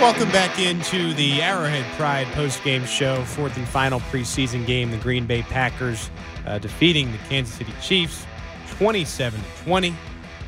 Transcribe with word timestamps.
Welcome 0.00 0.30
back 0.30 0.58
into 0.58 1.14
the 1.14 1.42
Arrowhead 1.42 1.84
Pride 1.96 2.26
postgame 2.28 2.86
show, 2.86 3.24
fourth 3.24 3.56
and 3.56 3.66
final 3.66 3.98
preseason 4.00 4.66
game. 4.66 4.90
The 4.90 4.98
Green 4.98 5.26
Bay 5.26 5.42
Packers 5.42 6.10
uh, 6.46 6.58
defeating 6.58 7.10
the 7.10 7.18
Kansas 7.28 7.54
City 7.54 7.72
Chiefs 7.80 8.26
27 8.72 9.40
to 9.40 9.46
20. 9.64 9.94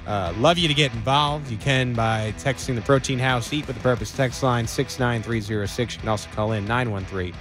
Uh, 0.07 0.35
love 0.37 0.59
you 0.59 0.69
to 0.69 0.75
get 0.75 0.93
involved. 0.93 1.51
You 1.51 1.57
can 1.57 1.95
by 1.95 2.35
texting 2.39 2.75
the 2.75 2.83
Protein 2.83 3.19
House 3.19 3.51
Eat 3.53 3.67
with 3.67 3.75
the 3.75 3.83
Purpose 3.83 4.13
text 4.13 4.43
line 4.43 4.67
69306. 4.67 5.95
You 5.95 6.01
can 6.01 6.09
also 6.11 6.29
call 6.31 6.53
in 6.53 6.67
913 6.67 7.33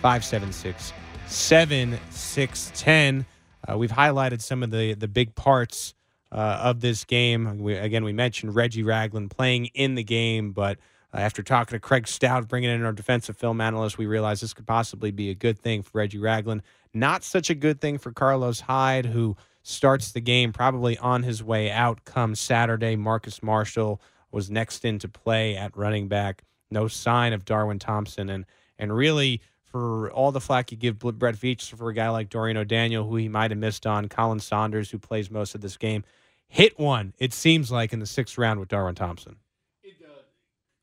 576 0.00 0.94
7610. 1.26 3.26
Uh, 3.68 3.76
we've 3.76 3.92
highlighted 3.92 4.40
some 4.40 4.62
of 4.62 4.70
the, 4.70 4.94
the 4.94 5.08
big 5.08 5.34
parts 5.34 5.94
uh, 6.32 6.60
of 6.62 6.80
this 6.80 7.04
game. 7.04 7.58
We, 7.58 7.74
again, 7.74 8.02
we 8.02 8.14
mentioned 8.14 8.54
Reggie 8.54 8.82
Ragland 8.82 9.30
playing 9.30 9.66
in 9.66 9.94
the 9.94 10.04
game, 10.04 10.52
but 10.52 10.78
Uh, 11.12 11.18
after 11.18 11.42
talking 11.42 11.76
to 11.76 11.80
Craig 11.80 12.06
Stout, 12.06 12.48
bringing 12.48 12.70
in 12.70 12.84
our 12.84 12.92
defensive 12.92 13.36
film 13.36 13.60
analyst, 13.60 13.98
we 13.98 14.06
realized 14.06 14.42
this 14.42 14.54
could 14.54 14.66
possibly 14.66 15.10
be 15.10 15.30
a 15.30 15.34
good 15.34 15.58
thing 15.58 15.82
for 15.82 15.98
Reggie 15.98 16.18
Ragland. 16.18 16.62
Not 16.94 17.24
such 17.24 17.50
a 17.50 17.54
good 17.54 17.80
thing 17.80 17.98
for 17.98 18.12
Carlos 18.12 18.60
Hyde, 18.60 19.06
who 19.06 19.36
starts 19.62 20.12
the 20.12 20.20
game 20.20 20.52
probably 20.52 20.96
on 20.98 21.22
his 21.22 21.42
way 21.42 21.70
out 21.70 22.04
come 22.04 22.34
Saturday. 22.34 22.96
Marcus 22.96 23.42
Marshall 23.42 24.00
was 24.30 24.50
next 24.50 24.84
into 24.84 25.08
play 25.08 25.56
at 25.56 25.76
running 25.76 26.08
back. 26.08 26.42
No 26.70 26.88
sign 26.88 27.32
of 27.32 27.44
Darwin 27.44 27.78
Thompson. 27.78 28.30
And, 28.30 28.46
and 28.78 28.94
really, 28.94 29.40
for 29.64 30.10
all 30.12 30.32
the 30.32 30.40
flack 30.40 30.70
you 30.70 30.76
give 30.76 30.98
Brett 30.98 31.34
Veach 31.34 31.74
for 31.74 31.90
a 31.90 31.94
guy 31.94 32.08
like 32.10 32.28
Dorian 32.28 32.56
O'Daniel, 32.56 33.06
who 33.06 33.16
he 33.16 33.28
might 33.28 33.50
have 33.50 33.58
missed 33.58 33.86
on, 33.86 34.08
Khalen 34.08 34.40
Saunders, 34.40 34.90
who 34.90 34.98
plays 34.98 35.30
most 35.30 35.54
of 35.54 35.60
this 35.60 35.76
game, 35.76 36.04
hit 36.48 36.78
one, 36.78 37.12
it 37.18 37.32
seems 37.32 37.70
like, 37.70 37.92
in 37.92 38.00
the 38.00 38.06
sixth 38.06 38.38
round 38.38 38.58
with 38.58 38.68
Darwin 38.68 38.94
Thompson. 38.94 39.36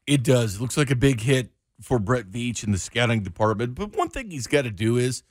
It 0.07 0.23
does. 0.23 0.55
It 0.55 0.61
looks 0.61 0.77
like 0.77 0.89
a 0.89 0.95
big 0.95 1.21
hit 1.21 1.51
for 1.81 1.99
Brett 1.99 2.31
Veach 2.31 2.63
and 2.63 2.73
the 2.73 2.79
scouting 2.79 3.21
department. 3.21 3.75
But 3.75 3.95
one 3.95 4.09
thing 4.09 4.31
he's 4.31 4.47
got 4.47 4.63
to 4.63 4.71
do 4.71 4.97
is 4.97 5.23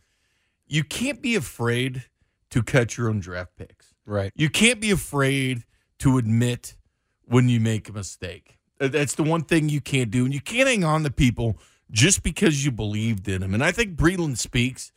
you 0.66 0.84
can't 0.84 1.20
be 1.20 1.34
afraid 1.34 2.04
to 2.50 2.62
cut 2.62 2.96
your 2.96 3.08
own 3.08 3.20
draft 3.20 3.56
picks. 3.56 3.94
Right. 4.04 4.32
You 4.36 4.50
can't 4.50 4.80
be 4.80 4.90
afraid 4.90 5.64
to 5.98 6.18
admit 6.18 6.76
when 7.24 7.48
you 7.48 7.58
make 7.58 7.88
a 7.88 7.92
mistake. 7.92 8.58
Uh, 8.80 8.88
That's 8.88 9.14
the 9.14 9.22
one 9.22 9.42
thing 9.42 9.68
you 9.68 9.80
can't 9.80 10.10
do. 10.10 10.24
And 10.24 10.32
you 10.32 10.40
can't 10.40 10.68
hang 10.68 10.84
on 10.84 11.02
to 11.02 11.10
people 11.10 11.58
just 11.90 12.22
because 12.22 12.64
you 12.64 12.70
believed 12.70 13.26
in 13.28 13.40
them. 13.40 13.54
And 13.54 13.64
I 13.64 13.72
think 13.72 13.96
Breeland 13.96 14.38
Speaks. 14.38 14.92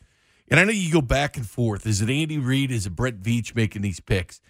And 0.48 0.58
I 0.58 0.64
know 0.64 0.72
you 0.72 0.92
go 0.92 1.00
back 1.00 1.36
and 1.36 1.48
forth. 1.48 1.86
Is 1.86 2.00
it 2.00 2.10
Andy 2.10 2.36
Reid? 2.36 2.72
Is 2.72 2.84
it 2.84 2.96
Brett 2.96 3.20
Veach 3.22 3.54
making 3.54 3.82
these 3.82 4.00
picks? 4.00 4.40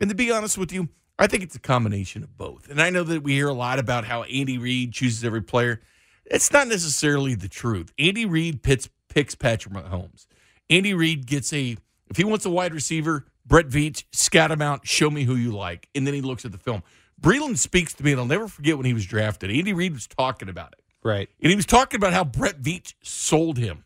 And 0.00 0.08
to 0.08 0.14
be 0.14 0.30
honest 0.30 0.56
with 0.56 0.72
you, 0.72 0.88
I 1.18 1.26
think 1.26 1.42
it's 1.42 1.56
a 1.56 1.60
combination 1.60 2.22
of 2.22 2.36
both. 2.36 2.70
And 2.70 2.80
I 2.80 2.90
know 2.90 3.02
that 3.02 3.22
we 3.22 3.32
hear 3.32 3.48
a 3.48 3.54
lot 3.54 3.78
about 3.78 4.04
how 4.04 4.22
Andy 4.24 4.56
Reid 4.56 4.92
chooses 4.92 5.24
every 5.24 5.42
player. 5.42 5.80
It's 6.26 6.52
not 6.52 6.68
necessarily 6.68 7.34
the 7.34 7.48
truth. 7.48 7.92
Andy 7.98 8.24
Reid 8.24 8.62
picks, 8.62 8.88
picks 9.08 9.34
Patrick 9.34 9.74
Mahomes. 9.74 10.26
Andy 10.70 10.94
Reid 10.94 11.26
gets 11.26 11.52
a, 11.52 11.76
if 12.08 12.16
he 12.16 12.24
wants 12.24 12.44
a 12.44 12.50
wide 12.50 12.72
receiver, 12.72 13.26
Brett 13.46 13.68
Veach, 13.68 14.04
scout 14.12 14.50
him 14.50 14.62
out, 14.62 14.86
show 14.86 15.10
me 15.10 15.24
who 15.24 15.34
you 15.34 15.52
like. 15.52 15.88
And 15.94 16.06
then 16.06 16.14
he 16.14 16.20
looks 16.20 16.44
at 16.44 16.52
the 16.52 16.58
film. 16.58 16.82
Breeland 17.20 17.58
Speaks 17.58 17.94
to 17.94 18.04
me, 18.04 18.12
and 18.12 18.20
I'll 18.20 18.26
never 18.26 18.46
forget 18.46 18.76
when 18.76 18.86
he 18.86 18.94
was 18.94 19.04
drafted. 19.04 19.50
Andy 19.50 19.72
Reid 19.72 19.94
was 19.94 20.06
talking 20.06 20.48
about 20.48 20.74
it. 20.74 20.84
Right. 21.02 21.28
And 21.40 21.50
he 21.50 21.56
was 21.56 21.66
talking 21.66 21.98
about 21.98 22.12
how 22.12 22.24
Brett 22.24 22.60
Veach 22.60 22.94
sold 23.02 23.58
him 23.58 23.84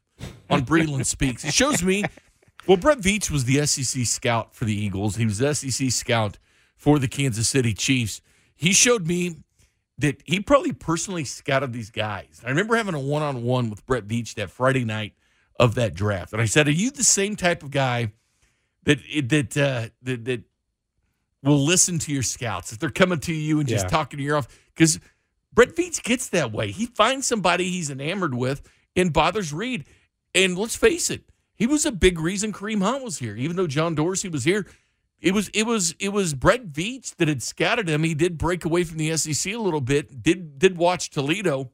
on 0.51 0.67
Breeland 0.67 1.07
Speaks. 1.07 1.45
It 1.45 1.55
shows 1.55 1.83
me, 1.83 2.05
well, 2.67 2.77
Brett 2.77 2.99
Veach 2.99 3.31
was 3.31 3.45
the 3.45 3.65
SEC 3.67 4.05
scout 4.05 4.55
for 4.55 4.65
the 4.65 4.75
Eagles. 4.75 5.17
He 5.17 5.25
was 5.25 5.39
the 5.39 5.55
SEC 5.55 5.91
scout 5.91 6.39
for 6.83 6.99
the 6.99 7.07
Kansas 7.07 7.49
City 7.49 7.73
Chiefs. 7.75 8.21
He 8.57 8.73
showed 8.73 9.07
me 9.07 9.37
that 9.99 10.21
he 10.25 10.41
probably 10.41 10.73
personally 10.73 11.23
scouted 11.23 11.73
these 11.73 11.91
guys. 11.91 12.43
I 12.45 12.49
remember 12.49 12.75
having 12.75 12.95
a 12.97 12.99
one 12.99 13.23
on 13.23 13.45
one 13.45 13.71
with 13.71 13.87
Brett 13.87 14.09
Veach 14.09 14.35
that 14.35 14.51
Friday 14.51 14.85
night 14.85 15.13
of 15.61 15.77
that 15.77 15.95
draft. 15.95 16.33
And 16.33 16.43
I 16.43 16.47
said, 16.47 16.67
Are 16.67 16.73
you 16.73 16.91
the 16.91 17.05
same 17.05 17.37
type 17.37 17.63
of 17.63 17.71
guy 17.71 18.11
that, 18.83 18.99
that, 19.29 19.57
uh, 19.57 19.91
that, 20.03 20.25
that 20.25 20.43
will 21.45 21.65
listen 21.65 22.01
to 22.01 22.13
your 22.13 22.25
scouts 22.25 22.73
if 22.73 22.81
they're 22.81 22.91
coming 22.91 23.21
to 23.21 23.33
you 23.33 23.61
and 23.61 23.69
just 23.69 23.85
Yeah. 23.85 23.89
talking 23.91 24.17
to 24.19 24.25
your 24.25 24.37
off? 24.39 24.49
Because 24.75 24.99
Brett 25.53 25.77
Veach 25.77 26.03
gets 26.03 26.31
that 26.31 26.51
way. 26.51 26.73
He 26.73 26.87
finds 26.87 27.29
somebody 27.29 27.71
he's 27.71 27.91
enamored 27.91 28.35
with 28.35 28.69
and 28.97 29.13
bothers 29.13 29.53
Reid. 29.53 29.85
And 30.35 30.59
let's 30.59 30.75
face 30.75 31.11
it, 31.11 31.31
he 31.55 31.69
was 31.69 31.87
a 31.87 31.93
big 31.93 32.19
reason 32.19 32.53
Kareem 32.53 32.83
Hunt 32.83 33.05
was 33.05 33.19
here. 33.19 33.37
Even 33.37 33.55
though 33.55 33.69
John 33.69 33.95
Dorsey 33.95 34.29
was 34.29 34.43
here, 34.43 34.67
it 35.23 35.33
was 35.33 35.49
it 35.55 35.63
was 35.63 35.95
it 36.01 36.09
was 36.09 36.35
Brett 36.35 36.73
Veach 36.73 37.15
that 37.17 37.29
had 37.29 37.43
scattered 37.43 37.89
him. 37.89 38.03
He 38.03 38.15
did 38.15 38.37
break 38.37 38.65
away 38.65 38.83
from 38.83 38.99
the 38.99 39.17
SEC 39.17 39.55
a 39.55 39.59
little 39.59 39.81
bit. 39.81 40.23
Did 40.23 40.59
did 40.59 40.77
watch 40.77 41.11
Toledo. 41.11 41.71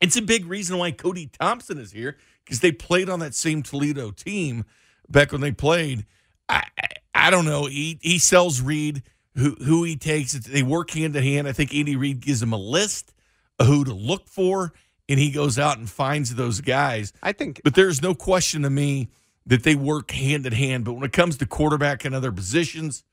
It's 0.00 0.16
a 0.16 0.22
big 0.22 0.44
reason 0.44 0.76
why 0.76 0.90
Cody 0.90 1.26
Thompson 1.26 1.78
is 1.78 1.92
here 1.92 2.18
because 2.44 2.60
they 2.60 2.72
played 2.72 3.08
on 3.08 3.20
that 3.20 3.34
same 3.34 3.62
Toledo 3.62 4.10
team 4.10 4.64
back 5.08 5.32
when 5.32 5.40
they 5.40 5.50
played. 5.50 6.04
I 6.48 6.64
I, 6.78 6.88
I 7.14 7.30
don't 7.30 7.46
know. 7.46 7.64
He 7.64 7.98
he 8.02 8.18
sells 8.18 8.60
Reid 8.60 9.02
who 9.34 9.56
who 9.64 9.82
he 9.84 9.96
takes. 9.96 10.34
They 10.34 10.62
work 10.62 10.90
hand 10.90 11.14
to 11.14 11.22
hand. 11.22 11.48
I 11.48 11.52
think 11.52 11.74
Andy 11.74 11.96
Reid 11.96 12.20
gives 12.20 12.42
him 12.42 12.52
a 12.52 12.58
list 12.58 13.14
of 13.58 13.66
who 13.66 13.84
to 13.84 13.94
look 13.94 14.28
for, 14.28 14.74
and 15.08 15.18
he 15.18 15.30
goes 15.30 15.58
out 15.58 15.78
and 15.78 15.88
finds 15.88 16.34
those 16.34 16.60
guys. 16.60 17.14
I 17.22 17.32
think 17.32 17.62
But 17.64 17.74
there's 17.74 18.02
no 18.02 18.14
question 18.14 18.60
to 18.62 18.70
me 18.70 19.08
that 19.46 19.62
they 19.62 19.74
work 19.74 20.10
hand 20.10 20.46
in 20.46 20.52
hand. 20.52 20.84
But 20.84 20.94
when 20.94 21.04
it 21.04 21.12
comes 21.12 21.36
to 21.38 21.46
quarterback 21.46 22.04
and 22.04 22.14
other 22.14 22.32
positions, 22.32 23.04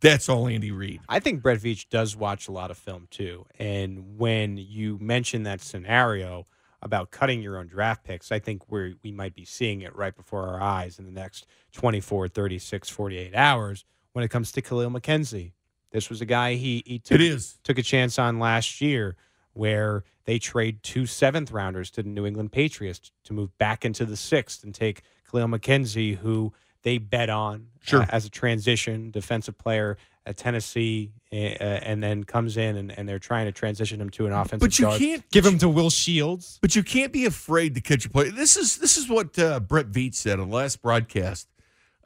that's 0.00 0.28
all 0.28 0.46
Andy 0.48 0.70
Reid. 0.70 1.00
I 1.08 1.18
think 1.20 1.42
Brett 1.42 1.58
Veach 1.58 1.88
does 1.88 2.16
watch 2.16 2.48
a 2.48 2.52
lot 2.52 2.70
of 2.70 2.78
film 2.78 3.08
too. 3.10 3.46
And 3.58 4.18
when 4.18 4.56
you 4.56 4.98
mention 5.00 5.42
that 5.44 5.60
scenario 5.60 6.44
about 6.80 7.10
cutting 7.10 7.42
your 7.42 7.58
own 7.58 7.66
draft 7.68 8.04
picks, 8.04 8.32
I 8.32 8.38
think 8.38 8.70
we 8.70 8.96
we 9.02 9.12
might 9.12 9.34
be 9.34 9.44
seeing 9.44 9.82
it 9.82 9.94
right 9.94 10.14
before 10.14 10.46
our 10.48 10.60
eyes 10.60 10.98
in 10.98 11.04
the 11.04 11.12
next 11.12 11.46
24, 11.72 12.28
36, 12.28 12.88
48 12.88 13.34
hours 13.34 13.84
when 14.12 14.24
it 14.24 14.28
comes 14.28 14.52
to 14.52 14.62
Khalil 14.62 14.90
McKenzie. 14.90 15.52
This 15.90 16.08
was 16.08 16.20
a 16.20 16.26
guy 16.26 16.54
he, 16.54 16.82
he 16.86 16.98
took, 16.98 17.16
It 17.16 17.20
is. 17.20 17.58
took 17.64 17.78
a 17.78 17.82
chance 17.82 18.18
on 18.18 18.38
last 18.38 18.80
year 18.80 19.16
where 19.54 20.04
they 20.24 20.38
trade 20.38 20.82
two 20.82 21.06
seventh 21.06 21.50
rounders 21.50 21.90
to 21.92 22.02
the 22.02 22.08
New 22.08 22.26
England 22.26 22.52
Patriots 22.52 23.10
to 23.24 23.32
move 23.32 23.56
back 23.58 23.84
into 23.84 24.04
the 24.04 24.16
sixth 24.16 24.62
and 24.64 24.74
take 24.74 25.02
Khalil 25.30 25.48
McKenzie, 25.48 26.16
who 26.16 26.52
they 26.82 26.98
bet 26.98 27.30
on 27.30 27.66
Sure. 27.84 28.02
uh, 28.02 28.06
as 28.10 28.24
a 28.24 28.30
transition 28.30 29.10
defensive 29.10 29.58
player 29.58 29.96
at 30.24 30.36
Tennessee, 30.36 31.10
uh, 31.32 31.36
and 31.36 32.00
then 32.00 32.22
comes 32.22 32.56
in 32.56 32.76
and, 32.76 32.96
and 32.96 33.08
they're 33.08 33.18
trying 33.18 33.46
to 33.46 33.52
transition 33.52 34.00
him 34.00 34.08
to 34.10 34.26
an 34.26 34.32
offensive 34.32 34.60
But 34.60 34.78
you 34.78 34.84
guard. 34.84 35.00
can't- 35.00 35.30
give 35.32 35.44
him 35.44 35.58
to 35.58 35.68
Will 35.68 35.90
Shields. 35.90 36.58
But 36.62 36.76
you 36.76 36.84
can't 36.84 37.12
be 37.12 37.24
afraid 37.26 37.74
to 37.74 37.80
catch 37.80 38.06
a 38.06 38.10
play. 38.10 38.30
This 38.30 38.56
is 38.56 38.76
this 38.76 38.96
is 38.96 39.08
what 39.08 39.36
uh, 39.38 39.58
Brett 39.60 39.90
Veach 39.90 40.14
said 40.14 40.38
on 40.38 40.50
the 40.50 40.54
last 40.56 40.80
broadcast 40.80 41.48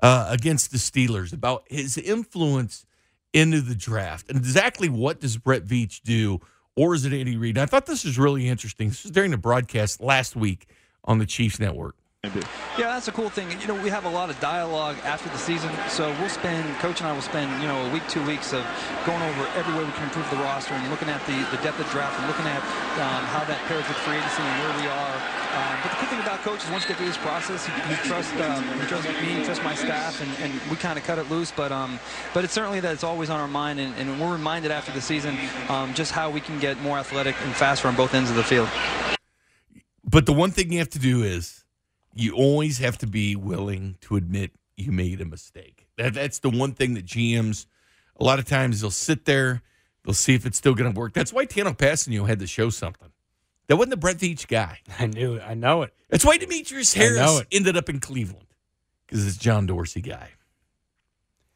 uh, 0.02 0.26
against 0.30 0.70
the 0.72 0.78
Steelers 0.78 1.32
about 1.34 1.64
his 1.68 1.98
influence 1.98 2.86
into 3.34 3.60
the 3.60 3.74
draft 3.74 4.30
and 4.30 4.38
exactly 4.38 4.88
what 4.88 5.20
does 5.20 5.36
Brett 5.36 5.66
Veach 5.66 6.00
do, 6.02 6.40
or 6.76 6.94
is 6.94 7.04
it 7.04 7.12
Andy 7.12 7.36
Reid? 7.36 7.58
I 7.58 7.66
thought 7.66 7.86
this 7.86 8.04
was 8.04 8.18
really 8.18 8.48
interesting. 8.48 8.88
This 8.88 9.02
was 9.02 9.12
during 9.12 9.30
the 9.30 9.38
broadcast 9.38 10.00
last 10.00 10.36
week 10.36 10.68
on 11.04 11.18
the 11.18 11.26
Chiefs 11.26 11.58
Network. 11.58 11.96
Yeah, 12.76 12.90
that's 12.90 13.06
a 13.06 13.12
cool 13.12 13.30
thing. 13.30 13.46
You 13.60 13.68
know, 13.68 13.78
we 13.80 13.88
have 13.88 14.04
a 14.04 14.10
lot 14.10 14.30
of 14.30 14.40
dialogue 14.40 14.96
after 15.04 15.28
the 15.30 15.38
season, 15.38 15.70
so 15.88 16.10
we'll 16.18 16.28
spend, 16.28 16.66
Coach 16.82 16.98
and 17.00 17.08
I 17.08 17.12
will 17.12 17.22
spend, 17.22 17.46
you 17.62 17.68
know, 17.68 17.86
a 17.86 17.90
week, 17.92 18.02
two 18.08 18.24
weeks 18.26 18.52
of 18.52 18.66
going 19.06 19.22
over 19.22 19.46
every 19.54 19.74
way 19.78 19.84
we 19.84 19.92
can 19.92 20.04
improve 20.04 20.28
the 20.30 20.36
roster 20.42 20.74
and 20.74 20.90
looking 20.90 21.08
at 21.08 21.24
the, 21.26 21.38
the 21.54 21.62
depth 21.62 21.78
of 21.78 21.88
draft 21.94 22.18
and 22.18 22.26
looking 22.26 22.46
at 22.46 22.58
um, 22.98 23.22
how 23.30 23.44
that 23.46 23.62
pairs 23.70 23.86
with 23.86 23.96
free 24.02 24.18
agency 24.18 24.42
and 24.42 24.58
where 24.58 24.74
we 24.82 24.86
are. 24.90 25.14
Um, 25.56 25.78
but 25.82 25.90
the 25.90 25.96
cool 25.96 26.08
thing 26.08 26.20
about 26.20 26.40
Coach 26.40 26.62
is 26.62 26.70
once 26.70 26.82
you 26.84 26.88
get 26.88 26.98
through 26.98 27.06
this 27.06 27.16
process, 27.16 27.64
he, 27.64 27.94
trusts 28.06 28.30
um, 28.40 28.62
he 28.78 28.86
trusts 28.86 29.08
me, 29.22 29.42
trusts 29.42 29.64
my 29.64 29.74
staff, 29.74 30.20
and, 30.20 30.52
and 30.52 30.70
we 30.70 30.76
kind 30.76 30.98
of 30.98 31.04
cut 31.04 31.18
it 31.18 31.30
loose. 31.30 31.50
But 31.50 31.72
um, 31.72 31.98
but 32.34 32.44
it's 32.44 32.52
certainly 32.52 32.80
that 32.80 32.92
it's 32.92 33.04
always 33.04 33.30
on 33.30 33.40
our 33.40 33.48
mind, 33.48 33.80
and, 33.80 33.94
and 33.96 34.20
we're 34.20 34.32
reminded 34.32 34.70
after 34.70 34.92
the 34.92 35.00
season 35.00 35.34
um, 35.70 35.94
just 35.94 36.12
how 36.12 36.28
we 36.28 36.40
can 36.40 36.60
get 36.60 36.78
more 36.82 36.98
athletic 36.98 37.34
and 37.42 37.54
faster 37.54 37.88
on 37.88 37.96
both 37.96 38.12
ends 38.14 38.28
of 38.28 38.36
the 38.36 38.44
field. 38.44 38.68
But 40.04 40.26
the 40.26 40.34
one 40.34 40.50
thing 40.50 40.72
you 40.72 40.78
have 40.78 40.90
to 40.90 40.98
do 40.98 41.22
is 41.22 41.64
you 42.14 42.34
always 42.34 42.78
have 42.78 42.98
to 42.98 43.06
be 43.06 43.34
willing 43.34 43.96
to 44.02 44.16
admit 44.16 44.52
you 44.76 44.92
made 44.92 45.22
a 45.22 45.24
mistake. 45.24 45.86
That, 45.96 46.12
that's 46.12 46.38
the 46.40 46.50
one 46.50 46.72
thing 46.72 46.92
that 46.94 47.06
GMs, 47.06 47.64
a 48.20 48.24
lot 48.24 48.38
of 48.38 48.44
times, 48.44 48.82
they'll 48.82 48.90
sit 48.90 49.24
there, 49.24 49.62
they'll 50.04 50.12
see 50.12 50.34
if 50.34 50.44
it's 50.44 50.58
still 50.58 50.74
going 50.74 50.92
to 50.92 50.98
work. 50.98 51.14
That's 51.14 51.32
why 51.32 51.46
Tanoh 51.46 51.76
Kpassagnon 51.76 52.28
had 52.28 52.40
to 52.40 52.46
show 52.46 52.68
something. 52.68 53.08
That 53.68 53.76
wasn't 53.76 53.90
the 53.90 53.96
Brett 53.96 54.16
Veach 54.18 54.46
guy. 54.48 54.78
I 54.98 55.06
knew 55.06 55.34
it. 55.34 55.42
I 55.46 55.54
know 55.54 55.82
it. 55.82 55.92
That's 56.08 56.24
why 56.24 56.36
Demetrius 56.38 56.96
I 56.96 57.00
know 57.00 57.04
Harris 57.16 57.40
it. 57.40 57.46
ended 57.52 57.76
up 57.76 57.88
in 57.88 58.00
Cleveland 58.00 58.46
because 59.06 59.26
it's 59.26 59.36
John 59.36 59.66
Dorsey 59.66 60.00
guy. 60.00 60.30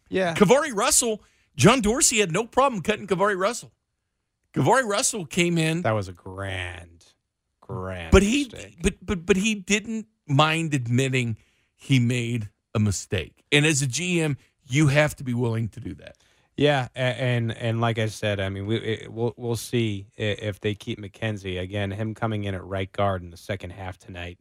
Yeah. 0.09 0.35
KeiVarae 0.35 0.75
Russell, 0.75 1.23
John 1.57 1.81
Dorsey 1.81 2.19
had 2.19 2.33
no 2.33 2.45
problem 2.45 2.83
cutting 2.83 3.07
KeiVarae 3.07 3.39
Russell. 3.39 3.73
KeiVarae 4.55 4.85
Russell 4.85 5.25
came 5.27 5.57
in, 5.59 5.83
That 5.83 5.93
was 5.93 6.09
a 6.09 6.13
grand, 6.13 7.05
grand 7.61 8.11
but 8.11 8.23
he 8.25 8.45
mistake. 8.45 8.79
but 8.83 8.95
but 9.01 9.25
but 9.25 9.37
he 9.37 9.55
didn't 9.55 10.07
mind 10.27 10.75
admitting 10.75 11.37
he 11.77 12.01
made 12.01 12.51
a 12.75 12.81
mistake. 12.81 13.45
And 13.53 13.65
as 13.65 13.83
a 13.83 13.87
GM, 13.87 14.37
you 14.69 14.89
have 14.89 15.15
to 15.17 15.25
be 15.25 15.35
willing 15.35 15.69
to 15.71 15.81
do 15.81 15.95
that. 15.95 16.17
Yeah, 16.61 16.89
and 16.95 17.57
and 17.57 17.81
like 17.81 17.99
I 17.99 18.05
said, 18.05 18.39
I 18.39 18.51
mean, 18.51 18.67
we 18.67 19.07
we'll 19.09 19.33
we'll 19.39 19.57
see 19.57 20.09
if 20.19 20.61
they 20.61 20.75
keep 20.75 21.01
McKenzie 21.01 21.59
again. 21.59 21.91
Him 21.91 22.15
coming 22.15 22.45
in 22.45 22.55
at 22.55 22.63
right 22.63 22.93
guard 22.93 23.23
in 23.23 23.31
the 23.31 23.39
second 23.39 23.71
half 23.71 23.97
tonight, 23.97 24.39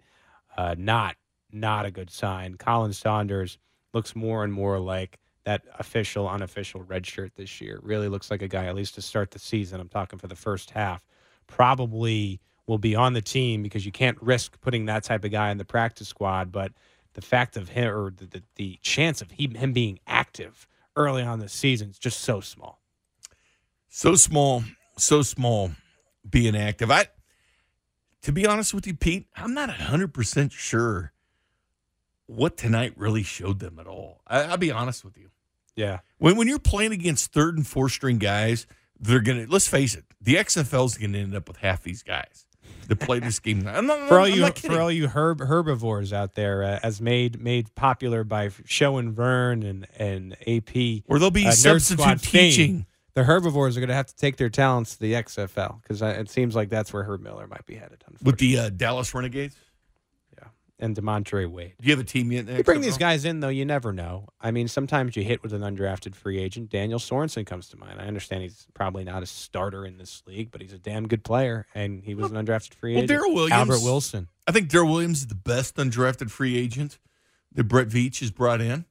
uh, 0.57 0.75
not 0.77 1.15
not 1.53 1.85
a 1.85 1.91
good 1.91 2.09
sign. 2.09 2.55
Khalen 2.55 2.93
Saunders 2.93 3.57
looks 3.93 4.17
more 4.17 4.43
and 4.43 4.51
more 4.51 4.79
like 4.79 5.17
that 5.45 5.61
official 5.79 6.27
unofficial 6.27 6.81
red 6.83 7.07
shirt 7.07 7.31
this 7.37 7.61
year. 7.61 7.79
Really 7.83 8.09
looks 8.09 8.29
like 8.29 8.41
a 8.41 8.49
guy 8.49 8.65
at 8.65 8.75
least 8.75 8.95
to 8.95 9.01
start 9.01 9.31
the 9.31 9.39
season. 9.39 9.79
I'm 9.79 9.87
talking 9.87 10.19
for 10.19 10.27
the 10.27 10.35
first 10.35 10.71
half. 10.71 11.05
Probably 11.47 12.41
will 12.67 12.79
be 12.79 12.97
on 12.97 13.13
the 13.13 13.21
team 13.21 13.63
because 13.63 13.85
you 13.85 13.93
can't 13.93 14.21
risk 14.21 14.59
putting 14.59 14.87
that 14.87 15.05
type 15.05 15.23
of 15.23 15.31
guy 15.31 15.51
in 15.51 15.57
the 15.57 15.63
practice 15.63 16.09
squad. 16.09 16.51
But 16.51 16.73
the 17.13 17.21
fact 17.21 17.55
of 17.55 17.69
him 17.69 17.95
or 17.95 18.11
the, 18.11 18.25
the, 18.25 18.43
the 18.57 18.79
chance 18.81 19.21
of 19.21 19.31
he, 19.31 19.47
him 19.55 19.71
being 19.71 19.99
active 20.05 20.67
early 20.99 21.23
on 21.23 21.39
this 21.39 21.53
season 21.53 21.89
is 21.89 21.97
just 21.97 22.19
so 22.19 22.41
small. 22.41 22.81
So 23.87 24.15
small, 24.15 24.63
so 24.97 25.23
small 25.23 25.71
being 26.29 26.55
active. 26.55 26.91
I 26.91 27.07
to 28.23 28.31
be 28.31 28.45
honest 28.45 28.73
with 28.73 28.85
you, 28.85 28.93
Pete, 28.93 29.27
I'm 29.35 29.53
not 29.53 29.69
hundred 29.69 30.13
percent 30.13 30.51
sure 30.51 31.13
what 32.27 32.57
tonight 32.57 32.93
really 32.95 33.23
showed 33.23 33.59
them 33.59 33.79
at 33.79 33.87
all. 33.87 34.21
I, 34.27 34.41
I'll 34.43 34.57
be 34.57 34.71
honest 34.71 35.03
with 35.03 35.17
you. 35.17 35.29
Yeah. 35.75 35.99
When 36.17 36.35
when 36.35 36.47
you're 36.47 36.59
playing 36.59 36.91
against 36.91 37.31
third 37.31 37.55
and 37.55 37.65
fourth 37.65 37.93
string 37.93 38.17
guys, 38.17 38.67
they're 38.99 39.21
gonna 39.21 39.45
let's 39.47 39.67
face 39.67 39.95
it, 39.95 40.03
the 40.21 40.35
XFL's 40.35 40.97
gonna 40.97 41.17
end 41.17 41.33
up 41.33 41.47
with 41.47 41.57
half 41.57 41.81
these 41.81 42.03
guys 42.03 42.45
that 42.89 42.99
play 42.99 43.19
this 43.19 43.39
game. 43.39 43.65
I'm 43.67 43.85
not, 43.85 44.09
For 44.09 44.19
all 44.19 44.25
I'm 44.25 44.33
you 44.33 44.51
for 44.51 44.79
all 44.81 44.91
you 44.91 45.07
herb, 45.07 45.39
herbivores 45.39 46.11
out 46.11 46.35
there, 46.35 46.63
uh, 46.63 46.79
as 46.83 46.99
made 46.99 47.41
made 47.41 47.73
popular 47.75 48.23
by 48.23 48.49
Show 48.65 48.97
and 48.97 49.13
Vern 49.13 49.63
and 49.63 49.87
and 49.97 50.33
AP, 50.47 51.03
or 51.07 51.19
there'll 51.19 51.31
be 51.31 51.47
uh, 51.47 51.51
substitute 51.51 52.01
Squad 52.01 52.21
fame, 52.21 52.51
teaching. 52.51 52.85
the 53.13 53.23
herbivores 53.23 53.77
are 53.77 53.79
going 53.79 53.89
to 53.89 53.95
have 53.95 54.07
to 54.07 54.15
take 54.15 54.37
their 54.37 54.49
talents 54.49 54.93
to 54.95 54.99
the 54.99 55.13
XFL 55.13 55.81
because 55.81 56.01
it 56.01 56.29
seems 56.29 56.55
like 56.55 56.69
that's 56.69 56.91
where 56.91 57.03
Herb 57.03 57.21
Miller 57.21 57.47
might 57.47 57.65
be 57.65 57.75
headed. 57.75 58.03
With 58.21 58.37
the 58.39 58.57
uh, 58.59 58.69
Dallas 58.69 59.13
Renegades, 59.13 59.55
and 60.79 60.95
D'Montre 60.95 61.45
Wade. 61.47 61.73
do 61.81 61.87
you 61.87 61.91
have 61.93 61.99
a 61.99 62.07
team 62.07 62.31
yet? 62.31 62.47
You 62.47 62.63
bring 62.63 62.81
these 62.81 62.97
guys 62.97 63.25
in, 63.25 63.41
though, 63.41 63.49
you 63.49 63.65
never 63.65 63.91
know. 63.91 64.27
I 64.39 64.51
mean, 64.51 64.67
sometimes 64.67 65.15
you 65.15 65.23
hit 65.23 65.43
with 65.43 65.53
an 65.53 65.61
undrafted 65.61 66.15
free 66.15 66.39
agent. 66.39 66.69
Daniel 66.69 66.99
Sorensen 66.99 67.45
comes 67.45 67.67
to 67.69 67.77
mind. 67.77 67.99
I 67.99 68.05
understand 68.05 68.43
he's 68.43 68.65
probably 68.73 69.03
not 69.03 69.21
a 69.21 69.25
starter 69.25 69.85
in 69.85 69.97
this 69.97 70.23
league, 70.25 70.51
but 70.51 70.61
he's 70.61 70.73
a 70.73 70.77
damn 70.79 71.07
good 71.07 71.23
player, 71.23 71.67
and 71.75 72.03
he 72.03 72.15
was 72.15 72.31
an 72.31 72.37
undrafted 72.45 72.73
free 72.75 72.95
well, 72.95 73.03
agent. 73.03 73.19
Darrel 73.19 73.33
Williams- 73.33 73.51
Albert 73.53 73.83
Wilson. 73.83 74.27
I 74.47 74.51
think 74.51 74.69
Darrel 74.69 74.89
Williams 74.89 75.19
is 75.19 75.27
the 75.27 75.35
best 75.35 75.75
undrafted 75.75 76.31
free 76.31 76.57
agent 76.57 76.97
that 77.53 77.65
Brett 77.65 77.87
Veach 77.89 78.19
has 78.21 78.31
brought 78.31 78.61
in. 78.61 78.85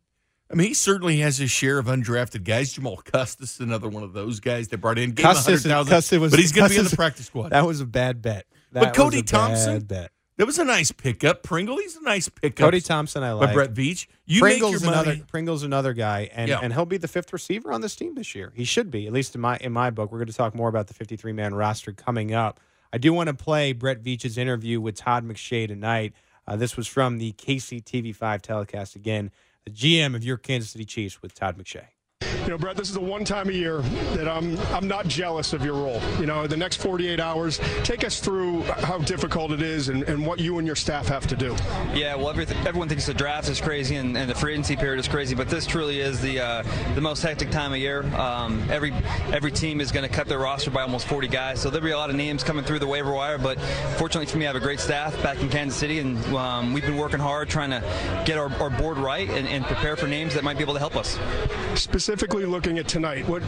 I 0.50 0.55
mean, 0.55 0.69
he 0.69 0.75
certainly 0.75 1.19
has 1.19 1.37
his 1.38 1.50
share 1.50 1.79
of 1.79 1.87
undrafted 1.87 2.44
guys. 2.44 2.73
Jamal 2.73 2.96
Custis, 3.05 3.61
another 3.61 3.88
one 3.88 4.02
of 4.02 4.12
those 4.14 4.41
guys 4.41 4.69
they 4.69 4.76
brought 4.79 4.99
in. 4.99 5.12
Gave 5.12 5.25
Custis- 5.25 5.64
100,000, 5.64 5.91
Custis 5.91 6.19
was- 6.19 6.31
but 6.32 6.41
he's 6.41 6.52
going 6.52 6.69
to 6.69 6.75
be 6.75 6.79
in 6.79 6.87
the 6.87 6.96
practice 6.96 7.26
squad. 7.26 7.50
That 7.50 7.67
was 7.67 7.81
a 7.81 7.87
bad 7.87 8.23
bet. 8.23 8.46
That 8.73 8.82
But 8.84 8.94
Cody 8.94 9.17
was 9.19 9.23
a 9.23 9.25
Thompson? 9.25 9.73
bad 9.81 9.88
bet. 9.88 10.12
That 10.38 10.46
was 10.46 10.58
a 10.58 10.64
nice 10.64 10.90
pickup. 10.90 11.43
Pringle, 11.43 11.76
he's 11.76 11.96
a 11.96 12.02
nice 12.02 12.29
pickup. 12.29 12.64
Cody 12.67 12.81
Thompson, 12.81 13.23
I 13.23 13.32
like. 13.32 13.52
Brett 13.52 13.75
Veach. 13.75 14.06
You 14.25 14.40
Pringle's 14.40 14.73
make 14.75 14.81
your 14.82 14.90
another 14.93 15.11
money. 15.11 15.25
Pringle's 15.31 15.62
another 15.62 15.93
guy, 15.93 16.31
and, 16.32 16.49
Yeah. 16.49 16.61
and 16.62 16.73
he'll 16.73 16.87
be 16.87 16.96
the 16.96 17.08
fifth 17.08 17.32
receiver 17.32 17.70
on 17.73 17.81
this 17.82 17.94
team 17.94 18.14
this 18.14 18.35
year. 18.35 18.52
He 18.56 18.64
should 18.64 18.90
be, 18.90 19.06
at 19.06 19.12
least 19.12 19.35
in 19.35 19.40
my 19.43 19.58
in 19.58 19.73
my 19.73 19.90
book. 19.90 20.11
We're 20.11 20.19
going 20.19 20.29
to 20.29 20.32
talk 20.32 20.55
more 20.55 20.69
about 20.70 20.87
the 20.87 20.94
53 20.94 21.32
man 21.32 21.55
roster 21.55 21.93
coming 21.93 22.32
up. 22.32 22.58
I 22.93 22.96
do 22.99 23.12
want 23.12 23.29
to 23.29 23.35
play 23.35 23.73
Brett 23.75 24.02
Veach's 24.02 24.38
interview 24.38 24.81
with 24.81 24.96
Todd 24.96 25.23
McShay 25.26 25.69
tonight. 25.69 26.14
Uh, 26.46 26.56
this 26.56 26.76
was 26.76 26.87
from 26.87 27.19
the 27.19 27.32
KCTV5 27.32 28.41
telecast 28.41 28.96
again. 28.96 29.31
The 29.64 29.70
GM 29.70 30.14
of 30.14 30.25
your 30.25 30.38
Kansas 30.38 30.70
City 30.70 30.87
Chiefs 30.87 31.20
with 31.20 31.34
Todd 31.34 31.58
McShay. 31.58 31.84
You 32.49 32.55
know, 32.55 32.59
Brett, 32.59 32.77
this 32.77 32.89
is 32.89 32.95
the 32.95 33.00
one 33.00 33.27
time 33.27 33.50
a 33.50 33.53
year 33.53 33.83
that 34.15 34.27
I'm 34.27 34.59
I'm 34.73 34.89
not 34.89 35.06
jealous 35.06 35.53
of 35.53 35.62
your 35.62 35.75
role. 35.75 36.00
You 36.19 36.25
know, 36.25 36.47
the 36.47 36.56
next 36.56 36.77
48 36.77 37.21
hours, 37.21 37.61
take 37.85 38.06
us 38.06 38.21
through 38.21 38.62
how 38.62 38.97
difficult 38.97 39.53
it 39.53 39.61
is 39.61 39.91
and, 39.91 40.03
and 40.05 40.25
what 40.25 40.41
you 40.41 40.56
and 40.56 40.67
your 40.67 40.75
staff 40.75 41.09
have 41.09 41.27
to 41.27 41.37
do. 41.37 41.55
Yeah, 41.93 42.15
well, 42.15 42.31
everything, 42.31 42.56
everyone 42.67 42.89
thinks 42.89 43.05
the 43.05 43.12
draft 43.12 43.50
is 43.50 43.61
crazy 43.61 43.97
and, 43.97 44.17
and 44.17 44.31
the 44.31 44.35
free 44.35 44.55
agency 44.55 44.77
period 44.77 44.99
is 44.99 45.06
crazy, 45.06 45.35
but 45.35 45.50
this 45.50 45.67
truly 45.67 46.00
is 46.00 46.23
the 46.23 46.41
uh, 46.41 46.62
the 46.95 47.03
most 47.03 47.21
hectic 47.21 47.50
time 47.50 47.73
of 47.73 47.79
year. 47.81 48.03
Um, 48.17 48.67
every 48.71 48.94
every 49.31 49.53
team 49.53 49.83
is 49.83 49.93
going 49.93 50.09
to 50.09 50.15
cut 50.15 50.27
their 50.27 50.39
roster 50.39 50.71
by 50.71 50.81
almost 50.81 51.06
40 51.06 51.29
guys, 51.29 51.61
so 51.61 51.69
there'll 51.69 51.85
be 51.85 51.91
a 51.91 51.99
lot 51.99 52.09
of 52.09 52.17
names 52.17 52.43
coming 52.43 52.65
through 52.65 52.79
the 52.79 52.87
waiver 52.87 53.12
wire. 53.12 53.37
But 53.37 53.61
fortunately 53.99 54.25
for 54.25 54.39
me, 54.39 54.47
I 54.47 54.49
have 54.49 54.56
a 54.56 54.61
great 54.61 54.81
staff 54.81 55.23
back 55.23 55.39
in 55.43 55.51
Kansas 55.51 55.79
City, 55.79 55.99
and 55.99 56.17
um, 56.35 56.73
we've 56.73 56.87
been 56.87 56.97
working 56.97 57.21
hard 57.21 57.51
trying 57.51 57.73
to 57.73 58.23
get 58.25 58.39
our, 58.39 58.51
our 58.55 58.71
board 58.71 58.97
right 58.97 59.29
and, 59.29 59.47
and 59.47 59.67
prepare 59.67 59.97
for 59.97 60.06
names 60.06 60.33
that 60.33 60.43
might 60.43 60.56
be 60.56 60.62
able 60.62 60.73
to 60.73 60.81
help 60.81 60.97
us. 60.97 61.19
Specifically 61.75 62.38
looking 62.46 62.79
at 62.79 62.87
tonight, 62.88 63.26
what 63.29 63.43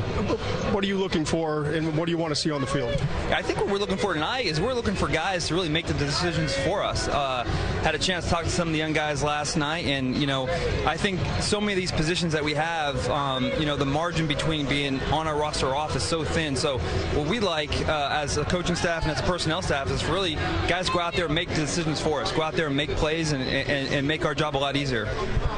what 0.73 0.83
are 0.85 0.87
you 0.87 0.97
looking 0.97 1.25
for 1.25 1.65
and 1.67 1.97
what 1.97 2.07
do 2.07 2.13
you 2.13 2.19
want 2.19 2.31
to 2.33 2.35
see 2.35 2.51
on 2.51 2.61
the 2.61 2.67
field? 2.67 2.93
I 3.31 3.43
think 3.43 3.59
what 3.59 3.69
we're 3.69 3.79
looking 3.79 3.97
for 3.97 4.15
tonight 4.15 4.47
is 4.47 4.61
we're 4.61 4.75
looking 4.75 4.95
for 4.95 5.09
guys 5.09 5.49
to 5.49 5.55
really 5.55 5.69
make 5.69 5.87
the 5.87 5.95
decisions 5.95 6.55
for 6.65 6.83
us. 6.83 7.09
Uh, 7.09 7.45
had 7.83 7.95
a 7.95 7.99
chance 7.99 8.25
to 8.25 8.31
talk 8.31 8.45
to 8.45 8.51
some 8.51 8.69
of 8.69 8.73
the 8.73 8.79
young 8.79 8.93
guys 8.93 9.23
last 9.23 9.57
night, 9.57 9.87
and 9.87 10.17
you 10.17 10.27
know, 10.27 10.49
I 10.87 10.97
think 10.97 11.21
so 11.41 11.61
many 11.61 11.73
of 11.73 11.79
these 11.79 11.93
positions 11.93 12.33
that 12.33 12.45
we 12.45 12.55
have, 12.55 13.09
um, 13.09 13.51
you 13.59 13.67
know, 13.67 13.77
the 13.77 13.87
margin 13.87 14.27
between 14.27 14.67
being 14.67 15.01
on 15.13 15.27
our 15.27 15.37
roster 15.37 15.69
or 15.69 15.75
off 15.75 15.95
is 15.97 16.03
so 16.03 16.25
thin. 16.25 16.57
So 16.57 16.79
what 16.79 17.29
we 17.29 17.41
like 17.41 17.71
uh, 17.89 18.09
as 18.13 18.37
a 18.37 18.45
coaching 18.45 18.77
staff 18.77 19.03
and 19.03 19.13
as 19.13 19.21
a 19.21 19.25
personnel 19.25 19.63
staff 19.63 19.91
is 19.91 20.05
really 20.05 20.35
guys 20.69 20.89
go 20.89 21.01
out 21.01 21.15
there 21.15 21.27
and 21.27 21.35
make 21.35 21.49
the 21.49 21.55
decisions 21.55 22.01
for 22.01 22.21
us. 22.21 22.33
Go 22.33 22.43
out 22.43 22.55
there 22.55 22.67
and 22.67 22.77
make 22.77 22.91
plays 22.91 23.33
and, 23.33 23.43
and, 23.43 23.93
and 23.93 24.07
make 24.07 24.25
our 24.25 24.35
job 24.35 24.57
a 24.57 24.59
lot 24.59 24.77
easier. 24.77 25.07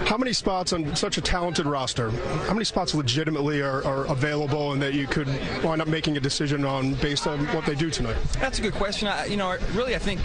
How 0.07 0.17
many 0.17 0.33
spots 0.33 0.73
on 0.73 0.95
such 0.97 1.19
a 1.19 1.21
talented 1.21 1.67
roster? 1.67 2.11
How 2.11 2.53
many 2.53 2.65
spots 2.65 2.95
legitimately 3.17 3.61
are, 3.61 3.85
are 3.85 4.07
available 4.07 4.73
and 4.73 4.81
that 4.81 4.95
you 4.95 5.07
could 5.07 5.29
wind 5.63 5.83
up 5.83 5.89
making 5.89 6.17
a 6.17 6.21
decision 6.21 6.65
on 6.65 6.95
based 6.95 7.27
on 7.27 7.45
what 7.49 7.67
they 7.67 7.75
do 7.75 7.91
tonight? 7.91 8.17
That's 8.41 8.59
a 8.59 8.63
good 8.63 8.73
question. 8.73 9.07
I, 9.07 9.27
you 9.27 9.37
know, 9.37 9.57
really, 9.75 9.95
I 9.95 9.99
think 9.99 10.21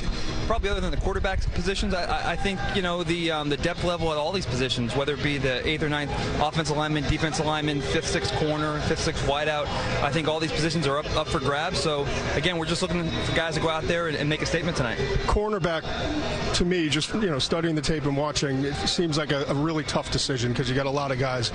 probably 0.48 0.70
other 0.70 0.80
than 0.80 0.92
the 0.92 0.98
quarterback 0.98 1.42
positions, 1.54 1.94
I, 1.94 2.32
I- 2.32 2.38
think 2.38 2.60
you 2.76 2.84
know 2.84 3.02
the 3.04 3.32
um, 3.32 3.50
the 3.50 3.58
depth 3.58 3.84
level 3.84 4.12
at 4.12 4.18
all 4.18 4.32
these 4.32 4.46
positions, 4.46 4.96
whether 4.96 5.16
it 5.16 5.24
be 5.24 5.40
the 5.40 5.68
eighth 5.68 5.82
or 5.82 5.90
ninth 5.90 6.12
offensive 6.40 6.78
lineman, 6.78 7.04
defensive 7.10 7.48
lineman, 7.48 7.82
fifth, 7.82 8.08
sixth 8.08 8.32
corner, 8.36 8.80
fifth, 8.82 9.00
sixth 9.00 9.26
wideout. 9.26 9.66
I 10.04 10.12
think 10.12 10.28
all 10.28 10.40
these 10.40 10.52
positions 10.52 10.86
are 10.86 11.00
up 11.00 11.08
up 11.16 11.28
for 11.28 11.40
grabs. 11.40 11.80
So 11.80 12.06
again, 12.36 12.60
we're 12.60 12.68
just 12.68 12.84
looking 12.84 13.10
for 13.10 13.36
guys 13.36 13.56
to 13.56 13.60
go 13.60 13.70
out 13.70 13.86
there 13.86 14.08
and, 14.08 14.16
and 14.16 14.30
make 14.30 14.44
a 14.44 14.46
statement 14.46 14.78
tonight. 14.78 15.00
Cornerback, 15.26 15.82
to 16.54 16.64
me, 16.64 16.90
just 16.90 17.12
you 17.16 17.22
know, 17.22 17.40
studying 17.40 17.74
the 17.74 17.82
tape 17.82 18.06
and 18.06 18.16
watching, 18.16 18.64
it 18.64 18.76
seems 18.88 19.18
like 19.18 19.32
a, 19.32 19.46
a 19.46 19.54
really 19.56 19.84
tough 19.84 20.12
decision 20.12 20.52
because 20.54 20.70
you 20.70 20.76
got 20.76 20.86
a 20.86 20.92
lot 20.92 21.12
of 21.12 21.18
guys. 21.18 21.52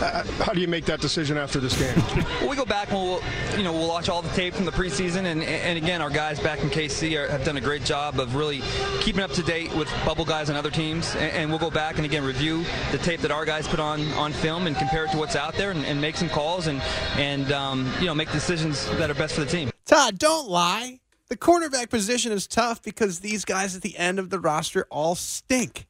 Uh, 0.00 0.24
how 0.44 0.52
do 0.52 0.60
you 0.60 0.68
make 0.70 0.84
that 0.86 1.00
decision 1.00 1.36
after 1.36 1.60
this 1.60 1.78
game? 1.78 2.24
Well, 2.40 2.48
we 2.48 2.56
go 2.56 2.64
back 2.64 2.90
and 2.90 2.96
we'll, 2.98 3.20
you 3.56 3.62
know, 3.62 3.72
we'll 3.72 3.88
watch 3.88 4.08
all 4.08 4.22
the 4.22 4.30
tape 4.30 4.54
from 4.54 4.64
the 4.64 4.70
preseason, 4.72 5.24
and, 5.24 5.42
and 5.42 5.76
again, 5.76 6.00
our 6.00 6.10
guys 6.10 6.40
back 6.40 6.60
in 6.60 6.70
KC 6.70 7.18
are, 7.18 7.28
have 7.28 7.44
done 7.44 7.56
a 7.56 7.60
great 7.60 7.84
job 7.84 8.18
of 8.18 8.34
really 8.34 8.62
keeping 9.00 9.22
up 9.22 9.30
to 9.32 9.42
date 9.42 9.74
with 9.74 9.88
bubble 10.04 10.24
guys 10.24 10.48
and 10.48 10.56
other 10.56 10.70
teams, 10.70 11.14
and, 11.16 11.32
and 11.32 11.50
we'll 11.50 11.58
go 11.58 11.70
back 11.70 11.96
and 11.96 12.04
again 12.04 12.24
review 12.24 12.64
the 12.92 12.98
tape 12.98 13.20
that 13.20 13.30
our 13.30 13.44
guys 13.44 13.68
put 13.68 13.80
on 13.80 14.06
on 14.12 14.32
film 14.32 14.66
and 14.66 14.76
compare 14.76 15.04
it 15.04 15.10
to 15.10 15.18
what's 15.18 15.36
out 15.36 15.54
there, 15.54 15.70
and, 15.70 15.84
and 15.84 16.00
make 16.00 16.16
some 16.16 16.28
calls 16.28 16.66
and 16.66 16.80
and 17.16 17.52
um, 17.52 17.92
you 18.00 18.06
know 18.06 18.14
make 18.14 18.30
decisions 18.32 18.86
that 18.96 19.10
are 19.10 19.14
best 19.14 19.34
for 19.34 19.40
the 19.40 19.50
team. 19.50 19.70
Todd, 19.84 20.18
don't 20.18 20.48
lie. 20.48 21.00
The 21.30 21.36
cornerback 21.36 21.90
position 21.90 22.32
is 22.32 22.48
tough 22.48 22.82
because 22.82 23.20
these 23.20 23.44
guys 23.44 23.76
at 23.76 23.82
the 23.82 23.96
end 23.96 24.18
of 24.18 24.30
the 24.30 24.40
roster 24.40 24.86
all 24.90 25.14
stink. 25.14 25.86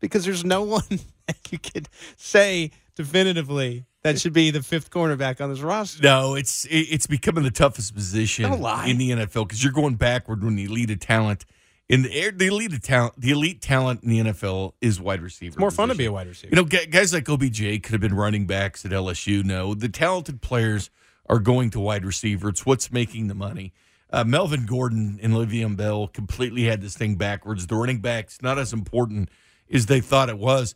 Because 0.00 0.24
there's 0.24 0.44
no 0.44 0.62
one 0.78 1.00
that 1.26 1.50
you 1.50 1.58
could 1.58 1.88
say 2.16 2.70
definitively 2.94 3.84
that 4.02 4.20
should 4.20 4.32
be 4.32 4.50
the 4.50 4.62
fifth 4.62 4.90
cornerback 4.90 5.40
on 5.40 5.50
this 5.50 5.60
roster. 5.60 6.02
No, 6.02 6.34
it's 6.34 6.66
it's 6.70 7.06
becoming 7.06 7.44
the 7.44 7.50
toughest 7.50 7.94
position 7.94 8.44
in 8.44 8.98
the 8.98 9.10
NFL 9.10 9.48
because 9.48 9.62
you're 9.62 9.72
going 9.72 9.96
backward 9.96 10.44
when 10.44 10.56
the 10.56 10.64
elite 10.64 10.90
of 10.90 11.00
talent 11.00 11.44
in 11.88 12.02
the 12.02 12.12
air. 12.12 12.30
The 12.30 12.46
elite 12.46 12.72
of 12.72 12.82
talent, 12.82 13.20
the 13.20 13.30
elite 13.30 13.60
talent 13.60 14.02
in 14.04 14.10
the 14.10 14.20
NFL 14.20 14.74
is 14.80 15.00
wide 15.00 15.20
receiver. 15.20 15.48
It's 15.48 15.58
more 15.58 15.70
fun 15.70 15.88
to 15.88 15.94
be 15.94 16.04
a 16.04 16.12
wide 16.12 16.28
receiver. 16.28 16.54
You 16.54 16.62
know, 16.62 16.64
guys 16.64 17.12
like 17.12 17.28
OBJ 17.28 17.82
could 17.82 17.92
have 17.92 18.00
been 18.00 18.14
running 18.14 18.46
backs 18.46 18.84
at 18.84 18.92
LSU. 18.92 19.44
No, 19.44 19.74
the 19.74 19.88
talented 19.88 20.40
players 20.40 20.90
are 21.28 21.40
going 21.40 21.70
to 21.70 21.80
wide 21.80 22.04
receiver. 22.04 22.48
It's 22.48 22.64
what's 22.64 22.92
making 22.92 23.28
the 23.28 23.34
money. 23.34 23.72
Uh, 24.10 24.24
Melvin 24.24 24.64
Gordon 24.64 25.18
and 25.22 25.34
Le'Veon 25.34 25.76
Bell 25.76 26.06
completely 26.06 26.64
had 26.64 26.80
this 26.80 26.96
thing 26.96 27.16
backwards. 27.16 27.66
The 27.66 27.76
running 27.76 28.00
backs 28.00 28.40
not 28.40 28.58
as 28.58 28.72
important 28.72 29.28
as 29.70 29.86
they 29.86 30.00
thought 30.00 30.30
it 30.30 30.38
was. 30.38 30.74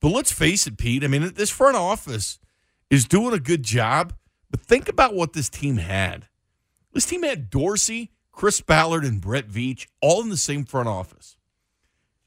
But 0.00 0.10
let's 0.10 0.32
face 0.32 0.66
it, 0.66 0.78
Pete. 0.78 1.04
I 1.04 1.08
mean, 1.08 1.34
this 1.34 1.50
front 1.50 1.76
office 1.76 2.38
is 2.90 3.06
doing 3.06 3.32
a 3.32 3.38
good 3.38 3.62
job. 3.62 4.12
But 4.50 4.60
think 4.62 4.88
about 4.88 5.14
what 5.14 5.32
this 5.32 5.48
team 5.48 5.76
had. 5.76 6.26
This 6.92 7.06
team 7.06 7.22
had 7.22 7.50
Dorsey, 7.50 8.10
Chris 8.32 8.60
Ballard, 8.60 9.04
and 9.04 9.20
Brett 9.20 9.48
Veach 9.48 9.86
all 10.00 10.20
in 10.22 10.28
the 10.28 10.36
same 10.36 10.64
front 10.64 10.88
office. 10.88 11.36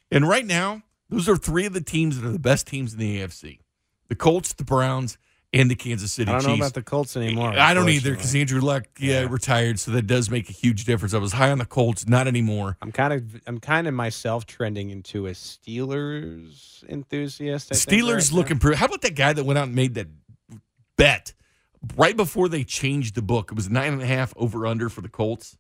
And 0.09 0.27
right 0.27 0.45
now, 0.45 0.83
those 1.09 1.27
are 1.27 1.35
three 1.35 1.65
of 1.65 1.73
the 1.73 1.81
teams 1.81 2.19
that 2.19 2.27
are 2.27 2.31
the 2.31 2.39
best 2.39 2.65
teams 2.67 2.93
in 2.93 2.99
the 2.99 3.19
AFC: 3.19 3.59
the 4.07 4.15
Colts, 4.15 4.53
the 4.53 4.63
Browns, 4.63 5.17
and 5.51 5.69
the 5.69 5.75
Kansas 5.75 6.11
City 6.11 6.31
I 6.31 6.39
don't 6.39 6.47
know 6.47 6.55
about 6.55 6.73
the 6.75 6.81
Colts 6.81 7.17
anymore. 7.17 7.49
I 7.49 7.73
don't 7.73 7.89
either 7.89 8.11
because 8.11 8.33
Andrew 8.33 8.61
Luck, 8.61 8.85
yeah, 8.99 9.21
Yeah. 9.21 9.27
retired, 9.29 9.79
so 9.79 9.91
that 9.91 10.07
does 10.07 10.29
make 10.29 10.49
a 10.49 10.53
huge 10.53 10.85
difference. 10.85 11.13
I 11.13 11.17
was 11.17 11.33
high 11.33 11.51
on 11.51 11.57
the 11.57 11.65
Colts, 11.65 12.07
not 12.07 12.27
anymore. 12.27 12.77
I'm 12.81 12.91
kind 12.91 13.11
of 13.11 13.41
I'm 13.47 13.59
kind 13.59 13.87
of 13.87 13.93
myself 13.93 14.45
trending 14.45 14.91
into 14.91 15.27
a 15.27 15.31
Steelers 15.31 16.83
enthusiast. 16.87 17.71
I 17.71 17.75
Steelers 17.75 18.15
right 18.15 18.31
looking 18.31 18.59
pretty. 18.59 18.77
How 18.77 18.85
about 18.85 19.01
that 19.01 19.15
guy 19.15 19.33
that 19.33 19.43
went 19.43 19.57
out 19.59 19.65
and 19.67 19.75
made 19.75 19.95
that 19.95 20.07
bet 20.97 21.33
right 21.97 22.15
before 22.15 22.49
they 22.49 22.63
changed 22.63 23.15
the 23.15 23.21
book, 23.21 23.51
it 23.51 23.55
was 23.55 23.69
nine 23.69 23.93
and 23.93 24.01
a 24.01 24.05
half 24.05 24.33
over 24.37 24.65
under 24.65 24.89
for 24.89 25.01
the 25.01 25.09
Colts. 25.09 25.57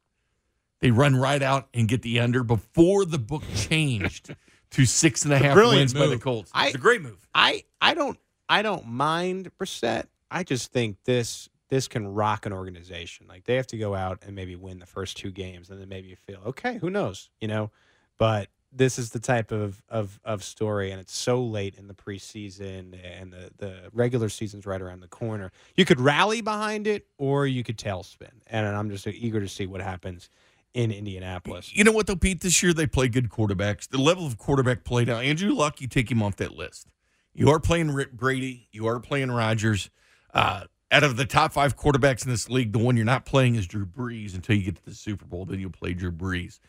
They 0.79 0.91
run 0.91 1.15
right 1.15 1.41
out 1.41 1.69
and 1.73 1.87
get 1.87 2.01
the 2.01 2.19
under 2.19 2.43
before 2.43 3.05
the 3.05 3.19
book 3.19 3.43
changed 3.55 4.35
to 4.71 4.85
six 4.85 5.23
and 5.23 5.33
a 5.33 5.37
half 5.37 5.55
wins 5.55 5.93
by 5.93 6.07
the. 6.07 6.17
Colts. 6.17 6.51
I- 6.53 6.67
it's 6.67 6.75
a 6.75 6.79
great 6.79 7.01
move. 7.01 7.27
I 7.33 7.63
I 7.81 7.93
don't 7.93 8.17
I 8.49 8.61
don't 8.61 8.87
mind 8.87 9.51
Brissett. 9.57 10.07
I 10.29 10.43
just 10.43 10.71
think 10.71 10.97
this 11.05 11.47
this 11.69 11.87
can 11.87 12.07
rock 12.07 12.45
an 12.45 12.53
organization. 12.53 13.27
Like 13.27 13.45
they 13.45 13.55
have 13.55 13.67
to 13.67 13.77
go 13.77 13.95
out 13.95 14.19
and 14.25 14.35
maybe 14.35 14.55
win 14.55 14.79
the 14.79 14.85
first 14.85 15.17
two 15.17 15.31
games, 15.31 15.69
and 15.69 15.79
then 15.79 15.87
maybe 15.89 16.09
you 16.09 16.15
feel 16.15 16.39
okay. 16.47 16.77
Who 16.79 16.89
knows? 16.89 17.29
You 17.39 17.47
know, 17.47 17.71
but 18.17 18.49
this 18.75 18.97
is 18.97 19.11
the 19.11 19.19
type 19.19 19.51
of 19.51 19.81
of 19.89 20.19
of 20.23 20.43
story, 20.43 20.91
and 20.91 20.99
it's 20.99 21.15
so 21.15 21.41
late 21.41 21.75
in 21.75 21.87
the 21.87 21.93
preseason, 21.93 22.97
and 23.03 23.31
the 23.31 23.51
the 23.57 23.75
regular 23.93 24.29
season's 24.29 24.65
right 24.65 24.81
around 24.81 25.01
the 25.01 25.07
corner. 25.07 25.51
You 25.75 25.85
could 25.85 25.99
rally 25.99 26.41
behind 26.41 26.87
it, 26.87 27.07
or 27.17 27.47
you 27.47 27.63
could 27.63 27.77
tailspin, 27.77 28.31
and 28.47 28.65
I'm 28.65 28.89
just 28.89 29.07
eager 29.07 29.39
to 29.39 29.47
see 29.47 29.65
what 29.65 29.81
happens 29.81 30.29
in 30.73 30.91
Indianapolis. 30.91 31.75
You 31.75 31.83
know 31.83 31.91
what 31.91 32.07
though, 32.07 32.15
Pete? 32.15 32.41
This 32.41 32.63
year 32.63 32.73
they 32.73 32.87
play 32.87 33.07
good 33.07 33.29
quarterbacks. 33.29 33.87
The 33.87 33.99
level 33.99 34.25
of 34.25 34.37
quarterback 34.37 34.83
play 34.83 35.05
now, 35.05 35.19
Andrew 35.19 35.53
Luck, 35.53 35.81
you 35.81 35.87
take 35.87 36.09
him 36.09 36.23
off 36.23 36.35
that 36.37 36.53
list. 36.53 36.87
You 37.33 37.49
are 37.49 37.59
playing 37.59 37.91
Rick 37.91 38.13
Brady. 38.13 38.67
You 38.71 38.87
are 38.87 38.99
playing 38.99 39.31
Rodgers. 39.31 39.89
Uh, 40.33 40.65
out 40.91 41.03
of 41.03 41.17
the 41.17 41.25
top 41.25 41.51
five 41.51 41.75
quarterbacks 41.75 42.23
in 42.23 42.29
this 42.31 42.49
league, 42.49 42.71
the 42.71 42.79
one 42.79 42.95
you're 42.95 43.05
not 43.05 43.25
playing 43.25 43.55
is 43.55 43.65
Drew 43.65 43.85
Brees 43.85 44.35
until 44.35 44.55
you 44.55 44.63
get 44.63 44.75
to 44.75 44.85
the 44.85 44.93
Super 44.93 45.25
Bowl. 45.25 45.45
Then 45.45 45.59
you'll 45.59 45.71
play 45.71 45.93
Drew 45.93 46.11
Brees. 46.11 46.59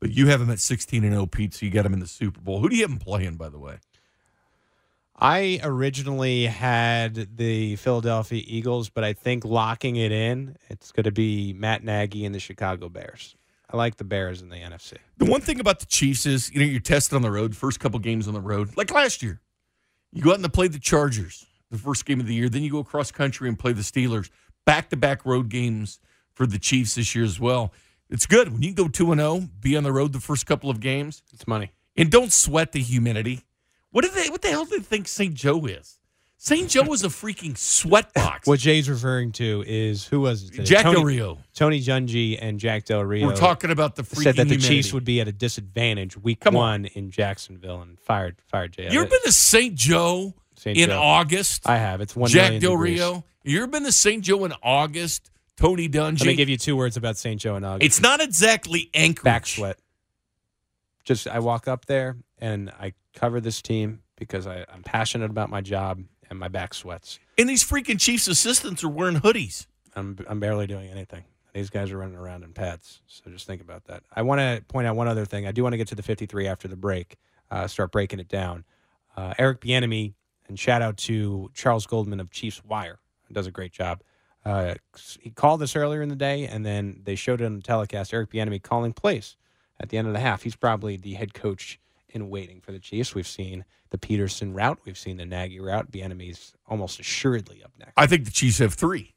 But 0.00 0.12
you 0.12 0.28
have 0.28 0.40
him 0.40 0.50
at 0.50 0.58
16 0.58 1.04
and 1.04 1.12
0, 1.12 1.26
Pete, 1.26 1.54
so 1.54 1.66
you 1.66 1.70
got 1.70 1.84
him 1.84 1.92
in 1.92 2.00
the 2.00 2.06
Super 2.06 2.40
Bowl. 2.40 2.60
Who 2.60 2.68
do 2.68 2.76
you 2.76 2.82
have 2.82 2.90
him 2.90 2.98
playing, 2.98 3.36
by 3.36 3.50
the 3.50 3.58
way? 3.58 3.78
I 5.14 5.60
originally 5.62 6.46
had 6.46 7.36
the 7.36 7.76
Philadelphia 7.76 8.42
Eagles, 8.46 8.88
but 8.88 9.04
I 9.04 9.12
think 9.12 9.44
locking 9.44 9.96
it 9.96 10.12
in, 10.12 10.56
it's 10.70 10.92
going 10.92 11.04
to 11.04 11.12
be 11.12 11.52
Matt 11.52 11.84
Nagy 11.84 12.24
and 12.24 12.34
the 12.34 12.40
Chicago 12.40 12.88
Bears. 12.88 13.36
I 13.70 13.76
like 13.76 13.96
the 13.96 14.04
Bears 14.04 14.40
in 14.40 14.48
the 14.48 14.56
NFC. 14.56 14.94
The 15.18 15.26
one 15.26 15.42
thing 15.42 15.60
about 15.60 15.80
the 15.80 15.86
Chiefs 15.86 16.24
is, 16.24 16.50
you 16.50 16.60
know, 16.60 16.64
you're 16.64 16.80
tested 16.80 17.14
on 17.14 17.22
the 17.22 17.30
road, 17.30 17.54
first 17.54 17.80
couple 17.80 17.98
games 17.98 18.26
on 18.26 18.34
the 18.34 18.40
road, 18.40 18.76
like 18.78 18.90
last 18.90 19.22
year. 19.22 19.40
You 20.10 20.22
go 20.22 20.30
out 20.30 20.40
and 20.40 20.52
play 20.52 20.68
the 20.68 20.78
Chargers 20.80 21.46
the 21.70 21.78
first 21.78 22.04
game 22.04 22.18
of 22.18 22.26
the 22.26 22.34
year, 22.34 22.48
then 22.48 22.62
you 22.62 22.70
go 22.70 22.78
across 22.78 23.12
country 23.12 23.48
and 23.48 23.58
play 23.58 23.72
the 23.72 23.82
Steelers. 23.82 24.30
Back 24.64 24.90
to 24.90 24.96
back 24.96 25.24
road 25.24 25.48
games 25.48 26.00
for 26.32 26.46
the 26.46 26.58
Chiefs 26.58 26.96
this 26.96 27.14
year 27.14 27.24
as 27.24 27.38
well. 27.38 27.72
It's 28.10 28.26
good 28.26 28.52
when 28.52 28.62
you 28.62 28.74
can 28.74 28.84
go 28.84 28.88
2 28.88 29.12
and 29.12 29.20
0, 29.20 29.48
be 29.60 29.76
on 29.76 29.84
the 29.84 29.92
road 29.92 30.12
the 30.12 30.20
first 30.20 30.44
couple 30.46 30.68
of 30.70 30.80
games, 30.80 31.22
It's 31.32 31.46
money. 31.46 31.70
and 31.96 32.10
don't 32.10 32.32
sweat 32.32 32.72
the 32.72 32.80
humidity. 32.80 33.42
What 33.92 34.04
do 34.04 34.10
they 34.10 34.28
what 34.30 34.42
the 34.42 34.48
hell 34.48 34.64
do 34.64 34.76
they 34.78 34.82
think 34.82 35.08
St. 35.08 35.34
Joe 35.34 35.64
is? 35.66 35.96
St. 36.42 36.70
Joe 36.70 36.90
is 36.94 37.04
a 37.04 37.08
freaking 37.08 37.56
sweat 37.58 38.14
box. 38.14 38.46
What 38.46 38.60
Jay's 38.60 38.88
referring 38.88 39.32
to 39.32 39.62
is 39.66 40.06
who 40.06 40.20
was 40.22 40.44
it? 40.44 40.52
today? 40.52 40.64
Jack 40.64 40.82
Tony, 40.84 40.94
Del 40.96 41.04
Rio. 41.04 41.38
Tony 41.54 41.80
Dungy 41.80 42.38
and 42.40 42.58
Jack 42.58 42.84
Del 42.86 43.04
Rio. 43.04 43.26
We're 43.26 43.36
talking 43.36 43.70
about 43.70 43.94
the 43.96 44.02
freaking 44.02 44.22
said 44.22 44.36
that 44.36 44.44
the 44.44 44.54
humidity. 44.54 44.76
Chiefs 44.76 44.92
would 44.94 45.04
be 45.04 45.20
at 45.20 45.28
a 45.28 45.32
disadvantage 45.32 46.16
week 46.16 46.40
Come 46.40 46.56
on. 46.56 46.62
one 46.62 46.84
in 46.86 47.10
Jacksonville 47.10 47.82
and 47.82 47.98
fired 48.00 48.36
fired 48.48 48.72
Jay. 48.72 48.88
You 48.90 49.00
ever 49.00 49.08
been 49.10 49.22
to 49.24 49.32
St. 49.32 49.74
Joe 49.74 50.32
St. 50.56 50.78
in 50.78 50.88
Joe. 50.88 50.98
August? 51.00 51.68
I 51.68 51.76
have. 51.76 52.00
It's 52.00 52.16
one 52.16 52.30
Jack 52.30 52.44
million 52.44 52.62
Del 52.62 52.72
degrees. 52.72 52.98
Rio. 53.00 53.24
You 53.44 53.58
ever 53.58 53.66
been 53.66 53.84
to 53.84 53.92
St. 53.92 54.24
Joe 54.24 54.44
in 54.46 54.54
August? 54.62 55.30
Tony 55.60 55.88
Dungy. 55.88 56.20
Let 56.20 56.26
me 56.26 56.34
give 56.36 56.48
you 56.48 56.56
two 56.56 56.74
words 56.74 56.96
about 56.96 57.16
St. 57.18 57.38
Joe 57.40 57.54
and 57.54 57.66
August. 57.66 57.84
it's 57.84 58.00
not 58.00 58.20
exactly 58.20 58.88
Anchorage. 58.94 59.24
back 59.24 59.46
sweat. 59.46 59.78
Just 61.04 61.28
I 61.28 61.38
walk 61.40 61.68
up 61.68 61.84
there 61.86 62.16
and 62.38 62.70
I 62.80 62.94
cover 63.14 63.40
this 63.40 63.60
team 63.60 64.00
because 64.16 64.46
I, 64.46 64.64
I'm 64.72 64.82
passionate 64.82 65.30
about 65.30 65.50
my 65.50 65.60
job 65.60 66.02
and 66.30 66.38
my 66.38 66.48
back 66.48 66.72
sweats. 66.72 67.18
And 67.36 67.48
these 67.48 67.62
freaking 67.62 68.00
Chiefs 68.00 68.26
assistants 68.26 68.82
are 68.84 68.88
wearing 68.88 69.16
hoodies. 69.16 69.66
I'm 69.94 70.18
I'm 70.28 70.40
barely 70.40 70.66
doing 70.66 70.88
anything. 70.88 71.24
These 71.52 71.68
guys 71.68 71.90
are 71.90 71.98
running 71.98 72.16
around 72.16 72.44
in 72.44 72.52
pads. 72.52 73.02
So 73.06 73.28
just 73.30 73.46
think 73.46 73.60
about 73.60 73.84
that. 73.86 74.04
I 74.14 74.22
want 74.22 74.38
to 74.40 74.62
point 74.68 74.86
out 74.86 74.94
one 74.94 75.08
other 75.08 75.24
thing. 75.24 75.46
I 75.46 75.52
do 75.52 75.62
want 75.64 75.72
to 75.72 75.76
get 75.78 75.88
to 75.88 75.96
the 75.96 76.02
53 76.02 76.46
after 76.46 76.68
the 76.68 76.76
break. 76.76 77.16
Uh, 77.50 77.66
start 77.66 77.90
breaking 77.90 78.20
it 78.20 78.28
down. 78.28 78.64
Uh, 79.16 79.34
Eric 79.36 79.60
Bieniemy 79.60 80.14
and 80.48 80.58
shout 80.58 80.80
out 80.80 80.96
to 80.98 81.50
Charles 81.54 81.86
Goldman 81.86 82.20
of 82.20 82.30
Chiefs 82.30 82.62
Wire. 82.64 82.98
Does 83.32 83.46
a 83.46 83.50
great 83.50 83.72
job. 83.72 84.02
Uh, 84.44 84.74
he 85.20 85.30
called 85.30 85.60
this 85.60 85.76
earlier 85.76 86.00
in 86.02 86.08
the 86.08 86.16
day, 86.16 86.46
and 86.46 86.64
then 86.64 87.00
they 87.04 87.14
showed 87.14 87.40
it 87.40 87.44
on 87.44 87.56
the 87.56 87.62
telecast. 87.62 88.12
Eric 88.14 88.30
Bieniemy 88.30 88.62
calling 88.62 88.92
plays 88.92 89.36
at 89.78 89.90
the 89.90 89.98
end 89.98 90.08
of 90.08 90.14
the 90.14 90.20
half. 90.20 90.42
He's 90.42 90.56
probably 90.56 90.96
the 90.96 91.14
head 91.14 91.34
coach 91.34 91.78
in 92.08 92.28
waiting 92.30 92.60
for 92.60 92.72
the 92.72 92.78
Chiefs. 92.78 93.14
We've 93.14 93.26
seen 93.28 93.64
the 93.90 93.98
Peterson 93.98 94.52
route. 94.54 94.78
We've 94.84 94.98
seen 94.98 95.16
the 95.18 95.26
Nagy 95.26 95.60
route. 95.60 95.90
Bieniemy's 95.92 96.54
almost 96.66 96.98
assuredly 97.00 97.62
up 97.62 97.72
next. 97.78 97.92
I 97.96 98.06
think 98.06 98.24
the 98.24 98.30
Chiefs 98.30 98.58
have 98.58 98.74
three. 98.74 99.14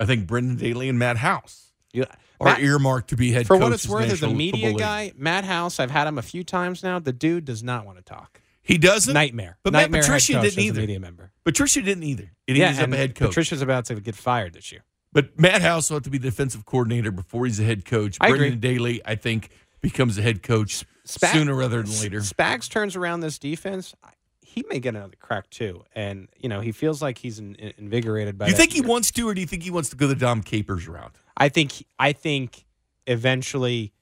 I 0.00 0.04
think 0.06 0.26
Brendan 0.26 0.56
Daly 0.56 0.88
and 0.88 0.98
Matt 0.98 1.18
House 1.18 1.72
You- 1.92 2.06
are 2.40 2.46
Matt- 2.46 2.60
earmarked 2.62 3.10
to 3.10 3.16
be 3.16 3.32
head 3.32 3.46
For 3.46 3.54
coaches. 3.58 3.62
what 3.64 3.72
it's 3.74 3.86
worth, 3.88 4.10
as 4.10 4.22
a 4.22 4.28
media 4.34 4.72
guy, 4.72 5.12
Matt 5.16 5.44
House, 5.44 5.78
I've 5.78 5.90
had 5.90 6.06
him 6.06 6.16
a 6.18 6.22
few 6.22 6.42
times 6.42 6.82
now. 6.82 6.98
The 6.98 7.12
dude 7.12 7.44
does 7.44 7.62
not 7.62 7.84
want 7.86 7.98
to 7.98 8.04
talk. 8.04 8.40
He 8.70 8.78
doesn't. 8.78 9.12
Nightmare. 9.12 9.58
But 9.64 9.72
Matt 9.72 9.82
Nightmare 9.82 10.02
Patricia 10.02 10.40
didn't 10.40 10.58
either. 10.58 10.80
media 10.80 11.00
member. 11.00 11.32
Patricia 11.44 11.82
didn't 11.82 12.04
either. 12.04 12.30
And 12.46 12.56
yeah, 12.56 12.68
ends 12.68 12.80
up 12.80 12.92
a 12.92 12.96
head 12.96 13.14
coach. 13.14 13.30
Patricia's 13.30 13.62
about 13.62 13.86
to 13.86 13.96
get 14.00 14.14
fired 14.14 14.52
this 14.52 14.70
year. 14.70 14.84
But 15.12 15.38
Matt 15.38 15.60
House 15.60 15.90
will 15.90 15.96
have 15.96 16.04
to 16.04 16.10
be 16.10 16.18
the 16.18 16.30
defensive 16.30 16.64
coordinator 16.64 17.10
before 17.10 17.46
he's 17.46 17.58
a 17.58 17.64
head 17.64 17.84
coach. 17.84 18.16
I 18.20 18.28
Brendan 18.28 18.52
agree. 18.52 18.74
Daly, 18.74 19.02
I 19.04 19.16
think, 19.16 19.50
becomes 19.80 20.16
a 20.18 20.22
head 20.22 20.42
coach 20.44 20.84
Spag- 21.04 21.32
sooner 21.32 21.54
rather 21.54 21.82
than 21.82 22.00
later. 22.00 22.20
Spags 22.20 22.70
turns 22.70 22.94
around 22.94 23.20
this 23.20 23.38
defense. 23.38 23.92
He 24.40 24.64
may 24.68 24.78
get 24.78 24.94
another 24.94 25.14
crack 25.18 25.50
too, 25.50 25.84
and 25.94 26.28
you 26.36 26.48
know 26.48 26.60
he 26.60 26.70
feels 26.72 27.02
like 27.02 27.18
he's 27.18 27.38
in, 27.40 27.54
in- 27.56 27.72
invigorated 27.78 28.38
by. 28.38 28.46
Do 28.46 28.50
you 28.52 28.56
think 28.56 28.72
he 28.72 28.80
wants 28.80 29.10
to, 29.12 29.28
or 29.28 29.34
do 29.34 29.40
you 29.40 29.46
think 29.46 29.62
he 29.64 29.70
wants 29.70 29.88
to 29.90 29.96
go 29.96 30.06
the 30.06 30.14
Dom 30.14 30.42
Capers 30.42 30.86
route? 30.86 31.16
I 31.36 31.48
think. 31.48 31.84
I 31.98 32.12
think 32.12 32.64
eventually 33.06 33.92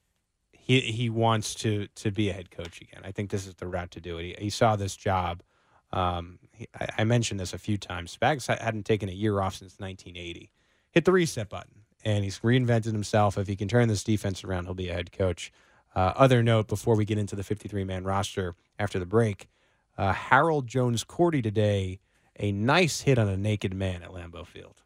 he 0.68 0.80
he 0.80 1.10
wants 1.10 1.54
to 1.56 1.88
to 1.96 2.10
be 2.12 2.28
a 2.28 2.32
head 2.32 2.50
coach 2.50 2.80
again. 2.80 3.00
I 3.04 3.10
think 3.10 3.30
this 3.30 3.46
is 3.46 3.54
the 3.54 3.66
route 3.66 3.90
to 3.92 4.00
do 4.00 4.18
it. 4.18 4.38
He, 4.38 4.44
he 4.44 4.50
saw 4.50 4.76
this 4.76 4.94
job. 4.94 5.42
Um, 5.90 6.38
he, 6.52 6.68
I, 6.78 6.88
I 6.98 7.04
mentioned 7.04 7.40
this 7.40 7.54
a 7.54 7.58
few 7.58 7.78
times. 7.78 8.16
Spags 8.16 8.46
hadn't 8.46 8.84
taken 8.84 9.08
a 9.08 9.12
year 9.12 9.40
off 9.40 9.54
since 9.54 9.78
1980. 9.78 10.52
Hit 10.90 11.04
the 11.06 11.12
reset 11.12 11.48
button, 11.48 11.84
and 12.04 12.22
he's 12.22 12.40
reinvented 12.40 12.92
himself. 12.92 13.38
If 13.38 13.48
he 13.48 13.56
can 13.56 13.68
turn 13.68 13.88
this 13.88 14.04
defense 14.04 14.44
around, 14.44 14.66
he'll 14.66 14.75
be 14.75 14.90
a 14.90 14.94
head 14.94 15.10
coach. 15.10 15.50
Uh, 15.96 16.12
other 16.16 16.42
note 16.42 16.68
before 16.68 16.94
we 16.94 17.06
get 17.06 17.18
into 17.18 17.34
the 17.34 17.42
53 17.42 17.82
man 17.84 18.04
roster 18.04 18.54
after 18.78 18.98
the 18.98 19.06
break, 19.06 19.48
uh, 19.96 20.12
Harold 20.12 20.66
Jones 20.66 21.02
Quartey 21.02 21.42
today 21.42 21.98
a 22.38 22.52
nice 22.52 23.00
hit 23.00 23.18
on 23.18 23.28
a 23.28 23.37
naked 23.37 23.75
man 23.75 24.02
at 24.02 24.10
Lambeau 24.10 24.46
Field. 24.46 24.82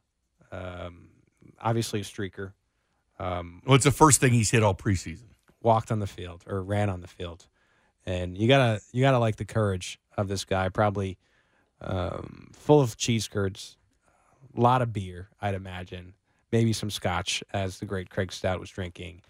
Um, 0.51 1.09
obviously 1.61 2.01
a 2.01 2.05
streaker. 2.05 2.53
Um, 3.19 3.63
Well, 3.67 3.75
it's 3.75 3.85
the 3.85 3.91
first 3.91 4.21
thing 4.21 4.33
he's 4.33 4.51
hit 4.51 4.63
all 4.63 4.75
preseason. 4.75 5.32
Walked 5.63 5.93
on 5.93 6.01
the 6.01 6.07
field 6.07 6.45
or 6.47 6.63
ran 6.63 6.91
on 6.91 7.01
the 7.01 7.09
field, 7.09 7.47
and 8.05 8.37
you 8.37 8.49
gotta 8.49 8.81
you 8.93 9.01
gotta 9.03 9.19
like 9.19 9.37
the 9.37 9.45
courage 9.45 9.99
of 10.17 10.29
this 10.29 10.45
guy. 10.45 10.69
Probably 10.69 11.19
um, 11.81 12.51
full 12.53 12.81
of 12.81 12.97
cheese 12.97 13.29
curds, 13.29 13.77
a 14.57 14.61
lot 14.61 14.83
of 14.83 14.93
beer, 14.93 15.29
I'd 15.41 15.55
imagine, 15.55 16.15
maybe 16.51 16.73
some 16.73 16.91
scotch, 16.91 17.43
as 17.53 17.79
the 17.79 17.87
great 17.87 18.11
Craig 18.11 18.33
Stout 18.33 18.61
was 18.61 18.71
drinking, 18.71 19.23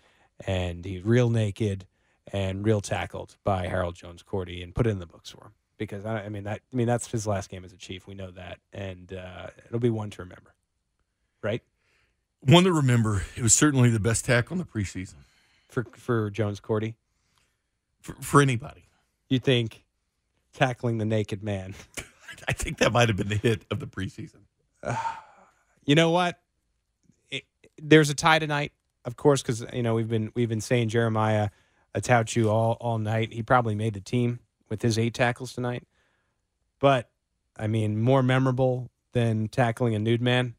and 0.47 0.85
he's 0.85 1.05
real 1.05 1.31
naked 1.31 1.87
and 2.33 2.65
real 2.65 2.81
tackled 2.81 3.37
by 3.45 3.67
Harold 3.67 3.95
Jones 3.95 4.23
Quartey 4.23 4.63
and 4.63 4.75
put 4.75 4.87
it 4.87 4.91
in 4.91 4.99
the 4.99 5.07
books 5.07 5.31
for 5.31 5.45
him 5.45 5.53
because 5.79 6.05
I, 6.05 6.25
I 6.25 6.29
mean 6.29 6.45
that 6.45 6.61
I 6.73 6.77
mean 6.77 6.87
that's 6.87 7.11
his 7.11 7.27
last 7.27 7.51
game 7.51 7.65
as 7.65 7.73
a 7.73 7.77
chief. 7.77 8.07
We 8.07 8.15
know 8.15 8.31
that, 8.33 8.59
and 8.73 9.13
uh, 9.13 9.49
it'll 9.67 9.81
be 9.81 9.91
one 9.91 10.11
to 10.11 10.23
remember, 10.23 10.55
right? 11.43 11.63
One 12.41 12.65
to 12.65 12.73
remember, 12.73 13.25
it 13.37 13.43
was 13.43 13.55
certainly 13.55 13.89
the 13.91 14.01
best 14.01 14.25
tackle 14.25 14.55
in 14.55 14.59
the 14.59 14.65
preseason 14.65 15.25
For 15.73 15.87
for 15.97 16.29
Jones 16.29 16.61
Quartey, 16.61 16.97
for, 18.03 18.15
for 18.21 18.43
anybody. 18.43 18.85
you 19.31 19.39
think 19.39 19.85
tackling 20.53 20.99
the 20.99 21.07
naked 21.07 21.43
man? 21.43 21.75
I 22.49 22.53
think 22.53 22.77
that 22.79 22.93
might 22.93 23.09
have 23.09 23.17
been 23.17 23.29
the 23.29 23.37
hit 23.37 23.65
of 23.71 23.81
the 23.81 23.87
preseason. 23.87 24.41
You 25.85 25.97
know 25.97 26.13
what? 26.13 26.39
It, 27.33 27.43
there's 27.77 28.09
a 28.09 28.15
tie 28.15 28.39
tonight, 28.39 28.71
of 29.05 29.17
course, 29.17 29.43
because 29.43 29.67
you 29.73 29.83
know 29.83 29.97
we've 29.97 30.09
been 30.09 30.31
we've 30.37 30.49
been 30.49 30.61
saying 30.61 30.91
Jeremiah 30.91 31.49
Attaochu 31.93 32.49
all 32.49 32.77
all 32.81 32.99
night. 32.99 33.33
He 33.33 33.43
probably 33.43 33.75
made 33.75 33.95
the 33.95 34.01
team 34.01 34.39
with 34.69 34.81
his 34.81 34.97
eight 34.97 35.13
tackles 35.13 35.55
tonight. 35.55 35.85
But 36.79 37.11
I 37.57 37.67
mean, 37.67 38.01
more 38.01 38.23
memorable 38.23 38.93
than 39.11 39.49
tackling 39.49 39.97
a 39.97 39.99
nude 39.99 40.23
man. 40.23 40.55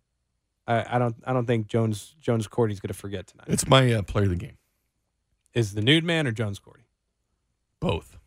I, 0.68 0.96
I 0.96 1.00
don't 1.00 1.16
I 1.26 1.32
don't 1.32 1.46
think 1.46 1.68
Jones 1.68 2.18
Jones 2.20 2.46
Quartey's 2.50 2.82
going 2.82 2.90
to 2.90 3.00
forget 3.00 3.28
tonight. 3.28 3.48
It's 3.48 3.66
my 3.66 3.94
uh, 3.94 4.02
player 4.02 4.26
of 4.26 4.32
the 4.32 4.36
game. 4.36 4.58
Is 5.54 5.74
the 5.74 5.82
nude 5.82 6.04
man 6.04 6.28
or 6.28 6.32
Jones 6.32 6.60
Quartey? 6.60 6.86
Both. 7.80 8.18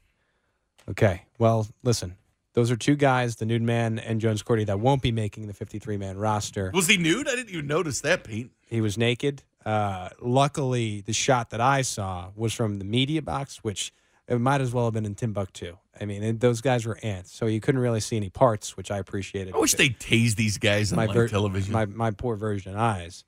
Okay. 0.88 1.24
Well, 1.38 1.66
listen. 1.82 2.16
Those 2.54 2.70
are 2.70 2.76
two 2.76 2.96
guys, 2.96 3.36
the 3.36 3.44
nude 3.44 3.60
man 3.60 3.98
and 3.98 4.18
Jones 4.18 4.42
Quartey, 4.42 4.64
that 4.66 4.80
won't 4.80 5.02
be 5.02 5.12
making 5.12 5.46
the 5.46 5.52
53 5.52 5.98
man 5.98 6.16
roster. 6.16 6.70
Was 6.72 6.86
he 6.86 6.96
nude? 6.96 7.28
I 7.28 7.34
didn't 7.34 7.50
even 7.50 7.66
notice 7.66 8.00
that, 8.00 8.24
Pete. 8.24 8.50
He 8.66 8.80
was 8.80 8.96
naked. 8.96 9.42
Uh, 9.64 10.08
luckily, 10.20 11.02
the 11.02 11.12
shot 11.12 11.50
that 11.50 11.60
I 11.60 11.82
saw 11.82 12.30
was 12.34 12.54
from 12.54 12.78
the 12.78 12.84
media 12.84 13.20
box, 13.20 13.58
which 13.58 13.92
it 14.26 14.40
might 14.40 14.62
as 14.62 14.72
well 14.72 14.86
have 14.86 14.94
been 14.94 15.04
in 15.04 15.14
Timbuktu. 15.14 15.76
I 16.00 16.04
mean, 16.06 16.22
it, 16.22 16.40
those 16.40 16.60
guys 16.60 16.86
were 16.86 16.98
ants, 17.02 17.34
so 17.34 17.46
you 17.46 17.60
couldn't 17.60 17.80
really 17.80 18.00
see 18.00 18.16
any 18.16 18.30
parts, 18.30 18.76
which 18.76 18.90
I 18.90 18.98
appreciated. 18.98 19.54
I 19.54 19.58
wish 19.58 19.74
they 19.74 19.90
tased 19.90 20.36
these 20.36 20.56
guys 20.56 20.92
on 20.92 20.96
my 20.96 21.06
live 21.06 21.14
ver- 21.14 21.28
television. 21.28 21.72
My 21.72 21.84
my 21.86 22.10
poor 22.10 22.36
version 22.36 22.74
eyes. 22.74 23.24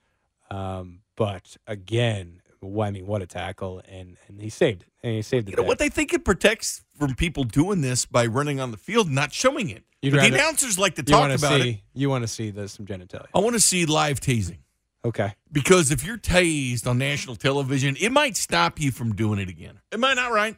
Um, 0.50 1.00
but 1.17 1.57
again, 1.67 2.40
I 2.62 2.91
mean, 2.91 3.07
what 3.07 3.23
a 3.23 3.27
tackle, 3.27 3.83
and 3.88 4.17
and 4.27 4.41
he 4.41 4.50
saved 4.50 4.83
it, 4.83 4.88
and 5.03 5.15
he 5.15 5.23
saved 5.23 5.47
the 5.47 5.50
you 5.53 5.57
know 5.57 5.62
day. 5.62 5.69
what? 5.69 5.79
They 5.79 5.88
think 5.88 6.12
it 6.12 6.25
protects 6.25 6.83
from 6.99 7.15
people 7.15 7.45
doing 7.45 7.81
this 7.81 8.05
by 8.07 8.27
running 8.27 8.61
on 8.61 8.71
the 8.71 8.77
field, 8.77 9.11
not 9.11 9.33
showing 9.33 9.71
it. 9.71 9.85
You'd 10.03 10.15
but 10.15 10.21
the 10.23 10.35
announcers 10.35 10.79
like 10.79 10.95
to 10.97 11.03
talk 11.03 11.31
about 11.31 11.61
see? 11.61 11.71
it. 11.71 11.81
You 11.95 12.09
want 12.09 12.23
to 12.23 12.29
see 12.29 12.50
the, 12.50 12.69
some 12.69 12.87
genitalia? 12.87 13.27
I 13.35 13.41
want 13.41 13.55
to 13.55 13.61
see 13.61 13.85
live 13.87 14.21
tasing. 14.21 14.59
Okay. 15.05 15.35
Because 15.50 15.91
if 15.91 16.05
you're 16.05 16.19
tased 16.19 16.87
on 16.87 16.99
national 16.99 17.37
television, 17.37 17.97
it 18.00 18.11
might 18.11 18.37
stop 18.37 18.81
you 18.81 18.91
from 18.91 19.15
doing 19.15 19.38
it 19.38 19.49
again. 19.49 19.81
Am 19.93 20.05
I 20.05 20.15
not 20.15 20.33
right? 20.33 20.57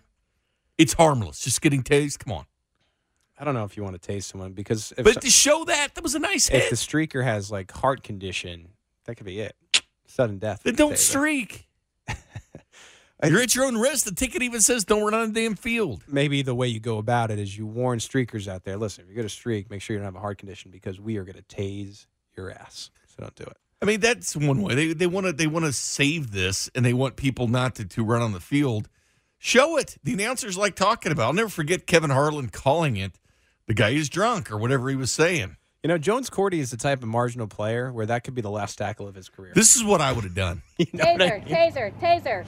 It's 0.76 0.95
harmless. 0.95 1.40
Just 1.40 1.61
getting 1.61 1.83
tased. 1.83 2.19
Come 2.19 2.33
on. 2.33 2.47
I 3.38 3.45
don't 3.45 3.54
know 3.54 3.64
if 3.64 3.76
you 3.76 3.83
want 3.83 4.00
to 4.00 4.07
taste 4.07 4.28
someone 4.28 4.52
because 4.52 4.92
if, 4.99 5.04
But 5.04 5.23
to 5.23 5.30
show 5.30 5.64
that, 5.64 5.95
that 5.95 6.02
was 6.02 6.14
a 6.14 6.19
nice 6.19 6.50
if 6.50 6.62
hit. 6.64 6.71
the 6.71 6.76
streaker 6.76 7.25
has 7.25 7.50
like 7.50 7.71
heart 7.73 8.02
condition, 8.02 8.69
that 9.04 9.14
could 9.14 9.25
be 9.25 9.40
it. 9.40 9.57
Sudden 10.07 10.38
death. 10.38 10.62
Then 10.64 10.75
don't 10.75 10.99
streak. 10.99 11.66
You're 13.22 13.42
at 13.42 13.54
your 13.54 13.64
own 13.66 13.76
risk. 13.76 14.04
The 14.04 14.14
ticket 14.14 14.42
even 14.42 14.60
says 14.60 14.84
don't 14.84 15.02
run 15.02 15.14
on 15.14 15.32
the 15.32 15.40
damn 15.40 15.54
field. 15.54 16.02
Maybe 16.08 16.42
the 16.42 16.54
way 16.54 16.68
you 16.68 16.80
go 16.80 16.98
about 16.98 17.30
it 17.30 17.38
is 17.38 17.56
you 17.56 17.66
warn 17.66 17.98
streakers 17.98 18.48
out 18.48 18.64
there. 18.64 18.76
Listen, 18.76 19.02
if 19.02 19.08
you're 19.08 19.16
going 19.16 19.28
to 19.28 19.34
streak, 19.34 19.70
make 19.70 19.82
sure 19.82 19.94
you 19.94 19.98
don't 20.00 20.06
have 20.06 20.16
a 20.16 20.20
heart 20.20 20.38
condition 20.38 20.70
because 20.70 21.00
we 21.00 21.16
are 21.16 21.24
going 21.24 21.36
to 21.36 21.42
tase 21.42 22.06
your 22.36 22.50
ass. 22.50 22.90
So 23.06 23.16
don't 23.22 23.34
do 23.34 23.44
it. 23.44 23.56
I 23.82 23.86
mean, 23.86 24.00
that's 24.00 24.36
one 24.36 24.62
way. 24.62 24.74
They 24.74 24.92
they 24.92 25.06
want 25.06 25.26
to 25.26 25.32
they 25.32 25.46
want 25.46 25.64
to 25.64 25.72
save 25.72 26.32
this, 26.32 26.70
and 26.74 26.84
they 26.84 26.92
want 26.92 27.16
people 27.16 27.48
not 27.48 27.76
to, 27.76 27.84
to 27.86 28.04
run 28.04 28.20
on 28.20 28.32
the 28.32 28.40
field. 28.40 28.88
Show 29.38 29.78
it. 29.78 29.96
The 30.04 30.12
announcers 30.12 30.58
like 30.58 30.76
talking 30.76 31.12
about. 31.12 31.26
I'll 31.26 31.32
never 31.32 31.48
forget 31.48 31.86
Kevin 31.86 32.10
Harlan 32.10 32.50
calling 32.50 32.96
it. 32.96 33.12
The 33.66 33.74
guy 33.74 33.90
is 33.90 34.10
drunk 34.10 34.50
or 34.50 34.58
whatever 34.58 34.90
he 34.90 34.96
was 34.96 35.10
saying. 35.10 35.56
You 35.82 35.88
know, 35.88 35.96
Jones 35.96 36.28
Quartey 36.28 36.58
is 36.58 36.70
the 36.70 36.76
type 36.76 37.02
of 37.02 37.08
marginal 37.08 37.46
player 37.46 37.90
where 37.90 38.04
that 38.04 38.22
could 38.22 38.34
be 38.34 38.42
the 38.42 38.50
last 38.50 38.76
tackle 38.76 39.08
of 39.08 39.14
his 39.14 39.30
career. 39.30 39.52
This 39.54 39.76
is 39.76 39.82
what 39.82 40.02
I 40.02 40.12
would 40.12 40.24
have 40.24 40.34
done. 40.34 40.60
You 40.76 40.86
know 40.92 41.12
what 41.12 41.22
I 41.22 41.40
Taser, 41.40 41.92
taser, 42.00 42.00
taser. 42.00 42.46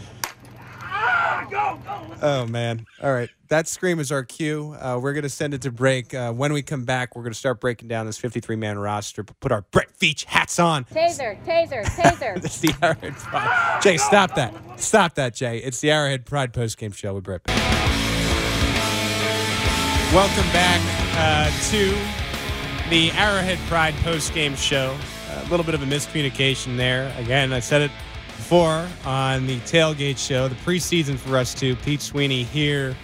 Oh 2.24 2.46
man! 2.48 2.86
All 3.02 3.12
right, 3.12 3.28
that 3.48 3.66
scream 3.66 3.98
is 3.98 4.12
our 4.12 4.22
cue. 4.22 4.76
Uh, 4.80 4.98
we're 5.02 5.12
going 5.12 5.24
to 5.24 5.28
send 5.28 5.54
it 5.54 5.62
to 5.62 5.72
break. 5.72 6.14
Uh, 6.14 6.32
when 6.32 6.52
we 6.52 6.62
come 6.62 6.84
back, 6.84 7.16
we're 7.16 7.22
going 7.22 7.32
to 7.32 7.38
start 7.38 7.60
breaking 7.60 7.88
down 7.88 8.06
this 8.06 8.16
53 8.16 8.54
man 8.56 8.78
roster. 8.78 9.24
Put 9.24 9.50
our 9.50 9.62
Brett 9.62 9.88
Veach 9.98 10.24
hats 10.24 10.58
on. 10.60 10.84
Taser, 10.84 11.42
taser, 11.44 11.84
taser. 11.84 12.36
It's 12.44 12.60
the 12.60 12.74
Arrowhead 12.80 13.14
Pride. 13.14 13.80
Jay, 13.82 13.96
stop 13.96 14.34
that! 14.36 14.54
Stop 14.78 15.14
that, 15.16 15.34
Jay. 15.34 15.58
It's 15.58 15.80
the 15.80 15.90
Arrowhead 15.90 16.24
Pride 16.24 16.52
post 16.52 16.78
game 16.78 16.92
show 16.92 17.14
with 17.14 17.24
Brett. 17.24 17.42
Welcome 20.12 20.50
back 20.52 20.80
uh, 21.16 21.50
to 21.70 21.88
the 22.90 23.10
Arrowhead 23.12 23.58
Pride 23.68 23.94
post 24.04 24.32
game 24.34 24.54
show. 24.54 24.96
A 25.30 25.44
little 25.50 25.64
bit 25.64 25.74
of 25.74 25.82
a 25.82 25.86
miscommunication 25.86 26.76
there. 26.76 27.12
Again, 27.18 27.52
I 27.52 27.60
said 27.60 27.82
it 27.82 27.90
before 28.52 28.86
on 29.06 29.46
the 29.46 29.58
tailgate 29.60 30.18
show. 30.18 30.46
The 30.46 30.54
preseason 30.56 31.16
for 31.16 31.38
us 31.38 31.54
too. 31.54 31.74
Pete 31.76 32.02
Sweeney 32.02 32.42
here 32.42 32.94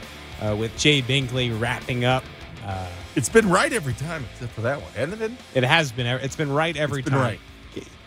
uh, 0.42 0.54
with 0.54 0.76
Jay 0.76 1.00
Binkley 1.00 1.58
wrapping 1.58 2.04
up. 2.04 2.22
Uh, 2.66 2.86
It's 3.16 3.30
been 3.30 3.48
right 3.48 3.72
every 3.72 3.94
time 3.94 4.26
except 4.30 4.52
for 4.52 4.60
that 4.60 4.78
one, 4.82 4.92
hasn't 4.92 5.22
it? 5.22 5.32
it 5.54 5.64
has 5.64 5.90
been. 5.90 6.06
It's 6.06 6.36
been 6.36 6.52
right 6.52 6.76
every 6.76 7.00
been 7.00 7.14
time. 7.14 7.22
right. 7.22 7.40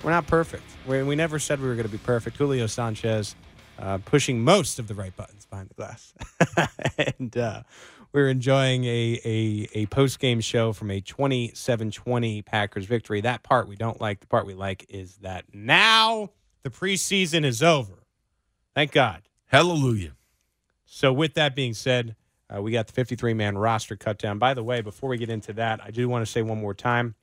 We're 0.03 0.11
not 0.11 0.27
perfect. 0.27 0.61
We, 0.85 1.01
we 1.01 1.15
never 1.15 1.39
said 1.39 1.59
we 1.59 1.67
were 1.67 1.73
going 1.73 1.87
to 1.87 1.91
be 1.91 1.97
perfect. 1.97 2.37
Julio 2.37 2.67
Sanchez 2.67 3.35
uh, 3.79 3.97
pushing 4.05 4.43
most 4.43 4.77
of 4.77 4.87
the 4.87 4.93
right 4.93 5.15
buttons 5.15 5.47
behind 5.47 5.69
the 5.69 5.73
glass, 5.73 6.13
and 7.17 7.35
uh, 7.35 7.63
we're 8.11 8.29
enjoying 8.29 8.85
a 8.85 9.19
a, 9.25 9.67
a 9.73 9.85
post 9.87 10.19
game 10.19 10.41
show 10.41 10.73
from 10.73 10.91
a 10.91 11.01
27-20 11.01 12.45
Packers 12.45 12.85
victory. 12.85 13.21
That 13.21 13.41
part 13.41 13.67
we 13.67 13.77
don't 13.77 13.99
like. 13.99 14.19
The 14.19 14.27
part 14.27 14.45
we 14.45 14.53
like 14.53 14.85
is 14.89 15.15
that 15.23 15.45
now 15.55 16.29
the 16.63 16.69
preseason 16.69 17.43
is 17.43 17.61
over. 17.61 18.03
Thank 18.73 18.91
God. 18.91 19.23
Hallelujah. 19.47 20.13
So, 20.85 21.11
with 21.11 21.33
that 21.35 21.55
being 21.55 21.73
said, 21.73 22.15
uh, 22.53 22.61
we 22.61 22.71
got 22.71 22.87
the 22.87 22.93
53 22.93 23.33
man 23.33 23.57
roster 23.57 23.95
cut 23.95 24.17
down. 24.17 24.39
By 24.39 24.53
the 24.53 24.63
way, 24.63 24.81
before 24.81 25.09
we 25.09 25.17
get 25.17 25.29
into 25.29 25.53
that, 25.53 25.81
I 25.83 25.91
do 25.91 26.07
want 26.09 26.25
to 26.25 26.31
say 26.31 26.41
one 26.41 26.59
more 26.59 26.73
time 26.73 27.15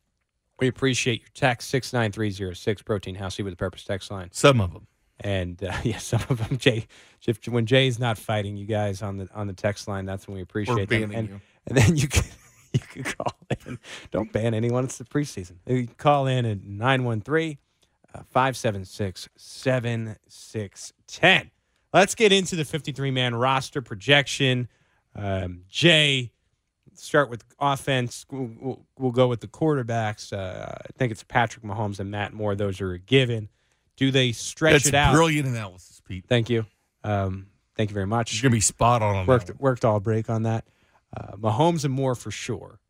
we 0.58 0.68
appreciate 0.68 1.20
your 1.20 1.30
text 1.34 1.70
69306 1.70 2.82
Protein 2.82 3.14
House, 3.14 3.36
see 3.36 3.42
with 3.42 3.52
the 3.52 3.56
purpose 3.56 3.84
text 3.84 4.10
line. 4.10 4.28
Some 4.32 4.60
of 4.60 4.72
them. 4.72 4.86
And 5.20 5.62
uh, 5.62 5.72
yeah, 5.84 5.98
some 5.98 6.22
of 6.28 6.38
them, 6.38 6.58
Jay, 6.58 6.86
if, 7.26 7.46
when 7.46 7.66
Jay's 7.66 7.98
not 7.98 8.18
fighting 8.18 8.56
you 8.56 8.66
guys 8.66 9.02
on 9.02 9.18
the 9.18 9.28
on 9.34 9.46
the 9.46 9.52
text 9.52 9.88
line, 9.88 10.06
that's 10.06 10.26
when 10.26 10.36
we 10.36 10.42
appreciate 10.42 10.88
them. 10.88 11.12
And, 11.12 11.28
you. 11.28 11.40
and 11.66 11.76
then 11.76 11.96
you 11.96 12.08
can 12.08 12.24
you 12.72 12.80
can 12.80 13.02
call 13.04 13.34
in. 13.66 13.78
Don't 14.10 14.32
ban 14.32 14.54
anyone. 14.54 14.84
It's 14.84 14.98
the 14.98 15.04
preseason. 15.04 15.56
You 15.66 15.86
can 15.86 15.94
call 15.96 16.26
in 16.26 16.46
at 16.46 16.62
913 16.62 17.58
576 18.24 19.28
7610. 19.36 21.50
Let's 21.92 22.14
get 22.14 22.32
into 22.32 22.56
the 22.56 22.64
53 22.64 23.10
man 23.10 23.34
roster 23.34 23.80
projection. 23.80 24.68
Um, 25.14 25.62
Jay, 25.68 26.32
start 26.94 27.30
with 27.30 27.44
offense. 27.58 28.26
We'll, 28.30 28.50
we'll, 28.60 28.86
we'll 28.98 29.12
go 29.12 29.28
with 29.28 29.40
the 29.40 29.48
quarterbacks. 29.48 30.32
Uh, 30.32 30.72
I 30.72 30.98
think 30.98 31.12
it's 31.12 31.22
Patrick 31.22 31.64
Mahomes 31.64 32.00
and 32.00 32.10
Matt 32.10 32.32
Moore. 32.32 32.54
Those 32.54 32.80
are 32.80 32.92
a 32.92 32.98
given. 32.98 33.48
Do 33.96 34.10
they 34.10 34.32
stretch 34.32 34.74
That's 34.74 34.86
it 34.88 34.94
out? 34.94 35.14
brilliant 35.14 35.48
analysis, 35.48 36.00
Pete. 36.06 36.24
Thank 36.28 36.50
you. 36.50 36.66
Um, 37.04 37.46
thank 37.76 37.90
you 37.90 37.94
very 37.94 38.06
much 38.06 38.34
You're 38.34 38.42
gonna 38.42 38.56
be 38.56 38.60
spot 38.60 39.02
on 39.02 39.16
on 39.16 39.26
worked 39.26 39.50
worked 39.58 39.84
all 39.84 40.00
break 40.00 40.28
on 40.28 40.42
that. 40.42 40.64
Uh, 41.16 41.36
Mahomes 41.36 41.84
and 41.84 41.94
Moore 41.94 42.14
for 42.14 42.30
sure. 42.30 42.80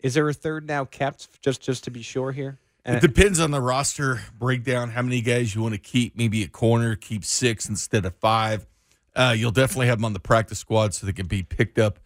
Is 0.00 0.14
there 0.14 0.28
a 0.28 0.34
third 0.34 0.66
now 0.66 0.84
kept 0.84 1.42
just 1.42 1.60
just 1.60 1.84
to 1.84 1.90
be 1.90 2.02
sure 2.02 2.32
here? 2.32 2.58
It 2.84 3.00
depends 3.02 3.38
on 3.38 3.50
the 3.50 3.60
roster 3.60 4.20
breakdown, 4.38 4.90
how 4.90 5.02
many 5.02 5.20
guys 5.20 5.54
you 5.54 5.60
want 5.62 5.74
to 5.74 5.78
keep. 5.80 6.16
Maybe 6.16 6.42
a 6.42 6.48
corner, 6.48 6.96
keep 6.96 7.24
six 7.24 7.68
instead 7.68 8.06
of 8.06 8.14
five. 8.16 8.66
Uh, 9.14 9.34
you'll 9.36 9.50
definitely 9.50 9.88
have 9.88 9.98
them 9.98 10.06
on 10.06 10.12
the 10.14 10.20
practice 10.20 10.58
squad 10.58 10.94
so 10.94 11.04
they 11.06 11.12
can 11.12 11.26
be 11.26 11.42
picked 11.42 11.78
up 11.78 11.98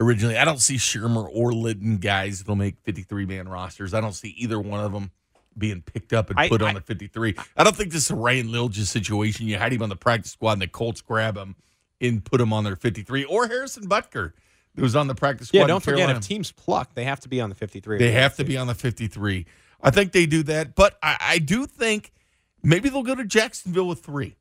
originally. 0.00 0.38
I 0.38 0.44
don't 0.46 0.60
see 0.60 0.76
Shurmur 0.76 1.28
or 1.30 1.52
Litton 1.52 1.98
guys 1.98 2.38
that'll 2.38 2.56
make 2.56 2.76
53 2.84 3.26
man 3.26 3.48
rosters. 3.48 3.92
I 3.92 4.00
don't 4.00 4.14
see 4.14 4.28
either 4.38 4.58
one 4.58 4.80
of 4.80 4.92
them 4.92 5.10
being 5.58 5.82
picked 5.82 6.12
up 6.14 6.30
and 6.30 6.38
I- 6.38 6.48
put 6.48 6.62
on 6.62 6.70
I- 6.70 6.74
the 6.74 6.80
53. 6.80 7.34
I 7.56 7.64
don't 7.64 7.76
think 7.76 7.92
this 7.92 8.04
is 8.04 8.10
a 8.10 8.14
Ryan 8.14 8.48
Lilja 8.48 8.86
situation. 8.86 9.46
You 9.46 9.58
hide 9.58 9.72
him 9.74 9.82
on 9.82 9.88
the 9.90 9.96
practice 9.96 10.32
squad 10.32 10.52
and 10.52 10.62
the 10.62 10.68
Colts 10.68 11.02
grab 11.02 11.36
him 11.36 11.56
and 12.00 12.24
put 12.24 12.40
him 12.40 12.52
on 12.52 12.64
their 12.64 12.76
53. 12.76 13.24
Or 13.24 13.46
Harrison 13.48 13.86
Butker, 13.88 14.32
who 14.76 14.82
was 14.82 14.96
on 14.96 15.06
the 15.06 15.14
practice 15.14 15.48
squad. 15.48 15.60
yeah, 15.60 15.66
don't 15.66 15.82
forget 15.82 16.08
if 16.08 16.20
teams 16.20 16.50
pluck, 16.52 16.94
they 16.94 17.04
have 17.04 17.20
to 17.20 17.28
be 17.28 17.40
on 17.42 17.50
the 17.50 17.56
53. 17.56 17.98
They 17.98 18.12
have 18.12 18.36
to 18.36 18.44
be 18.44 18.56
on 18.56 18.68
the 18.68 18.74
53. 18.74 19.44
I 19.82 19.90
think 19.90 20.12
they 20.12 20.26
do 20.26 20.42
that, 20.44 20.74
but 20.74 20.98
I, 21.02 21.16
I 21.20 21.38
do 21.38 21.66
think 21.66 22.12
maybe 22.62 22.88
they'll 22.88 23.02
go 23.02 23.14
to 23.14 23.24
Jacksonville 23.24 23.88
with 23.88 24.00
three. 24.00 24.36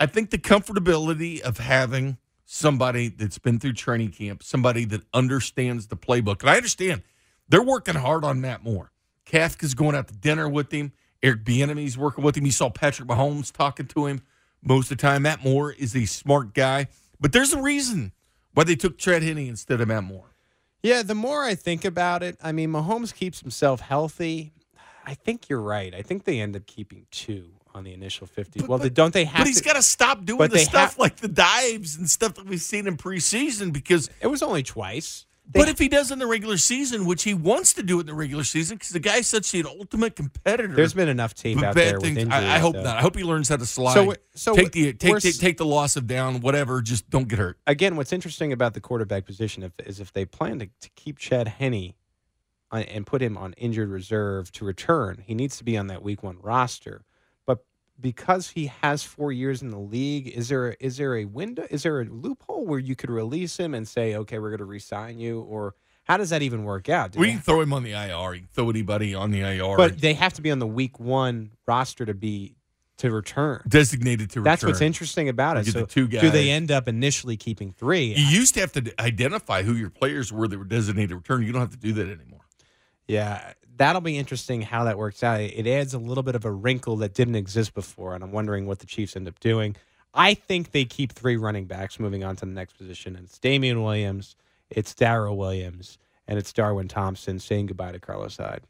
I 0.00 0.06
think 0.06 0.30
the 0.30 0.38
comfortability 0.38 1.40
of 1.40 1.58
having 1.58 2.18
somebody 2.44 3.08
that's 3.08 3.38
been 3.38 3.58
through 3.58 3.74
training 3.74 4.12
camp, 4.12 4.42
somebody 4.42 4.84
that 4.86 5.02
understands 5.12 5.88
the 5.88 5.96
playbook, 5.96 6.40
and 6.40 6.50
I 6.50 6.56
understand 6.56 7.02
they're 7.48 7.62
working 7.62 7.96
hard 7.96 8.24
on 8.24 8.40
Matt 8.40 8.62
Moore. 8.62 8.92
Kafka's 9.26 9.74
going 9.74 9.94
out 9.94 10.08
to 10.08 10.14
dinner 10.14 10.48
with 10.48 10.72
him. 10.72 10.92
Eric 11.22 11.44
Bieniemy's 11.44 11.98
working 11.98 12.24
with 12.24 12.36
him. 12.36 12.46
You 12.46 12.52
saw 12.52 12.70
Patrick 12.70 13.08
Mahomes 13.08 13.52
talking 13.52 13.86
to 13.88 14.06
him 14.06 14.22
most 14.62 14.90
of 14.90 14.96
the 14.96 15.02
time. 15.02 15.22
Matt 15.22 15.44
Moore 15.44 15.72
is 15.72 15.94
a 15.94 16.06
smart 16.06 16.54
guy, 16.54 16.86
but 17.20 17.32
there's 17.32 17.52
a 17.52 17.60
reason 17.60 18.12
why 18.54 18.64
they 18.64 18.76
took 18.76 18.98
Trent 18.98 19.24
Henne 19.24 19.38
instead 19.38 19.80
of 19.80 19.88
Matt 19.88 20.04
Moore. 20.04 20.34
Yeah, 20.82 21.02
the 21.02 21.14
more 21.14 21.42
I 21.42 21.54
think 21.56 21.84
about 21.84 22.22
it, 22.22 22.38
I 22.42 22.52
mean, 22.52 22.70
Mahomes 22.70 23.12
keeps 23.12 23.40
himself 23.40 23.80
healthy. 23.80 24.52
I 25.08 25.14
think 25.14 25.48
you're 25.48 25.62
right. 25.62 25.94
I 25.94 26.02
think 26.02 26.24
they 26.24 26.38
end 26.38 26.54
up 26.54 26.66
keeping 26.66 27.06
two 27.10 27.50
on 27.74 27.84
the 27.84 27.94
initial 27.94 28.26
50. 28.26 28.66
well, 28.66 28.78
they, 28.78 28.90
don't 28.90 29.14
they 29.14 29.24
have 29.24 29.38
But 29.38 29.46
he's 29.46 29.62
got 29.62 29.76
to 29.76 29.82
stop 29.82 30.24
doing 30.26 30.50
the 30.50 30.58
stuff 30.58 30.90
have- 30.90 30.98
like 30.98 31.16
the 31.16 31.28
dives 31.28 31.96
and 31.96 32.10
stuff 32.10 32.34
that 32.34 32.44
we've 32.44 32.60
seen 32.60 32.86
in 32.86 32.98
preseason 32.98 33.72
because. 33.72 34.10
it 34.20 34.26
was 34.26 34.42
only 34.42 34.62
twice. 34.62 35.24
They- 35.50 35.60
but 35.60 35.70
if 35.70 35.78
he 35.78 35.88
does 35.88 36.10
in 36.10 36.18
the 36.18 36.26
regular 36.26 36.58
season, 36.58 37.06
which 37.06 37.22
he 37.22 37.32
wants 37.32 37.72
to 37.74 37.82
do 37.82 38.00
in 38.00 38.06
the 38.06 38.12
regular 38.12 38.44
season, 38.44 38.76
because 38.76 38.90
the 38.90 39.00
guy's 39.00 39.26
such 39.26 39.54
an 39.54 39.64
ultimate 39.64 40.14
competitor. 40.14 40.74
there's 40.74 40.92
been 40.92 41.08
enough 41.08 41.32
tape 41.32 41.62
out 41.62 41.74
there 41.74 41.98
things-. 41.98 42.28
I, 42.30 42.56
I 42.56 42.58
hope 42.58 42.74
not. 42.74 42.98
I 42.98 43.00
hope 43.00 43.16
he 43.16 43.24
learns 43.24 43.48
how 43.48 43.56
to 43.56 43.64
slide. 43.64 43.94
So 43.94 44.14
so 44.34 44.54
take 44.54 44.72
the 44.72 44.92
take, 44.92 45.18
take 45.20 45.38
take 45.38 45.56
the 45.56 45.64
loss 45.64 45.96
of 45.96 46.06
down, 46.06 46.42
whatever. 46.42 46.82
Just 46.82 47.08
don't 47.08 47.28
get 47.28 47.38
hurt. 47.38 47.56
again, 47.66 47.96
what's 47.96 48.12
interesting 48.12 48.52
about 48.52 48.74
the 48.74 48.80
quarterback 48.82 49.24
position 49.24 49.62
if, 49.62 49.72
is 49.86 50.00
if 50.00 50.12
they 50.12 50.26
plan 50.26 50.58
to, 50.58 50.66
to 50.66 50.90
keep 50.96 51.16
Chad 51.16 51.48
Henne 51.48 51.94
Uh, 52.70 52.84
and 52.88 53.06
put 53.06 53.22
him 53.22 53.38
on 53.38 53.54
injured 53.54 53.88
reserve 53.88 54.52
to 54.52 54.64
return, 54.64 55.22
he 55.26 55.34
needs 55.34 55.56
to 55.56 55.64
be 55.64 55.78
on 55.78 55.86
that 55.86 56.02
week 56.02 56.22
one 56.22 56.36
roster. 56.42 57.02
But 57.46 57.64
because 57.98 58.50
he 58.50 58.66
has 58.82 59.02
four 59.02 59.32
years 59.32 59.62
in 59.62 59.70
the 59.70 59.78
league, 59.78 60.28
is 60.28 60.50
there 60.50 60.76
is 60.78 60.98
there 60.98 61.16
a 61.16 61.24
window? 61.24 61.66
Is 61.70 61.82
there 61.84 62.02
a 62.02 62.04
loophole 62.04 62.66
where 62.66 62.78
you 62.78 62.94
could 62.94 63.08
release 63.08 63.56
him 63.56 63.72
and 63.74 63.88
say, 63.88 64.16
okay, 64.16 64.38
we're 64.38 64.50
going 64.50 64.58
to 64.58 64.66
re-sign 64.66 65.18
you, 65.18 65.40
or 65.40 65.74
how 66.04 66.18
does 66.18 66.30
that 66.30 66.42
even 66.42 66.64
work 66.64 66.88
out? 66.88 67.12
Do 67.12 67.20
We 67.20 67.32
can 67.32 67.40
throw 67.40 67.60
him 67.60 67.72
on 67.72 67.84
the 67.84 67.92
IR. 67.92 68.34
You 68.34 68.40
can 68.40 68.48
throw 68.52 68.70
anybody 68.70 69.14
on 69.14 69.30
the 69.30 69.40
IR. 69.40 69.76
but 69.76 70.00
they 70.00 70.14
have 70.14 70.34
to 70.34 70.42
be 70.42 70.50
on 70.50 70.58
the 70.58 70.66
week 70.66 71.00
one 71.00 71.52
roster 71.66 72.04
to 72.04 72.14
be 72.14 72.54
to 72.98 73.10
return. 73.10 73.62
designated 73.68 74.30
to 74.30 74.40
return. 74.40 74.44
That's 74.44 74.64
what's 74.64 74.80
interesting 74.80 75.28
about 75.28 75.56
it. 75.56 75.66
So 75.66 75.86
do 75.86 76.06
they 76.30 76.50
end 76.50 76.70
up 76.70 76.88
initially 76.88 77.36
keeping 77.36 77.72
three? 77.72 78.14
You 78.14 78.24
used 78.24 78.54
to 78.54 78.60
have 78.60 78.72
to 78.72 78.92
identify 79.00 79.62
who 79.62 79.74
your 79.74 79.90
players 79.90 80.32
were 80.32 80.48
that 80.48 80.58
were 80.58 80.64
designated 80.64 81.10
to 81.10 81.16
return. 81.16 81.42
You 81.44 81.52
don't 81.52 81.62
have 81.62 81.70
to 81.70 81.76
do 81.76 81.92
that 81.94 82.08
anymore. 82.08 82.40
Yeah, 83.08 83.54
that'll 83.76 84.02
be 84.02 84.18
interesting 84.18 84.62
how 84.62 84.84
that 84.84 84.98
works 84.98 85.24
out. 85.24 85.40
It 85.40 85.66
adds 85.66 85.94
a 85.94 85.98
little 85.98 86.22
bit 86.22 86.34
of 86.34 86.44
a 86.44 86.52
wrinkle 86.52 86.96
that 86.98 87.14
didn't 87.14 87.36
exist 87.36 87.74
before, 87.74 88.14
and 88.14 88.22
I'm 88.22 88.32
wondering 88.32 88.66
what 88.66 88.78
the 88.78 88.86
Chiefs 88.86 89.16
end 89.16 89.26
up 89.26 89.40
doing. 89.40 89.76
I 90.14 90.34
think 90.34 90.72
they 90.72 90.84
keep 90.84 91.12
three 91.12 91.36
running 91.36 91.64
backs 91.64 91.98
moving 91.98 92.22
on 92.22 92.36
to 92.36 92.46
the 92.46 92.52
next 92.52 92.74
position, 92.74 93.16
and 93.16 93.24
it's 93.24 93.38
Damien 93.38 93.82
Williams, 93.82 94.36
it's 94.70 94.94
Darrel 94.94 95.36
Williams, 95.36 95.98
and 96.26 96.38
it's 96.38 96.52
Darwin 96.52 96.88
Thompson 96.88 97.38
saying 97.38 97.66
goodbye 97.66 97.92
to 97.92 98.00
Carlos 98.00 98.36
Hyde. 98.36 98.62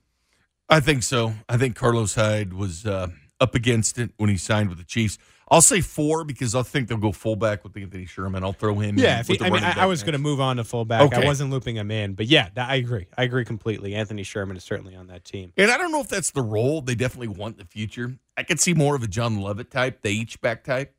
I 0.68 0.80
think 0.80 1.02
so. 1.02 1.34
I 1.48 1.56
think 1.56 1.74
Carlos 1.74 2.14
Hyde 2.14 2.52
was 2.52 2.86
uh, 2.86 3.08
up 3.40 3.54
against 3.54 3.98
it 3.98 4.10
when 4.18 4.30
he 4.30 4.36
signed 4.36 4.68
with 4.68 4.78
the 4.78 4.84
Chiefs. 4.84 5.18
I'll 5.50 5.62
say 5.62 5.80
four 5.80 6.24
because 6.24 6.54
I 6.54 6.62
think 6.62 6.88
they'll 6.88 6.98
go 6.98 7.12
fullback 7.12 7.64
with 7.64 7.76
Anthony 7.76 8.04
Sherman. 8.04 8.44
I'll 8.44 8.52
throw 8.52 8.74
him. 8.78 8.98
Yeah, 8.98 9.14
in 9.14 9.20
if 9.20 9.28
with 9.28 9.40
he, 9.40 9.46
I 9.46 9.50
mean, 9.50 9.64
I, 9.64 9.84
I 9.84 9.86
was 9.86 10.02
going 10.02 10.12
to 10.12 10.18
move 10.18 10.40
on 10.40 10.56
to 10.58 10.64
fullback. 10.64 11.12
I 11.14 11.24
wasn't 11.24 11.50
looping 11.50 11.76
him 11.76 11.90
in, 11.90 12.14
but 12.14 12.26
yeah, 12.26 12.50
I 12.56 12.76
agree. 12.76 13.06
I 13.16 13.22
agree 13.24 13.44
completely. 13.44 13.94
Anthony 13.94 14.24
Sherman 14.24 14.56
is 14.56 14.64
certainly 14.64 14.94
on 14.94 15.06
that 15.06 15.24
team. 15.24 15.52
And 15.56 15.70
I 15.70 15.78
don't 15.78 15.90
know 15.90 16.00
if 16.00 16.08
that's 16.08 16.32
the 16.32 16.42
role 16.42 16.82
they 16.82 16.94
definitely 16.94 17.28
want 17.28 17.54
in 17.54 17.60
the 17.60 17.64
future. 17.64 18.18
I 18.36 18.42
could 18.42 18.60
see 18.60 18.74
more 18.74 18.94
of 18.94 19.02
a 19.02 19.08
John 19.08 19.40
Levitt 19.40 19.70
type, 19.70 20.02
the 20.02 20.20
H 20.20 20.40
back 20.40 20.64
type. 20.64 20.94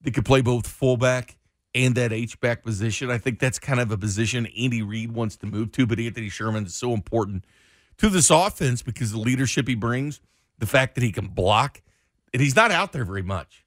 They 0.00 0.12
could 0.12 0.24
play 0.24 0.42
both 0.42 0.68
fullback 0.68 1.36
and 1.74 1.94
that 1.96 2.12
H 2.12 2.38
back 2.40 2.62
position. 2.62 3.10
I 3.10 3.18
think 3.18 3.40
that's 3.40 3.58
kind 3.58 3.80
of 3.80 3.90
a 3.90 3.98
position 3.98 4.46
Andy 4.58 4.82
Reid 4.82 5.12
wants 5.12 5.36
to 5.38 5.46
move 5.46 5.72
to, 5.72 5.86
but 5.86 5.98
Anthony 5.98 6.28
Sherman 6.28 6.66
is 6.66 6.74
so 6.74 6.94
important 6.94 7.44
to 7.98 8.08
this 8.08 8.30
offense 8.30 8.82
because 8.82 9.12
the 9.12 9.18
leadership 9.18 9.66
he 9.66 9.74
brings, 9.74 10.20
the 10.58 10.66
fact 10.66 10.94
that 10.94 11.02
he 11.02 11.10
can 11.10 11.28
block, 11.28 11.82
and 12.36 12.42
he's 12.42 12.54
not 12.54 12.70
out 12.70 12.92
there 12.92 13.06
very 13.06 13.22
much. 13.22 13.64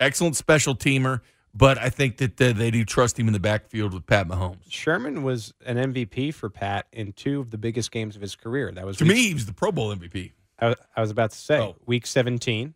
Excellent 0.00 0.34
special 0.34 0.74
teamer, 0.74 1.20
but 1.54 1.78
I 1.78 1.90
think 1.90 2.16
that 2.16 2.40
uh, 2.40 2.52
they 2.52 2.72
do 2.72 2.84
trust 2.84 3.16
him 3.20 3.28
in 3.28 3.32
the 3.32 3.38
backfield 3.38 3.94
with 3.94 4.04
Pat 4.04 4.26
Mahomes. 4.26 4.58
Sherman 4.68 5.22
was 5.22 5.54
an 5.64 5.76
MVP 5.76 6.34
for 6.34 6.50
Pat 6.50 6.86
in 6.92 7.12
two 7.12 7.38
of 7.38 7.50
the 7.52 7.58
biggest 7.58 7.92
games 7.92 8.16
of 8.16 8.22
his 8.22 8.34
career. 8.34 8.72
That 8.72 8.84
was 8.84 8.96
To 8.96 9.04
week- 9.04 9.12
me, 9.12 9.28
he 9.28 9.34
was 9.34 9.46
the 9.46 9.52
Pro 9.52 9.70
Bowl 9.70 9.94
MVP. 9.94 10.32
I, 10.60 10.74
I 10.96 11.00
was 11.00 11.12
about 11.12 11.30
to 11.30 11.36
say 11.38 11.60
Oh. 11.60 11.76
week 11.86 12.04
17. 12.04 12.74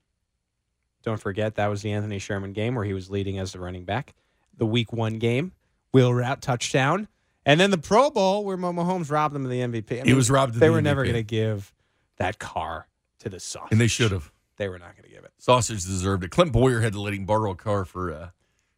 Don't 1.03 1.21
forget 1.21 1.57
that 1.57 1.67
was 1.67 1.83
the 1.83 1.91
Anthony 1.91 2.21
Sherman 2.21 2.53
game 2.53 2.77
where 2.77 2.85
he 2.85 2.95
was 2.95 3.11
leading 3.11 3.39
as 3.41 3.53
the 3.53 3.59
running 3.59 3.85
back. 3.85 4.15
The 4.57 4.67
week 4.67 4.93
one 4.93 5.19
game, 5.19 5.51
wheel 5.93 6.15
route 6.15 6.41
touchdown, 6.43 7.09
and 7.45 7.59
then 7.59 7.73
the 7.73 7.79
Pro 7.79 8.09
Bowl 8.11 8.45
where 8.45 8.57
Mahomes 8.57 9.11
robbed 9.11 9.35
him 9.35 9.45
of 9.45 9.51
the 9.51 9.59
MVP. 9.61 10.01
I 10.01 10.05
He 10.05 10.15
was 10.15 10.31
robbed 10.31 10.55
They 10.55 10.69
the 10.69 10.73
were 10.73 10.81
never 10.81 11.03
going 11.03 11.17
to 11.17 11.25
give 11.25 11.73
that 12.19 12.39
car 12.39 12.87
to 13.19 13.29
the 13.29 13.41
sausage, 13.41 13.73
And 13.73 13.81
they 13.81 13.89
should 13.89 14.13
have. 14.13 14.31
They 14.57 14.69
were 14.69 14.79
not 14.79 14.97
going 14.97 15.09
to 15.09 15.15
give 15.15 15.25
it. 15.25 15.33
Sausage 15.39 15.85
deserved 15.85 16.25
it. 16.25 16.31
Clint 16.31 16.53
Bowyer 16.53 16.81
had 16.81 16.93
to 16.93 17.01
let 17.01 17.15
him 17.15 17.25
borrow 17.25 17.51
a 17.53 17.57
car 17.57 17.85
for 17.85 18.13
uh, 18.13 18.29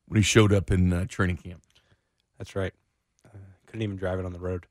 when 0.06 0.16
he 0.16 0.22
showed 0.22 0.52
up 0.52 0.70
in 0.70 0.92
uh, 0.92 1.04
training 1.06 1.36
camp. 1.36 1.62
That's 2.38 2.56
right. 2.56 2.72
Uh, 3.24 3.38
couldn't 3.66 3.82
even 3.82 3.96
drive 3.96 4.18
it 4.18 4.24
on 4.24 4.32
the 4.32 4.38
road. 4.38 4.66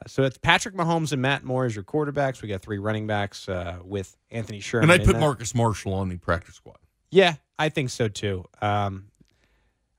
Uh, 0.00 0.08
so 0.08 0.24
it's 0.24 0.38
Patrick 0.38 0.74
Mahomes 0.74 1.12
and 1.12 1.22
Matt 1.22 1.44
Moore 1.44 1.64
as 1.64 1.74
your 1.74 1.84
quarterbacks. 1.84 2.42
We 2.42 2.48
got 2.48 2.62
three 2.62 2.78
running 2.78 3.06
backs 3.06 3.48
uh, 3.48 3.78
with 3.84 4.16
Anthony 4.30 4.60
Sherman. 4.60 4.90
And 4.90 5.02
I 5.02 5.04
put. 5.04 5.18
Marcus 5.18 5.54
Marshall 5.54 5.94
on 5.94 6.08
the 6.08 6.16
practice 6.16 6.56
squad. 6.56 6.78
Yeah, 7.10 7.34
I 7.58 7.68
think 7.68 7.90
so 7.90 8.08
too. 8.08 8.44
Um, 8.60 9.08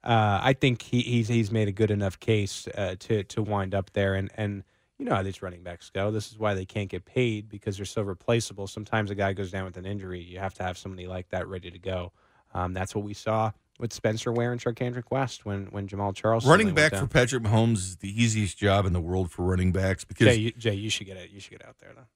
uh, 0.04 0.42
I 0.44 0.54
think 0.54 0.82
he, 0.82 1.02
he's 1.02 1.30
he's 1.30 1.52
made 1.52 1.70
a 1.70 1.72
good 1.72 1.92
enough 1.92 2.20
case 2.20 2.68
uh, 2.76 2.96
to 3.00 3.24
to 3.24 3.42
wind 3.42 3.74
up 3.74 3.92
there, 3.94 4.16
and 4.16 4.30
and 4.36 4.64
you 5.04 5.10
know 5.10 5.16
how 5.18 5.22
these 5.22 5.42
running 5.42 5.64
backs 5.64 5.90
go. 5.90 6.12
This 6.12 6.32
is 6.32 6.40
why 6.40 6.54
they 6.54 6.64
can't 6.64 6.88
get 6.88 7.04
paid 7.04 7.50
because 7.50 7.76
they're 7.76 7.86
so 7.86 8.04
replaceable. 8.04 8.68
Sometimes 8.68 9.12
a 9.12 9.16
guy 9.16 9.34
goes 9.34 9.52
down 9.52 9.66
with 9.66 9.76
an 9.76 9.86
injury, 9.86 10.22
you 10.22 10.40
have 10.40 10.54
to 10.54 10.64
have 10.64 10.78
somebody 10.78 11.08
like 11.08 11.28
that 11.32 11.46
ready 11.46 11.70
to 11.70 11.78
go. 11.78 12.14
Um, 12.54 12.72
that's 12.72 12.96
what 12.96 13.04
we 13.04 13.14
saw 13.14 13.52
with 13.80 13.92
Spencer 13.92 14.32
Ware 14.32 14.54
and 14.54 14.62
Charcandrick 14.62 15.12
West 15.12 15.46
when 15.46 15.66
when 15.72 15.90
Jamaal 15.90 16.16
Charles 16.16 16.46
running 16.46 16.74
back 16.74 16.96
for. 16.96 17.06
Patrick 17.06 17.44
Mahomes 17.44 17.80
is 17.80 17.98
the 17.98 18.08
easiest 18.10 18.58
job 18.58 18.86
in 18.86 18.94
the 18.94 19.02
world 19.02 19.30
for 19.30 19.44
running 19.44 19.74
backs 19.74 20.06
because 20.06 20.26
Jay. 20.26 20.36
You, 20.36 20.52
Jay, 20.52 20.74
you 20.74 20.90
should 20.90 21.08
get 21.08 21.18
it. 21.18 21.32
You 21.32 21.42
should 21.42 21.52
get 21.52 21.68
out 21.68 21.76
there 21.80 21.92
though. 21.94 22.08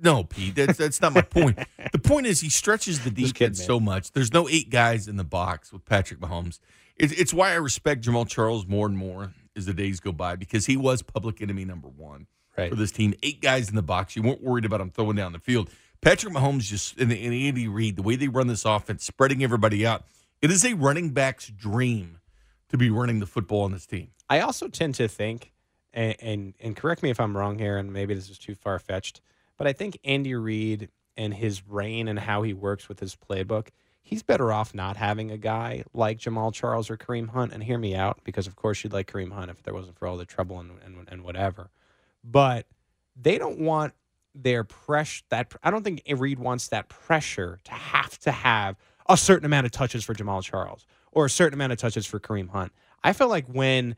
no, 0.02 0.24
Pete, 0.24 0.54
that's 0.54 0.78
that's 0.78 1.02
not 1.02 1.12
my 1.12 1.20
point. 1.20 1.58
The 1.92 1.98
point 1.98 2.26
is 2.26 2.40
he 2.40 2.48
stretches 2.48 3.04
the 3.04 3.10
defense 3.10 3.62
so 3.62 3.78
much. 3.78 4.12
There's 4.12 4.32
no 4.32 4.48
eight 4.48 4.70
guys 4.70 5.08
in 5.08 5.16
the 5.16 5.24
box 5.24 5.74
with 5.74 5.84
Patrick 5.84 6.20
Mahomes. 6.20 6.58
It, 6.96 7.18
it's 7.18 7.34
why 7.34 7.50
I 7.50 7.56
respect 7.56 8.02
Jamaal 8.04 8.26
Charles 8.26 8.66
more 8.66 8.86
and 8.86 8.96
more 8.96 9.34
as 9.56 9.66
the 9.66 9.74
days 9.74 10.00
go 10.00 10.12
by 10.12 10.36
because 10.36 10.66
he 10.66 10.76
was 10.76 11.02
public 11.02 11.40
enemy 11.40 11.64
number 11.64 11.88
one 11.88 12.26
Right. 12.56 12.70
for 12.70 12.76
this 12.76 12.90
team. 12.90 13.12
Eight 13.22 13.42
guys 13.42 13.68
in 13.68 13.76
the 13.76 13.82
box. 13.82 14.16
You 14.16 14.22
weren't 14.22 14.42
worried 14.42 14.64
about 14.64 14.80
him 14.80 14.90
throwing 14.90 15.16
down 15.16 15.32
the 15.34 15.38
field. 15.38 15.68
Patrick 16.00 16.32
Mahomes 16.32 16.62
just 16.62 16.98
and, 16.98 17.12
and 17.12 17.34
Andy 17.34 17.68
Reid, 17.68 17.96
the 17.96 18.02
way 18.02 18.16
they 18.16 18.28
run 18.28 18.46
this 18.46 18.64
offense, 18.64 19.04
spreading 19.04 19.42
everybody 19.42 19.86
out. 19.86 20.04
It 20.40 20.50
is 20.50 20.64
a 20.64 20.72
running 20.74 21.10
back's 21.10 21.48
dream 21.48 22.18
to 22.70 22.78
be 22.78 22.88
running 22.88 23.20
the 23.20 23.26
football 23.26 23.62
on 23.62 23.72
this 23.72 23.84
team. 23.86 24.08
I 24.30 24.40
also 24.40 24.68
tend 24.68 24.94
to 24.96 25.06
think, 25.08 25.52
and, 25.92 26.16
and 26.20 26.54
and 26.60 26.76
correct 26.76 27.02
me 27.02 27.10
if 27.10 27.20
I'm 27.20 27.36
wrong 27.36 27.58
here, 27.58 27.76
and 27.76 27.92
maybe 27.92 28.14
this 28.14 28.30
is 28.30 28.38
too 28.38 28.54
far 28.54 28.78
fetched, 28.78 29.20
but 29.58 29.66
I 29.66 29.72
think 29.74 29.98
Andy 30.04 30.34
Reid 30.34 30.88
and 31.16 31.34
his 31.34 31.66
reign 31.68 32.08
and 32.08 32.18
how 32.18 32.40
he 32.42 32.52
works 32.54 32.88
with 32.88 33.00
his 33.00 33.16
playbook, 33.16 33.68
he's 34.06 34.22
better 34.22 34.52
off 34.52 34.72
not 34.72 34.96
having 34.96 35.32
a 35.32 35.36
guy 35.36 35.82
like 35.92 36.18
Jamaal 36.18 36.54
Charles 36.54 36.88
or 36.88 36.96
Kareem 36.96 37.28
Hunt. 37.28 37.52
And 37.52 37.62
hear 37.62 37.76
me 37.76 37.94
out, 37.96 38.20
because 38.22 38.46
of 38.46 38.54
course 38.54 38.82
you'd 38.82 38.92
like 38.92 39.10
Kareem 39.10 39.32
Hunt 39.32 39.50
if 39.50 39.62
there 39.64 39.74
wasn't 39.74 39.98
for 39.98 40.06
all 40.06 40.16
the 40.16 40.24
trouble 40.24 40.60
and 40.60 40.70
and, 40.84 40.96
and 41.08 41.22
whatever, 41.22 41.70
but 42.24 42.66
they 43.20 43.36
don't 43.36 43.58
want 43.58 43.92
their 44.34 44.62
pressure. 44.64 45.24
That 45.30 45.52
I 45.62 45.70
don't 45.70 45.82
think 45.82 46.02
Reid 46.08 46.38
wants 46.38 46.68
that 46.68 46.88
pressure 46.88 47.58
to 47.64 47.72
have 47.72 48.18
to 48.20 48.30
have 48.30 48.76
a 49.08 49.16
certain 49.16 49.44
amount 49.44 49.66
of 49.66 49.72
touches 49.72 50.04
for 50.04 50.14
Jamaal 50.14 50.42
Charles 50.42 50.86
or 51.10 51.26
a 51.26 51.30
certain 51.30 51.54
amount 51.54 51.72
of 51.72 51.78
touches 51.78 52.06
for 52.06 52.20
Kareem 52.20 52.48
Hunt. 52.48 52.72
I 53.02 53.12
feel 53.12 53.28
like 53.28 53.46
when 53.46 53.96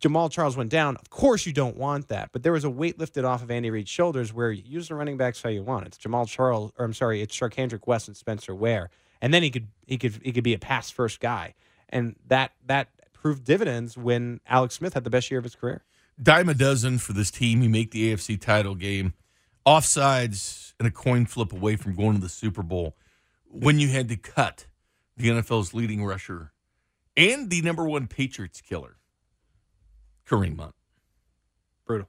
Jamaal 0.00 0.30
Charles 0.30 0.56
went 0.56 0.70
down, 0.70 0.96
of 0.96 1.10
course 1.10 1.46
you 1.46 1.52
don't 1.52 1.76
want 1.76 2.08
that, 2.08 2.30
but 2.32 2.42
there 2.42 2.52
was 2.52 2.64
a 2.64 2.70
weight 2.70 2.98
lifted 2.98 3.24
off 3.24 3.42
of 3.42 3.50
Andy 3.50 3.70
Reid's 3.70 3.90
shoulders 3.90 4.32
where 4.32 4.50
you 4.52 4.62
use 4.66 4.88
the 4.88 4.94
running 4.94 5.16
backs 5.16 5.42
how 5.42 5.48
you 5.48 5.62
want. 5.62 5.86
It's 5.86 5.98
Jamaal 5.98 6.26
Charles, 6.28 6.72
or 6.78 6.84
I'm 6.84 6.94
sorry, 6.94 7.22
it's 7.22 7.34
Charcandrick 7.36 7.86
West 7.86 8.08
and 8.08 8.16
Spencer 8.16 8.54
Ware, 8.54 8.90
and 9.20 9.32
then 9.32 9.42
he 9.42 9.50
could 9.50 9.68
he 9.86 9.96
could 9.98 10.20
he 10.22 10.32
could 10.32 10.44
be 10.44 10.54
a 10.54 10.58
pass 10.58 10.90
first 10.90 11.20
guy, 11.20 11.54
and 11.88 12.16
that 12.26 12.52
that 12.66 12.88
proved 13.12 13.44
dividends 13.44 13.96
when 13.96 14.40
Alex 14.46 14.74
Smith 14.74 14.94
had 14.94 15.04
the 15.04 15.10
best 15.10 15.30
year 15.30 15.38
of 15.38 15.44
his 15.44 15.54
career. 15.54 15.82
dime 16.22 16.48
a 16.48 16.54
dozen 16.54 16.98
for 16.98 17.12
this 17.14 17.30
team. 17.30 17.62
You 17.62 17.68
make 17.70 17.90
the 17.90 18.12
AFC 18.12 18.40
title 18.40 18.74
game, 18.74 19.14
offsides 19.66 20.74
and 20.78 20.86
a 20.86 20.90
coin 20.90 21.26
flip 21.26 21.52
away 21.52 21.76
from 21.76 21.94
going 21.94 22.14
to 22.16 22.20
the 22.20 22.28
Super 22.28 22.62
Bowl. 22.62 22.96
When 23.46 23.78
you 23.78 23.88
had 23.88 24.08
to 24.08 24.16
cut 24.16 24.66
the 25.16 25.28
NFL's 25.28 25.72
leading 25.72 26.04
rusher 26.04 26.52
and 27.16 27.48
the 27.48 27.62
number 27.62 27.88
one 27.88 28.08
Patriots 28.08 28.60
killer, 28.60 28.96
Kareem 30.28 30.58
Hunt. 30.58 30.74
Brutal. 31.86 32.08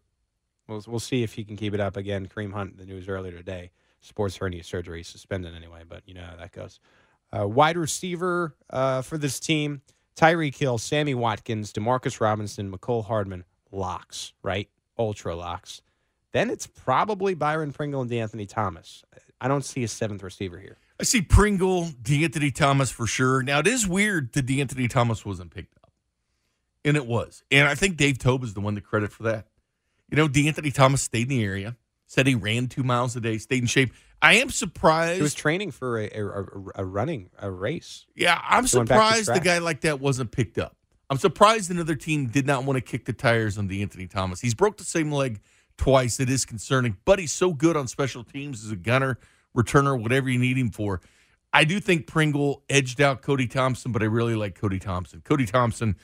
We'll 0.67 0.83
we'll 0.87 0.99
see 0.99 1.23
if 1.23 1.33
he 1.33 1.43
can 1.43 1.57
keep 1.57 1.73
it 1.73 1.79
up 1.79 1.97
again. 1.97 2.27
Kareem 2.27 2.53
Hunt, 2.53 2.77
the 2.77 2.85
news 2.85 3.07
earlier 3.07 3.31
today, 3.31 3.71
sports 4.01 4.37
hernia 4.37 4.63
surgery 4.63 5.03
suspended 5.03 5.53
anyway, 5.55 5.83
but 5.87 6.03
you 6.05 6.13
know 6.13 6.23
how 6.23 6.35
that 6.37 6.51
goes. 6.51 6.79
Uh, 7.31 7.47
wide 7.47 7.77
receiver 7.77 8.55
uh, 8.69 9.01
for 9.01 9.17
this 9.17 9.39
team: 9.39 9.81
Tyreek 10.15 10.57
Hill, 10.57 10.77
Sammy 10.77 11.13
Watkins, 11.13 11.73
Demarcus 11.73 12.19
Robinson, 12.21 12.71
Mecole 12.71 13.05
Hardman, 13.05 13.43
locks, 13.71 14.33
right? 14.41 14.69
Ultra 14.97 15.35
locks. 15.35 15.81
Then 16.31 16.49
it's 16.49 16.67
probably 16.67 17.33
Byron 17.33 17.71
Pringle 17.71 18.01
and 18.01 18.11
DeAnthony 18.11 18.47
Thomas. 18.47 19.03
I 19.39 19.47
don't 19.47 19.63
see 19.63 19.83
a 19.83 19.87
seventh 19.87 20.23
receiver 20.23 20.57
here. 20.57 20.77
I 20.99 21.03
see 21.03 21.21
Pringle, 21.21 21.85
DeAnthony 22.01 22.53
Thomas 22.53 22.89
for 22.89 23.05
sure. 23.05 23.43
Now, 23.43 23.59
it 23.59 23.67
is 23.67 23.87
weird 23.87 24.33
that 24.33 24.45
DeAnthony 24.45 24.89
Thomas 24.89 25.25
wasn't 25.25 25.53
picked 25.53 25.74
up. 25.74 25.74
And 26.85 26.95
it 26.95 27.05
was. 27.05 27.43
And 27.51 27.67
I 27.67 27.75
think 27.75 27.97
Dave 27.97 28.19
Toub 28.19 28.43
is 28.43 28.53
the 28.53 28.61
one 28.61 28.75
to 28.75 28.81
credit 28.81 29.11
for 29.11 29.23
that. 29.23 29.47
You 30.09 30.17
know, 30.17 30.27
DeAnthony 30.27 30.73
Thomas 30.73 31.01
stayed 31.01 31.23
in 31.23 31.29
the 31.29 31.43
area, 31.43 31.75
said 32.05 32.27
he 32.27 32.35
ran 32.35 32.67
two 32.67 32.83
miles 32.83 33.15
a 33.15 33.19
day, 33.19 33.39
stayed 33.39 33.63
in 33.63 33.67
shape. 33.67 33.91
I 34.21 34.35
am 34.35 34.49
surprised. 34.49 35.17
He 35.17 35.21
was 35.23 35.33
training 35.33 35.71
for 35.71 35.99
a, 35.99 36.09
a, 36.09 36.45
a, 36.75 36.85
running 36.85 37.29
a 37.39 37.51
race. 37.51 38.05
Yeah, 38.15 38.39
I'm 38.41 38.65
Going 38.65 38.85
back 38.85 38.97
to 38.97 39.15
surprised 39.17 39.33
the 39.33 39.43
guy 39.43 39.57
like 39.57 39.81
that 39.81 39.99
wasn't 39.99 40.31
picked 40.31 40.57
up. 40.57 40.75
I'm 41.09 41.17
surprised 41.17 41.69
another 41.69 41.95
team 41.95 42.27
did 42.27 42.47
not 42.47 42.63
want 42.63 42.77
to 42.77 42.81
kick 42.81 43.05
the 43.05 43.13
tires 43.13 43.57
on 43.57 43.67
DeAnthony 43.67 44.09
Thomas. 44.09 44.41
He's 44.41 44.55
broke 44.55 44.77
the 44.77 44.83
same 44.83 45.11
leg 45.11 45.41
twice. 45.77 46.19
It 46.19 46.29
is 46.29 46.45
concerning, 46.45 46.97
but 47.05 47.19
he's 47.19 47.33
so 47.33 47.53
good 47.53 47.75
on 47.75 47.87
special 47.87 48.23
teams 48.23 48.63
as 48.63 48.71
a 48.71 48.75
gunner, 48.75 49.19
returner, 49.55 49.99
whatever 49.99 50.29
you 50.29 50.39
need 50.39 50.57
him 50.57 50.71
for. 50.71 51.01
I 51.53 51.63
do 51.63 51.79
think 51.79 52.07
Pringle 52.07 52.63
edged 52.69 52.99
out 53.01 53.21
Cody 53.21 53.47
Thompson, 53.47 53.91
but 53.91 54.01
I 54.01 54.05
really 54.05 54.35
like 54.35 54.55
Cody 54.55 54.79
Thompson. 54.79 55.21
Cody 55.21 55.45
Thompson 55.45 55.95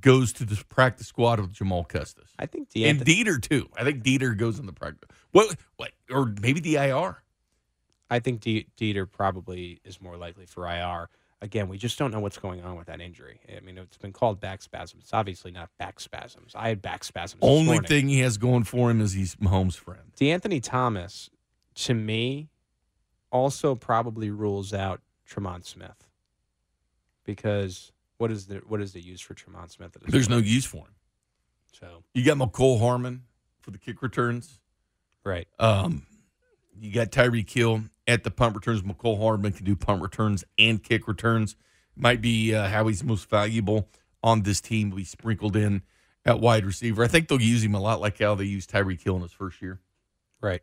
goes 0.00 0.32
to 0.34 0.44
the 0.44 0.62
practice 0.68 1.06
squad 1.06 1.40
with 1.40 1.52
Jamal 1.52 1.84
Custis. 1.84 2.30
I 2.38 2.46
think 2.46 2.68
And 2.76 3.00
Dieter 3.00 3.40
too. 3.40 3.68
I 3.78 3.84
think 3.84 4.02
Dieter 4.02 4.36
goes 4.36 4.58
in 4.58 4.66
the 4.66 4.72
practice. 4.72 5.08
What 5.32 5.56
what 5.76 5.92
or 6.10 6.32
maybe 6.40 6.60
the 6.60 6.76
IR. 6.76 7.18
I 8.10 8.18
think 8.18 8.42
Dieter 8.42 9.10
probably 9.10 9.80
is 9.84 10.00
more 10.00 10.16
likely 10.16 10.46
for 10.46 10.68
IR. 10.68 11.08
Again, 11.40 11.68
we 11.68 11.78
just 11.78 11.98
don't 11.98 12.10
know 12.10 12.20
what's 12.20 12.38
going 12.38 12.62
on 12.62 12.76
with 12.76 12.86
that 12.86 13.00
injury. 13.00 13.40
I 13.54 13.60
mean, 13.60 13.76
it's 13.76 13.98
been 13.98 14.12
called 14.12 14.40
back 14.40 14.62
spasms. 14.62 15.04
It's 15.04 15.12
obviously 15.12 15.50
not 15.50 15.68
back 15.78 16.00
spasms. 16.00 16.52
I 16.54 16.68
had 16.68 16.80
back 16.80 17.04
spasms. 17.04 17.40
Only 17.42 17.78
thing 17.78 18.08
he 18.08 18.20
has 18.20 18.38
going 18.38 18.64
for 18.64 18.90
him 18.90 19.00
is 19.00 19.12
he's 19.12 19.36
Mahomes' 19.36 19.74
friend. 19.74 20.12
DeAnthony 20.16 20.62
Thomas, 20.62 21.28
to 21.74 21.94
me, 21.94 22.48
also 23.30 23.74
probably 23.74 24.30
rules 24.30 24.72
out 24.72 25.02
Tremon 25.28 25.66
Smith 25.66 26.04
because 27.24 27.92
what 28.24 28.30
is 28.30 28.46
the 28.46 28.62
what 28.66 28.80
is 28.80 28.94
the 28.94 29.02
use 29.02 29.20
for 29.20 29.34
Tremon 29.34 29.70
Smith? 29.70 29.94
There's 30.08 30.30
no 30.30 30.38
use 30.38 30.64
for 30.64 30.78
him. 30.78 30.94
so 31.78 32.04
You 32.14 32.24
got 32.24 32.38
Mecole 32.38 32.80
Hardman 32.80 33.24
for 33.60 33.70
the 33.70 33.76
kick 33.76 34.00
returns. 34.00 34.60
right. 35.24 35.46
Um, 35.58 36.06
you 36.80 36.90
got 36.90 37.10
Tyreek 37.10 37.50
Hill 37.50 37.82
at 38.06 38.24
the 38.24 38.30
punt 38.30 38.54
returns. 38.54 38.80
Mecole 38.80 39.20
Hardman 39.20 39.52
can 39.52 39.66
do 39.66 39.76
punt 39.76 40.00
returns 40.00 40.42
and 40.58 40.82
kick 40.82 41.06
returns. 41.06 41.54
Might 41.94 42.22
be 42.22 42.54
uh, 42.54 42.66
how 42.68 42.86
he's 42.86 43.04
most 43.04 43.28
valuable 43.28 43.90
on 44.22 44.40
this 44.40 44.62
team. 44.62 44.88
We 44.88 45.04
sprinkled 45.04 45.54
in 45.54 45.82
at 46.24 46.40
wide 46.40 46.64
receiver. 46.64 47.04
I 47.04 47.08
think 47.08 47.28
they'll 47.28 47.42
use 47.42 47.62
him 47.62 47.74
a 47.74 47.80
lot 47.80 48.00
like 48.00 48.20
how 48.20 48.34
they 48.36 48.44
used 48.44 48.70
Tyreek 48.70 49.02
Hill 49.02 49.16
in 49.16 49.22
his 49.22 49.32
first 49.32 49.60
year. 49.60 49.80
Right. 50.40 50.62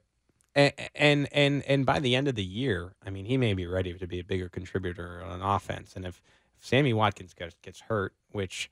And, 0.55 0.73
and 0.95 1.29
and 1.31 1.63
and 1.65 1.85
by 1.85 1.99
the 1.99 2.15
end 2.15 2.27
of 2.27 2.33
the 2.33 2.43
year, 2.43 2.95
I 3.05 3.11
mean, 3.11 3.25
he 3.25 3.37
may 3.37 3.53
be 3.53 3.67
ready 3.67 3.93
to 3.93 4.07
be 4.07 4.19
a 4.19 4.23
bigger 4.23 4.49
contributor 4.49 5.23
on 5.23 5.43
offense. 5.43 5.95
And 5.95 6.05
if 6.05 6.23
Sammy 6.61 6.93
Watkins 6.93 7.33
gets, 7.33 7.55
gets 7.61 7.81
hurt, 7.81 8.13
which 8.31 8.71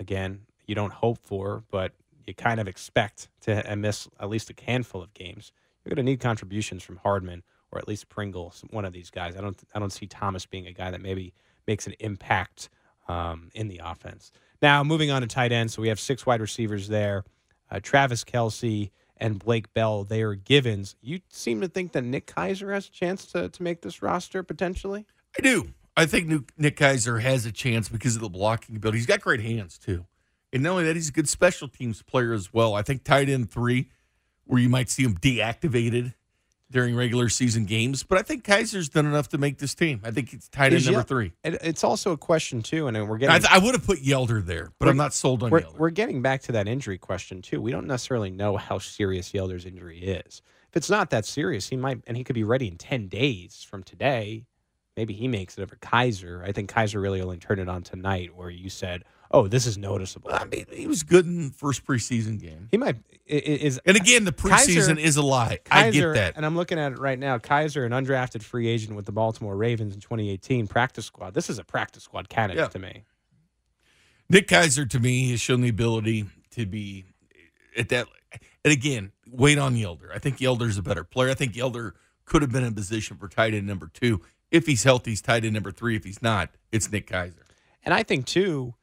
again 0.00 0.40
you 0.66 0.74
don't 0.74 0.92
hope 0.92 1.18
for, 1.22 1.62
but 1.70 1.92
you 2.26 2.34
kind 2.34 2.58
of 2.58 2.66
expect 2.66 3.28
to 3.42 3.76
miss 3.76 4.08
at 4.18 4.28
least 4.28 4.50
a 4.50 4.54
handful 4.64 5.02
of 5.02 5.14
games, 5.14 5.52
you're 5.84 5.94
going 5.94 6.04
to 6.04 6.10
need 6.10 6.18
contributions 6.18 6.82
from 6.82 6.96
Hardman 6.96 7.44
or 7.70 7.78
at 7.78 7.86
least 7.86 8.08
Pringle, 8.08 8.52
one 8.70 8.84
of 8.84 8.92
these 8.92 9.10
guys. 9.10 9.36
I 9.36 9.40
don't 9.40 9.56
I 9.74 9.78
don't 9.78 9.92
see 9.92 10.06
Thomas 10.06 10.46
being 10.46 10.66
a 10.66 10.72
guy 10.72 10.90
that 10.90 11.00
maybe 11.00 11.32
makes 11.66 11.86
an 11.86 11.94
impact 12.00 12.68
um, 13.08 13.50
in 13.54 13.68
the 13.68 13.80
offense. 13.84 14.32
Now 14.60 14.82
moving 14.82 15.10
on 15.10 15.22
to 15.22 15.28
tight 15.28 15.52
end, 15.52 15.70
so 15.70 15.82
we 15.82 15.88
have 15.88 16.00
six 16.00 16.26
wide 16.26 16.40
receivers 16.40 16.88
there. 16.88 17.24
Uh, 17.70 17.80
Travis 17.82 18.24
Kelce 18.24 18.90
and 19.16 19.38
Blake 19.38 19.72
Bell, 19.74 20.04
they 20.04 20.22
are 20.22 20.34
givens. 20.34 20.96
You 21.00 21.20
seem 21.28 21.60
to 21.60 21.68
think 21.68 21.92
that 21.92 22.02
Nick 22.02 22.26
Keizer 22.26 22.72
has 22.72 22.88
a 22.88 22.90
chance 22.90 23.26
to, 23.26 23.48
to 23.48 23.62
make 23.62 23.82
this 23.82 24.02
roster 24.02 24.42
potentially? 24.42 25.06
I 25.38 25.42
do. 25.42 25.68
I 25.96 26.06
think 26.06 26.50
Nick- 26.58 26.76
Keizer 26.76 27.20
has 27.20 27.46
a 27.46 27.52
chance 27.52 27.88
because 27.88 28.16
of 28.16 28.22
the 28.22 28.28
blocking 28.28 28.76
ability. 28.76 28.98
He's 28.98 29.06
got 29.06 29.20
great 29.20 29.40
hands 29.40 29.78
too, 29.78 30.06
and 30.52 30.62
not 30.62 30.72
only 30.72 30.84
that, 30.84 30.96
he's 30.96 31.08
a 31.08 31.12
good 31.12 31.28
special 31.28 31.68
teams 31.68 32.02
player 32.02 32.32
as 32.32 32.52
well. 32.52 32.74
I 32.74 32.82
think 32.82 33.04
tight 33.04 33.28
end 33.28 33.50
three, 33.50 33.90
where 34.44 34.60
you 34.60 34.68
might 34.68 34.90
see 34.90 35.04
him 35.04 35.16
deactivated 35.16 36.14
during 36.70 36.96
regular 36.96 37.28
season 37.28 37.64
games, 37.64 38.02
but 38.02 38.18
I 38.18 38.22
think 38.22 38.44
Keizer's 38.44 38.88
done 38.88 39.06
enough 39.06 39.28
to 39.28 39.38
make 39.38 39.58
this 39.58 39.74
team. 39.74 40.00
I 40.04 40.10
think 40.10 40.32
it's 40.32 40.48
tight 40.48 40.72
end 40.72 40.84
number 40.84 41.02
three. 41.02 41.32
It, 41.44 41.58
it's 41.62 41.84
also 41.84 42.10
a 42.12 42.16
question 42.16 42.60
too, 42.62 42.88
and 42.88 43.08
we're 43.08 43.16
I, 43.16 43.18
getting 43.18 43.40
th- 43.42 43.52
I 43.52 43.58
would 43.58 43.74
have 43.74 43.86
put 43.86 44.00
Yelder 44.00 44.44
there, 44.44 44.72
but 44.78 44.88
I'm 44.88 44.96
not 44.96 45.14
sold 45.14 45.42
on 45.42 45.50
we're, 45.50 45.60
Yelder. 45.60 45.78
we're 45.78 45.90
getting 45.90 46.22
back 46.22 46.42
to 46.42 46.52
that 46.52 46.66
injury 46.66 46.98
question 46.98 47.40
too. 47.40 47.60
We 47.62 47.70
don't 47.70 47.86
necessarily 47.86 48.30
know 48.30 48.56
how 48.56 48.78
serious 48.78 49.30
Yelder's 49.32 49.64
injury 49.64 50.00
is. 50.00 50.42
If 50.70 50.76
it's 50.76 50.90
not 50.90 51.10
that 51.10 51.24
serious, 51.24 51.68
he 51.68 51.76
might, 51.76 52.02
and 52.06 52.16
he 52.16 52.24
could 52.24 52.34
be 52.34 52.44
ready 52.44 52.66
in 52.68 52.76
ten 52.76 53.06
days 53.08 53.64
from 53.68 53.82
today. 53.82 54.46
Maybe 54.96 55.12
he 55.12 55.28
makes 55.28 55.58
it 55.58 55.62
over 55.62 55.76
Keizer. 55.76 56.42
I 56.42 56.52
think 56.52 56.72
Keizer 56.72 57.00
really 57.00 57.20
only 57.20 57.36
turned 57.36 57.60
it 57.60 57.68
on 57.68 57.82
tonight, 57.82 58.34
where 58.34 58.48
you 58.48 58.70
said, 58.70 59.04
"Oh, 59.30 59.46
this 59.46 59.66
is 59.66 59.76
noticeable." 59.76 60.30
I 60.32 60.44
mean, 60.46 60.64
he 60.72 60.86
was 60.86 61.02
good 61.02 61.26
in 61.26 61.48
the 61.48 61.54
first 61.54 61.84
preseason 61.84 62.40
game. 62.40 62.68
He 62.70 62.78
might 62.78 62.96
is 63.26 63.78
And 63.84 63.96
again, 63.96 64.24
the 64.24 64.32
Keizer- 64.32 64.74
preseason 64.74 64.98
is 64.98 65.16
a 65.18 65.22
lie. 65.22 65.58
I 65.70 65.90
get 65.90 66.14
that. 66.14 66.34
And 66.36 66.46
I'm 66.46 66.56
looking 66.56 66.78
at 66.78 66.92
it 66.92 66.98
right 66.98 67.18
now. 67.18 67.36
Keizer, 67.36 67.84
an 67.84 67.92
undrafted 67.92 68.42
free 68.42 68.68
agent 68.68 68.96
with 68.96 69.04
the 69.04 69.12
Baltimore 69.12 69.54
Ravens 69.56 69.92
in 69.94 70.00
2018, 70.00 70.66
practice 70.66 71.04
squad. 71.04 71.34
This 71.34 71.50
is 71.50 71.58
a 71.58 71.64
practice 71.64 72.04
squad 72.04 72.30
candidate 72.30 72.62
Yeah. 72.62 72.68
to 72.68 72.78
me. 72.78 73.04
Nick 74.30 74.48
Keizer, 74.48 74.88
to 74.90 74.98
me, 74.98 75.30
has 75.30 75.40
shown 75.40 75.60
the 75.60 75.68
ability 75.68 76.24
to 76.52 76.64
be 76.66 77.04
at 77.76 77.90
that. 77.90 78.08
And 78.64 78.72
again, 78.72 79.12
wait 79.30 79.58
on 79.58 79.76
Yelder. 79.76 80.10
I 80.14 80.18
think 80.18 80.38
Yelder's 80.38 80.78
a 80.78 80.82
better 80.82 81.04
player. 81.04 81.30
I 81.30 81.34
think 81.34 81.54
Yelder 81.54 81.92
could 82.24 82.42
have 82.42 82.50
been 82.50 82.64
in 82.64 82.74
position 82.74 83.18
for 83.18 83.28
tight 83.28 83.54
end 83.54 83.66
number 83.66 83.88
two. 83.92 84.20
If 84.56 84.66
he's 84.66 84.84
healthy, 84.84 85.10
he's 85.10 85.20
tight 85.20 85.44
end 85.44 85.52
number 85.52 85.70
three. 85.70 85.96
If 85.96 86.04
he's 86.04 86.22
not, 86.22 86.48
it's 86.72 86.90
Nick 86.90 87.08
Keizer. 87.08 87.42
And 87.84 87.92
I 87.92 88.02
think 88.02 88.24
too, 88.24 88.74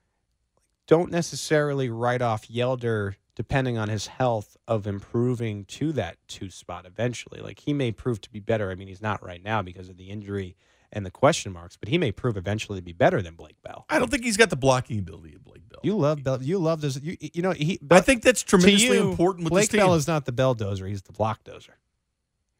don't 0.87 1.11
necessarily 1.11 1.89
write 1.89 2.21
off 2.21 2.47
Yelder 2.47 3.15
depending 3.35 3.79
on 3.79 3.89
his 3.89 4.05
health 4.05 4.55
of 4.67 4.85
improving 4.85 5.65
to 5.65 5.91
that 5.93 6.17
two 6.27 6.51
spot 6.51 6.85
eventually. 6.85 7.41
Like 7.41 7.59
he 7.59 7.73
may 7.73 7.91
prove 7.91 8.21
to 8.21 8.29
be 8.29 8.39
better. 8.39 8.69
I 8.69 8.75
mean, 8.75 8.87
he's 8.87 9.01
not 9.01 9.25
right 9.25 9.43
now 9.43 9.63
because 9.63 9.89
of 9.89 9.97
the 9.97 10.11
injury 10.11 10.55
and 10.91 11.03
the 11.03 11.11
question 11.11 11.51
marks, 11.51 11.75
but 11.75 11.89
he 11.89 11.97
may 11.97 12.11
prove 12.11 12.37
eventually 12.37 12.77
to 12.77 12.85
be 12.85 12.93
better 12.93 13.23
than 13.23 13.33
Blake 13.33 13.59
Bell. 13.63 13.85
I 13.89 13.97
don't 13.97 14.11
think 14.11 14.23
he's 14.23 14.37
got 14.37 14.51
the 14.51 14.55
blocking 14.55 14.99
ability 14.99 15.33
of 15.33 15.43
Blake 15.43 15.67
Bell. 15.67 15.79
You 15.81 15.97
love 15.97 16.23
Bell. 16.23 16.43
You 16.43 16.59
love 16.59 16.81
this. 16.81 17.01
You 17.01 17.17
you 17.19 17.41
know 17.41 17.51
he. 17.51 17.79
I 17.89 18.01
think 18.01 18.21
that's 18.21 18.43
to 18.43 18.49
tremendously 18.49 18.97
you, 18.97 19.09
important 19.09 19.45
with 19.45 19.51
Blake 19.51 19.63
this 19.63 19.69
team. 19.69 19.79
Bell 19.79 19.95
is 19.95 20.07
not 20.07 20.25
the 20.25 20.31
bell 20.31 20.55
dozer. 20.55 20.87
He's 20.87 21.01
the 21.01 21.13
block 21.13 21.43
dozer. 21.43 21.73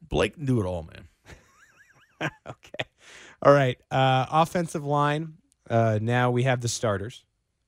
Blake 0.02 0.34
can 0.34 0.46
do 0.46 0.60
it 0.60 0.66
all, 0.66 0.82
man. 0.82 1.08
okay. 2.48 2.90
All 3.44 3.54
right. 3.54 3.78
Uh, 3.92 4.26
offensive 4.32 4.86
line. 4.86 5.34
Uh, 5.70 6.00
now 6.02 6.32
we 6.32 6.44
have 6.44 6.62
the 6.62 6.68
starters 6.68 7.26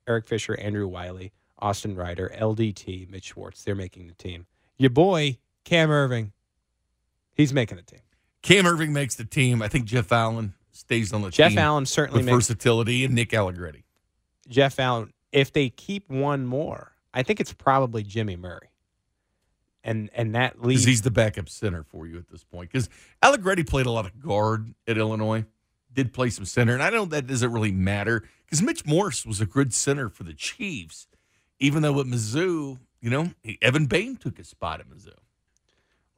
Eric 0.07 0.27
Fisher, 0.27 0.57
Andrew 0.59 0.87
Wylie, 0.87 1.33
Austin 1.59 1.95
Reiter, 1.95 2.31
LDT, 2.35 3.09
Mitch 3.09 3.25
Schwartz. 3.25 3.63
They're 3.63 3.75
making 3.75 4.07
the 4.07 4.13
team. 4.13 4.45
Your 4.77 4.89
boy, 4.89 5.37
Cam 5.63 5.89
Erving, 5.89 6.31
he's 7.33 7.53
making 7.53 7.77
the 7.77 7.83
team. 7.83 8.01
Cam 8.41 8.65
Erving 8.65 8.89
makes 8.89 9.15
the 9.15 9.25
team. 9.25 9.61
I 9.61 9.67
think 9.67 9.85
Jeff 9.85 10.11
Allen 10.11 10.53
stays 10.71 11.11
on 11.13 11.21
the 11.21 11.29
Jeff 11.29 11.49
team. 11.49 11.57
Jeff 11.57 11.63
Allen 11.63 11.85
certainly 11.85 12.19
with 12.19 12.25
makes 12.27 12.35
versatility 12.35 13.03
and 13.05 13.15
Nick 13.15 13.33
Allegretti. 13.33 13.85
Jeff 14.47 14.79
Allen. 14.79 15.11
If 15.31 15.51
they 15.51 15.69
keep 15.69 16.09
one 16.09 16.45
more, 16.45 16.93
I 17.13 17.23
think 17.23 17.39
it's 17.39 17.51
probably 17.51 18.03
Jimmy 18.03 18.35
Murray. 18.35 18.69
And 19.83 20.09
and 20.13 20.33
that 20.35 20.61
leaves 20.63 20.83
he's 20.83 21.01
the 21.03 21.11
backup 21.11 21.47
center 21.49 21.83
for 21.83 22.07
you 22.07 22.17
at 22.17 22.29
this 22.29 22.43
point. 22.43 22.71
Because 22.71 22.89
Allegretti 23.21 23.63
played 23.63 23.85
a 23.85 23.91
lot 23.91 24.05
of 24.05 24.19
guard 24.19 24.73
at 24.87 24.97
Illinois, 24.97 25.45
did 25.95 26.13
play 26.13 26.29
some 26.29 26.45
center, 26.45 26.73
and 26.73 26.83
I 26.83 26.89
know 26.91 27.05
that 27.05 27.25
doesn't 27.27 27.51
really 27.51 27.71
matter 27.71 28.23
because 28.45 28.61
Mitch 28.61 28.85
Morse 28.85 29.25
was 29.25 29.41
a 29.41 29.45
good 29.45 29.73
center 29.73 30.09
for 30.09 30.23
the 30.23 30.33
Chiefs, 30.33 31.07
even 31.59 31.81
though 31.81 31.99
at 31.99 32.05
Mizzou, 32.05 32.77
you 33.01 33.09
know, 33.09 33.31
Evan 33.61 33.85
Boehm 33.87 34.17
took 34.17 34.37
his 34.37 34.47
spot 34.49 34.79
at 34.79 34.89
Mizzou. 34.89 35.13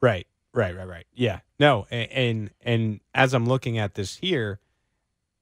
Right, 0.00 0.26
right, 0.52 0.76
right, 0.76 0.86
right. 0.86 1.06
Yeah, 1.14 1.40
no, 1.58 1.86
and, 1.90 2.10
and 2.12 2.50
and 2.60 3.00
as 3.14 3.34
I'm 3.34 3.46
looking 3.46 3.78
at 3.78 3.94
this 3.94 4.16
here, 4.16 4.60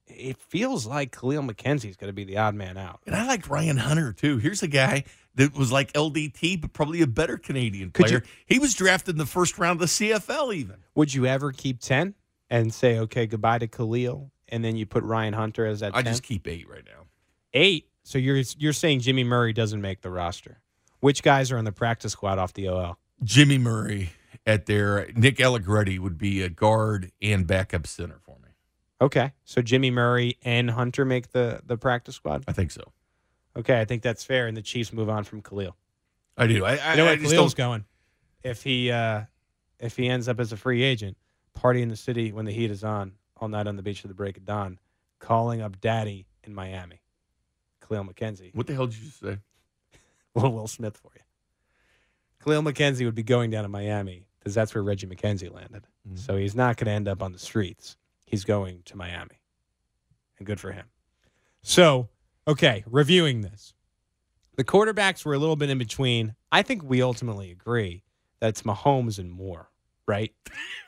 it 0.07 0.39
feels 0.39 0.87
like 0.87 1.11
Khalil 1.17 1.43
McKenzie 1.43 1.91
is 1.91 1.97
going 1.97 2.09
to 2.09 2.15
be 2.15 2.25
the 2.25 2.39
odd 2.39 2.55
man 2.55 2.77
out. 2.77 3.01
And 3.07 3.15
I 3.17 3.27
like 3.27 3.49
Ryan 3.51 3.77
Hunter 3.77 4.13
too. 4.13 4.39
Here's 4.39 4.63
a 4.63 4.69
guy 4.69 5.05
that 5.35 5.55
was 5.57 5.73
like 5.73 5.93
LDT, 5.93 6.61
but 6.61 6.73
probably 6.73 7.03
a 7.03 7.07
better 7.07 7.37
Canadian 7.37 7.91
player. 7.91 8.23
you- 8.25 8.31
he 8.47 8.59
was 8.59 8.75
drafted 8.75 9.15
in 9.15 9.19
the 9.19 9.27
first 9.27 9.59
round 9.59 9.81
of 9.83 9.89
the 9.89 10.11
CFL, 10.11 10.55
even. 10.55 10.77
Would 10.95 11.13
you 11.13 11.27
ever 11.27 11.53
keep 11.53 11.81
ten 11.81 12.15
and 12.51 12.73
say 12.73 12.99
okay 13.01 13.27
goodbye 13.27 13.59
to 13.59 13.67
Khalil, 13.67 14.31
and 14.49 14.65
then 14.65 14.77
you 14.77 14.87
put 14.87 15.03
Ryan 15.05 15.35
Hunter 15.35 15.67
as 15.67 15.81
that 15.81 15.95
I 15.95 16.03
10? 16.03 16.13
just 16.13 16.23
keep 16.23 16.47
eight 16.49 16.69
right 16.69 16.85
now. 16.85 17.07
eight? 17.55 17.89
So 18.03 18.19
you're 18.19 18.43
you're 18.59 18.73
saying 18.73 19.01
Jimmy 19.01 19.25
Murray 19.25 19.53
doesn't 19.53 19.81
make 19.81 20.03
the 20.03 20.11
roster? 20.11 20.61
Which 21.01 21.23
guys 21.23 21.51
are 21.53 21.59
on 21.59 21.65
the 21.65 21.73
practice 21.73 22.13
squad 22.13 22.39
off 22.39 22.53
the 22.53 22.69
OL? 22.69 22.99
Jimmy 23.25 23.59
Murray 23.59 24.11
at 24.47 24.67
their 24.67 25.11
Nick 25.15 25.41
Allegretti 25.41 25.99
would 25.99 26.17
be 26.19 26.43
a 26.43 26.49
guard 26.49 27.11
and 27.21 27.47
backup 27.47 27.87
center 27.87 28.19
for 28.25 28.37
me. 28.43 28.51
Okay, 29.01 29.33
so 29.45 29.61
Jimmy 29.61 29.91
Murray 29.91 30.39
and 30.43 30.71
Hunter 30.71 31.05
make 31.05 31.33
the 31.33 31.61
the 31.67 31.77
practice 31.77 32.15
squad. 32.15 32.45
I 32.47 32.53
think 32.53 32.71
so. 32.71 32.93
Okay, 33.57 33.81
I 33.81 33.85
think 33.85 34.03
that's 34.03 34.23
fair, 34.23 34.47
and 34.47 34.57
the 34.57 34.63
Chiefs 34.63 34.93
move 34.93 35.09
on 35.09 35.25
from 35.25 35.41
Khalil. 35.43 35.77
I 36.37 36.47
do. 36.47 36.65
I, 36.65 36.77
I, 36.77 36.91
You 36.93 36.97
know 36.99 37.05
where 37.07 37.17
Khalil's 37.17 37.55
going? 37.55 37.85
If 38.43 38.63
he 38.63 38.91
uh, 38.91 39.23
if 39.81 39.97
he 39.97 40.09
ends 40.09 40.29
up 40.29 40.39
as 40.39 40.53
a 40.53 40.57
free 40.57 40.83
agent, 40.83 41.17
party 41.57 41.83
in 41.83 41.89
the 41.89 41.97
city 41.97 42.31
when 42.33 42.45
the 42.45 42.53
heat 42.53 42.71
is 42.71 42.85
on, 42.85 43.13
all 43.39 43.49
night 43.49 43.67
on 43.67 43.77
the 43.77 43.83
beach 43.83 44.05
at 44.05 44.09
the 44.09 44.15
break 44.15 44.37
of 44.37 44.45
dawn, 44.45 44.79
calling 45.19 45.61
up 45.61 45.81
daddy 45.81 46.27
in 46.45 46.55
Miami. 46.55 47.01
Khalil 47.87 48.05
McKenzie. 48.05 48.55
What 48.55 48.67
the 48.67 48.75
hell 48.75 48.87
did 48.87 48.99
you 48.99 49.07
just 49.07 49.21
say? 49.21 49.39
Little 50.35 50.53
Will 50.53 50.67
Smith 50.69 50.97
for 50.97 51.11
you. 51.15 51.23
Khalil 52.45 52.63
McKenzie 52.63 53.05
would 53.05 53.15
be 53.15 53.23
going 53.23 53.51
down 53.51 53.63
to 53.65 53.69
Miami 53.69 54.27
because 54.39 54.55
that's 54.55 54.75
where 54.75 54.83
Reggie 54.85 55.07
McKenzie 55.07 55.53
landed. 55.53 55.87
Mhm. 56.09 56.19
So 56.19 56.37
he's 56.37 56.55
not 56.55 56.77
going 56.77 56.87
to 56.87 56.93
end 56.93 57.09
up 57.09 57.23
on 57.23 57.33
the 57.33 57.39
streets. 57.39 57.97
He's 58.27 58.45
going 58.45 58.83
to 58.87 58.97
Miami. 58.97 59.41
And 60.39 60.47
good 60.47 60.61
for 60.61 60.73
him. 60.73 60.87
So, 61.63 62.09
okay, 62.47 62.85
reviewing 62.87 63.41
this. 63.41 63.75
The 64.57 64.65
quarterbacks 64.65 65.25
were 65.25 65.35
a 65.35 65.39
little 65.39 65.57
bit 65.57 65.71
in 65.71 65.79
between. 65.79 66.35
I 66.51 66.63
think 66.63 66.83
we 66.83 67.03
ultimately 67.03 67.51
agree 67.51 68.03
that 68.41 68.49
it's 68.49 68.63
Mahomes 68.63 69.19
and 69.19 69.31
more, 69.31 69.71
right? 70.07 70.33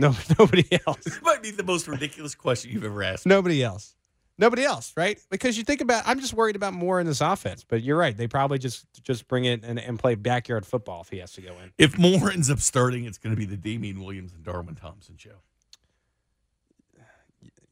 no, 0.00 0.14
nobody 0.38 0.66
else. 0.86 1.04
This 1.04 1.22
might 1.22 1.42
be 1.42 1.50
the 1.50 1.62
most 1.62 1.86
ridiculous 1.88 2.34
question 2.34 2.70
you've 2.72 2.84
ever 2.84 3.02
asked. 3.02 3.26
Nobody 3.26 3.62
else. 3.62 3.94
Nobody 4.38 4.64
else, 4.64 4.94
right? 4.96 5.20
Because 5.30 5.58
you 5.58 5.64
think 5.64 5.82
about, 5.82 6.02
I'm 6.06 6.18
just 6.18 6.32
worried 6.32 6.56
about 6.56 6.72
more 6.72 6.98
in 6.98 7.06
this 7.06 7.20
offense. 7.20 7.62
But 7.62 7.82
you're 7.82 7.98
right; 7.98 8.16
they 8.16 8.26
probably 8.26 8.58
just 8.58 8.86
just 9.02 9.28
bring 9.28 9.44
it 9.44 9.62
and, 9.62 9.78
and 9.78 9.98
play 9.98 10.14
backyard 10.14 10.64
football 10.64 11.02
if 11.02 11.10
he 11.10 11.18
has 11.18 11.32
to 11.32 11.42
go 11.42 11.50
in. 11.62 11.72
If 11.76 11.98
Moore 11.98 12.30
ends 12.30 12.50
up 12.50 12.60
starting, 12.60 13.04
it's 13.04 13.18
going 13.18 13.34
to 13.34 13.38
be 13.38 13.44
the 13.44 13.58
Damien 13.58 14.02
Williams 14.02 14.32
and 14.32 14.42
Darwin 14.42 14.76
Thompson 14.76 15.16
show. 15.18 15.42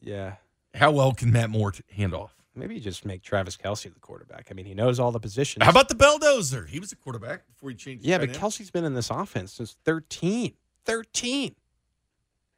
Yeah, 0.00 0.34
How 0.74 0.92
well 0.92 1.12
can 1.12 1.32
Matt 1.32 1.50
Moore 1.50 1.72
t- 1.72 1.82
hand 1.90 2.14
off? 2.14 2.34
maybe 2.54 2.74
you 2.74 2.80
just 2.80 3.04
make 3.04 3.22
Travis 3.22 3.56
Kelce 3.56 3.92
the 3.92 4.00
quarterback. 4.00 4.48
I 4.50 4.54
mean, 4.54 4.66
he 4.66 4.74
knows 4.74 4.98
all 4.98 5.12
the 5.12 5.20
positions. 5.20 5.64
How 5.64 5.70
about 5.70 5.88
the 5.88 5.94
Belldozer? 5.94 6.68
He 6.68 6.80
was 6.80 6.92
a 6.92 6.96
quarterback 6.96 7.46
before 7.46 7.70
he 7.70 7.76
changed. 7.76 8.04
yeah, 8.04 8.18
but. 8.18 8.30
Kelce's 8.30 8.70
been 8.70 8.84
in 8.84 8.94
this 8.94 9.10
offense 9.10 9.52
since 9.52 9.76
13. 9.84 10.54
13. 10.84 11.54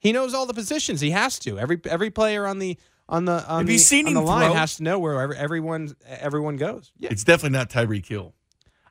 He 0.01 0.13
knows 0.13 0.35
all 0.35 0.47
the 0.47 0.55
positions. 0.55 1.01
He 1.01 1.11
has 1.11 1.39
to. 1.41 1.59
Every 1.59 1.81
every 1.85 2.11
player 2.11 2.47
on 2.47 2.59
the 2.59 2.77
on 3.09 3.25
the 3.27 3.47
on 3.49 3.59
Have 3.61 3.67
the, 3.67 3.75
you 3.75 3.79
seen 3.79 4.07
on 4.09 4.15
the 4.15 4.21
line 4.23 4.47
throw? 4.51 4.55
has 4.55 4.77
to 4.77 4.83
know 4.83 4.99
where 4.99 5.21
every, 5.21 5.37
everyone 5.37 5.95
everyone 6.09 6.57
goes. 6.57 6.91
Yeah. 6.99 7.11
It's 7.13 7.23
definitely 7.25 7.57
not 7.59 7.71
Tyreek 7.71 8.07
Hill. 8.07 8.35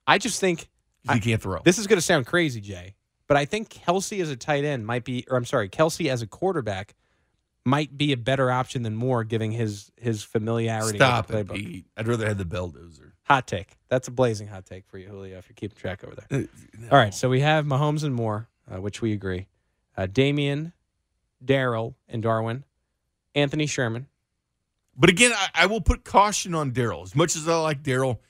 I 0.07 0.17
just 0.19 0.39
think 0.39 0.69
He 1.11 1.19
can't 1.19 1.41
throw. 1.41 1.61
this 1.63 1.77
is 1.77 1.87
going 1.87 1.97
to 1.97 2.01
sound 2.05 2.25
crazy, 2.25 2.61
Jay, 2.61 2.95
but 3.27 3.37
I 3.37 3.45
think 3.45 3.69
Kelce 3.69 4.21
as 4.21 4.29
a 4.29 4.35
tight 4.35 4.63
end 4.65 4.85
might 4.87 5.03
be, 5.03 5.25
or 5.29 5.37
I'm 5.37 5.45
sorry, 5.45 5.67
Kelce 5.69 6.09
as 6.09 6.21
a 6.21 6.27
quarterback 6.27 6.95
might 7.65 7.97
be 7.97 8.11
a 8.11 8.17
better 8.17 8.49
option 8.49 8.83
than 8.83 8.95
Moore, 8.95 9.23
giving 9.23 9.51
his 9.51 9.91
his 9.97 10.23
familiarity. 10.23 10.97
Stop 10.97 11.29
with 11.29 11.37
it, 11.37 11.47
the 11.47 11.53
playbook. 11.53 11.57
Pete. 11.57 11.85
I'd 11.97 12.07
rather 12.07 12.27
have 12.27 12.37
the 12.37 12.45
belldozer. 12.45 13.11
Hot 13.25 13.45
take. 13.47 13.77
That's 13.89 14.07
a 14.07 14.11
blazing 14.11 14.47
hot 14.47 14.65
take 14.65 14.87
for 14.87 14.97
you, 14.97 15.07
Julio. 15.07 15.37
If 15.37 15.47
you're 15.49 15.55
keeping 15.55 15.77
track 15.77 16.03
over 16.03 16.15
there. 16.15 16.41
Uh, 16.41 16.91
All 16.91 16.97
right, 16.97 17.13
so 17.13 17.29
we 17.29 17.41
have 17.41 17.65
Mahomes 17.65 18.03
and 18.03 18.15
Moore, 18.15 18.47
uh, 18.71 18.81
which 18.81 19.01
we 19.01 19.13
agree. 19.13 19.47
Uh, 19.95 20.07
Damien, 20.07 20.73
Darrel, 21.43 21.95
and 22.07 22.21
Darwin. 22.21 22.63
Anthony 23.35 23.67
Sherman. 23.67 24.07
But 24.97 25.09
again, 25.09 25.31
I, 25.33 25.49
I 25.53 25.65
will 25.67 25.81
put 25.81 26.03
caution 26.03 26.53
on 26.53 26.71
Darrel. 26.71 27.03
As 27.03 27.15
much 27.15 27.35
as 27.35 27.47
I 27.47 27.55
like 27.57 27.83
Darrel, 27.83 28.21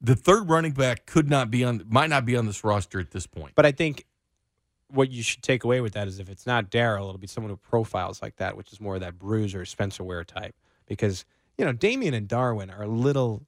the 0.00 0.14
third 0.14 0.48
running 0.50 0.72
back 0.72 1.06
could 1.06 1.30
not 1.30 1.50
be 1.50 1.64
on, 1.64 1.82
might 1.88 2.10
not 2.10 2.26
be 2.26 2.36
on 2.36 2.46
this 2.46 2.62
roster 2.62 3.00
at 3.00 3.10
this 3.10 3.26
point. 3.26 3.54
But 3.54 3.64
I 3.64 3.72
think 3.72 4.04
what 4.88 5.10
you 5.10 5.22
should 5.22 5.42
take 5.42 5.64
away 5.64 5.80
with 5.80 5.94
that 5.94 6.06
is 6.06 6.20
if 6.20 6.28
it's 6.28 6.46
not 6.46 6.70
Darrel, 6.70 7.08
it'll 7.08 7.18
be 7.18 7.26
someone 7.26 7.50
who 7.50 7.56
profiles 7.56 8.20
like 8.20 8.36
that, 8.36 8.56
which 8.56 8.72
is 8.72 8.80
more 8.80 8.96
of 8.96 9.00
that 9.00 9.18
bruiser 9.18 9.64
Spencer 9.64 10.04
Ware 10.04 10.24
type. 10.24 10.54
Because 10.86 11.24
you 11.56 11.64
know 11.64 11.72
Damien 11.72 12.12
and 12.12 12.28
Darwin 12.28 12.70
are 12.70 12.82
a 12.82 12.88
little 12.88 13.46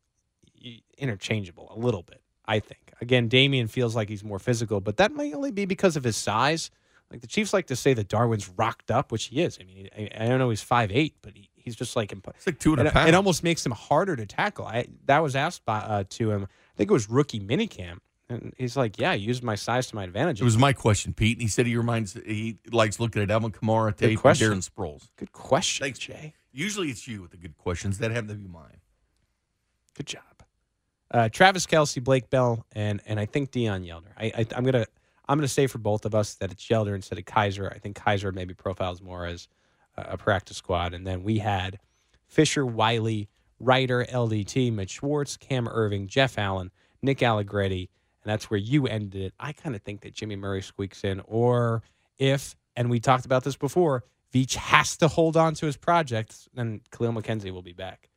interchangeable, 0.97 1.71
a 1.75 1.79
little 1.79 2.03
bit. 2.03 2.23
I 2.47 2.61
think. 2.61 2.93
Again, 3.01 3.29
Damien 3.29 3.67
feels 3.67 3.97
like 3.97 4.09
he's 4.09 4.25
more 4.25 4.39
physical, 4.39 4.81
but 4.81 4.97
that 4.99 5.13
may 5.13 5.35
only 5.35 5.51
be 5.51 5.65
because 5.65 5.97
of 5.97 6.05
his 6.05 6.17
size. 6.17 6.71
Like 7.11 7.21
the 7.21 7.27
Chiefs 7.27 7.53
like 7.53 7.67
to 7.69 7.77
say 7.77 7.95
that 7.95 8.09
Darwin's 8.09 8.49
rocked 8.57 8.91
up, 8.91 9.13
which 9.13 9.27
he 9.27 9.41
is. 9.43 9.59
I 9.61 9.65
mean, 9.65 9.89
I, 9.97 10.11
I 10.19 10.27
don't 10.29 10.39
know 10.39 10.51
he's 10.51 10.63
five 10.63 10.91
eight, 10.91 11.15
but 11.23 11.35
he, 11.37 11.49
he's 11.55 11.77
just 11.77 11.95
like 11.95 12.13
imp- 12.13 12.29
It's 12.35 12.47
like 12.47 12.59
two 12.59 12.73
and 12.73 12.83
a 12.83 12.87
it, 12.87 12.93
pound. 12.93 13.09
it 13.09 13.15
almost 13.15 13.45
makes 13.45 13.65
him 13.65 13.73
harder 13.73 14.17
to 14.17 14.27
tackle. 14.27 14.67
I 14.67 14.87
that 15.05 15.23
was 15.23 15.37
asked 15.37 15.65
by, 15.65 15.79
uh, 15.79 16.05
to 16.11 16.31
him. 16.33 16.43
I 16.45 16.77
think 16.77 16.91
it 16.91 16.93
was 16.93 17.09
rookie 17.09 17.39
minicamp, 17.39 17.99
and 18.29 18.53
he's 18.59 18.77
like, 18.77 18.99
"Yeah, 18.99 19.13
I 19.13 19.15
used 19.15 19.45
my 19.45 19.55
size 19.55 19.87
to 19.89 19.95
my 19.95 20.03
advantage." 20.03 20.41
It 20.41 20.45
was 20.45 20.59
my 20.59 20.73
question, 20.73 21.15
Pete. 21.15 21.37
And 21.37 21.43
he 21.43 21.49
said 21.49 21.67
he 21.67 21.77
reminds 21.77 22.15
he 22.15 22.59
likes 22.73 22.99
looking 22.99 23.23
at 23.23 23.31
Alvin 23.31 23.53
Kamara 23.53 23.97
tape 23.97 24.19
and. 24.25 24.37
Darren 24.37 24.69
Sproles. 24.69 25.09
Good 25.17 25.33
question, 25.33 25.85
Thanks, 25.85 26.01
Jay. 26.01 26.35
Usually 26.53 26.89
it's 26.89 27.07
you 27.07 27.23
with 27.23 27.31
the 27.31 27.37
good 27.37 27.57
questions. 27.57 27.99
That 27.99 28.11
happen 28.11 28.29
to 28.29 28.35
be 28.35 28.49
mine. 28.49 28.81
Good 29.95 30.07
job. 30.07 30.23
Uh, 31.11 31.29
Travis 31.29 31.67
Kelce, 31.67 32.03
Blake 32.03 32.31
Bell, 32.31 32.67
and 32.73 33.01
and 33.07 33.21
I 33.21 33.27
think 33.27 33.53
Deon 33.53 33.87
Yelder. 33.87 34.11
I, 34.19 34.33
I 34.39 34.47
I'm 34.57 34.65
gonna 34.65 34.87
I'm 35.29 35.39
gonna 35.39 35.49
say 35.49 35.67
for 35.67 35.79
both 35.79 36.05
of 36.05 36.15
us 36.15 36.35
that 36.37 36.53
it's 36.53 36.69
Yelder 36.69 36.95
instead 36.95 37.19
of 37.19 37.25
Keizer. 37.25 37.73
I 37.75 37.79
think 37.79 37.97
Keizer 37.97 38.35
maybe 38.35 38.55
profiles 38.55 39.03
more 39.03 39.27
as 39.27 39.49
a, 39.97 40.03
a 40.13 40.17
practice 40.17 40.57
squad, 40.57 40.95
and 40.95 41.07
then 41.07 41.23
we 41.23 41.39
had 41.39 41.79
Fisher, 42.27 42.67
Wylie, 42.67 43.29
Reiter, 43.59 44.05
LDT, 44.05 44.73
Mitch 44.73 44.91
Schwartz, 44.91 45.37
Cam 45.37 45.67
Erving, 45.67 46.07
Jeff 46.07 46.39
Allen, 46.39 46.71
Nick 47.03 47.23
Allegretti, 47.23 47.91
and 48.23 48.31
that's 48.31 48.51
where 48.51 48.59
you 48.59 48.87
ended 48.87 49.23
it. 49.23 49.35
I 49.39 49.53
kind 49.53 49.75
of 49.75 49.83
think 49.83 50.03
that 50.03 50.15
Jimmy 50.15 50.37
Murray 50.37 50.63
squeaks 50.63 51.05
in, 51.05 51.21
or 51.27 51.83
if 52.19 52.55
and 52.77 52.91
we 52.91 53.01
talked 53.01 53.25
about 53.25 53.45
this 53.45 53.57
before, 53.57 54.05
Veach 54.33 54.55
has 54.55 54.97
to 54.99 55.09
hold 55.09 55.37
on 55.37 55.55
to 55.55 55.67
his 55.67 55.77
projects, 55.77 56.49
then 56.55 56.81
Khalil 56.91 57.13
McKenzie 57.13 57.51
will 57.51 57.63
be 57.63 57.73
back. 57.73 58.11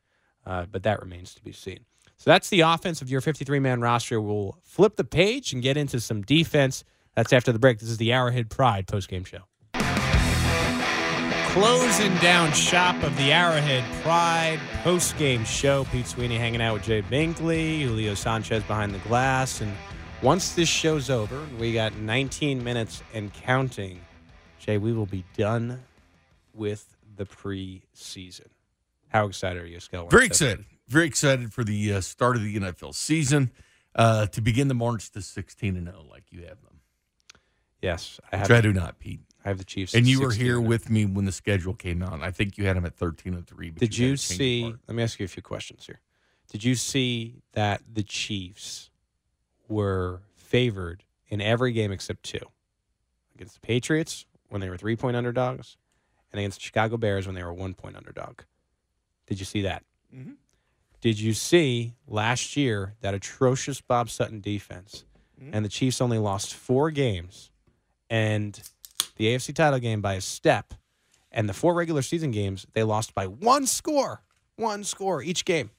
Uh, 0.45 0.65
but 0.69 0.83
that 0.83 0.99
remains 0.99 1.33
to 1.35 1.43
be 1.43 1.51
seen. 1.51 1.79
So 2.17 2.29
that's 2.29 2.49
the 2.49 2.61
offense 2.61 3.01
of 3.01 3.09
your 3.09 3.21
53 3.21 3.59
man 3.59 3.81
roster. 3.81 4.19
We'll 4.19 4.57
flip 4.63 4.97
the 4.97 5.03
page 5.05 5.53
and 5.53 5.61
get 5.61 5.77
into 5.77 5.99
some 6.01 6.21
defense. 6.21 6.83
That's 7.15 7.33
after 7.33 7.51
the 7.51 7.59
break. 7.59 7.79
This 7.79 7.89
is 7.89 7.97
the 7.97 8.11
Arrowhead 8.11 8.49
Pride 8.49 8.87
postgame 8.87 9.25
show. 9.25 9.39
Closing 11.51 12.15
down 12.17 12.51
shop 12.53 13.01
of 13.03 13.15
the 13.17 13.31
Arrowhead 13.31 13.83
Pride 14.03 14.59
postgame 14.83 15.45
show. 15.45 15.83
Pete 15.85 16.05
Sweeney 16.05 16.37
hanging 16.37 16.61
out 16.61 16.75
with 16.75 16.83
Jay 16.83 17.01
Binkley, 17.01 17.81
Julio 17.81 18.13
Sanchez 18.13 18.63
behind 18.63 18.93
the 18.93 18.99
glass. 18.99 19.59
And 19.59 19.73
once 20.21 20.53
this 20.53 20.69
show's 20.69 21.09
over, 21.09 21.41
we 21.59 21.73
got 21.73 21.95
19 21.95 22.63
minutes 22.63 23.01
and 23.13 23.33
counting. 23.33 23.99
Jay, 24.59 24.77
we 24.77 24.93
will 24.93 25.07
be 25.07 25.25
done 25.35 25.83
with 26.53 26.95
the 27.15 27.25
preseason. 27.25 28.47
How 29.07 29.25
excited 29.25 29.63
are 29.63 29.67
you, 29.67 29.79
Scale? 29.79 30.07
Very 30.07 30.27
excited. 30.27 30.65
Very 30.87 31.07
excited 31.07 31.51
for 31.51 31.63
the 31.63 31.93
uh, 31.93 32.01
start 32.01 32.35
of 32.35 32.43
the 32.43 32.55
NFL 32.55 32.93
season 32.93 33.51
uh, 33.95 34.27
to 34.27 34.41
begin 34.41 34.67
the 34.67 34.73
march 34.75 35.11
to 35.11 35.21
16 35.21 35.75
and 35.75 35.87
0 35.87 36.05
like 36.09 36.23
you 36.29 36.41
have 36.41 36.61
them. 36.61 36.68
Yes, 37.81 38.19
I 38.31 38.37
have. 38.37 38.49
Which 38.49 38.57
I 38.57 38.61
do 38.61 38.73
not, 38.73 38.99
Pete. 38.99 39.21
I 39.45 39.49
have 39.49 39.57
the 39.57 39.63
Chiefs. 39.63 39.93
And 39.95 40.05
you 40.05 40.21
were 40.21 40.31
here 40.33 40.59
with 40.59 40.89
me 40.89 41.05
when 41.05 41.25
the 41.25 41.31
schedule 41.31 41.73
came 41.73 42.03
out. 42.03 42.21
I 42.21 42.31
think 42.31 42.57
you 42.57 42.65
had 42.65 42.75
them 42.75 42.85
at 42.85 42.95
13 42.95 43.33
and 43.33 43.47
3. 43.47 43.69
Did 43.71 43.97
you 43.97 44.05
you 44.07 44.11
had 44.11 44.19
to 44.19 44.27
change 44.27 44.37
see? 44.37 44.63
Let 44.87 44.95
me 44.95 45.01
ask 45.03 45.17
you 45.19 45.23
a 45.25 45.29
few 45.29 45.41
questions 45.41 45.85
here. 45.85 46.01
Did 46.51 46.63
you 46.63 46.75
see 46.75 47.41
that 47.53 47.81
the 47.91 48.03
Chiefs 48.03 48.89
were 49.69 50.21
favored 50.35 51.03
in 51.27 51.39
every 51.41 51.71
game 51.71 51.91
except 51.91 52.23
two 52.23 52.39
against 53.35 53.53
the 53.53 53.59
Patriots 53.61 54.25
when 54.49 54.59
they 54.61 54.69
were 54.69 54.77
three 54.77 54.95
point 54.95 55.15
underdogs, 55.15 55.77
and 56.33 56.39
against 56.39 56.57
the 56.59 56.63
Chicago 56.63 56.97
Bears 56.97 57.25
when 57.27 57.35
they 57.35 57.43
were 57.43 57.53
one 57.53 57.73
point 57.75 57.95
underdog? 57.95 58.41
Did 59.27 59.39
you 59.39 59.45
see 59.45 59.61
that? 59.61 59.83
Mhm. 60.13 60.35
Did 61.01 61.19
you 61.19 61.33
see 61.33 61.93
last 62.07 62.57
year 62.57 62.95
that 63.01 63.13
atrocious 63.13 63.79
Bob 63.79 64.09
Sutton 64.09 64.41
defense, 64.41 65.05
Mhm. 65.41 65.51
and 65.53 65.63
the 65.63 65.69
Chiefs 65.69 66.01
only 66.01 66.17
lost 66.17 66.53
four 66.53 66.89
games, 66.91 67.51
and 68.09 68.59
the 69.17 69.25
AFC 69.25 69.53
title 69.53 69.79
game 69.79 70.01
by 70.01 70.15
a 70.15 70.21
step, 70.21 70.73
and 71.31 71.47
the 71.47 71.53
four 71.53 71.73
regular 71.73 72.01
season 72.01 72.31
games 72.31 72.65
they 72.73 72.83
lost 72.83 73.13
by 73.13 73.27
one 73.27 73.67
score, 73.67 74.23
one 74.55 74.83
score 74.83 75.21
each 75.21 75.45
game. 75.45 75.71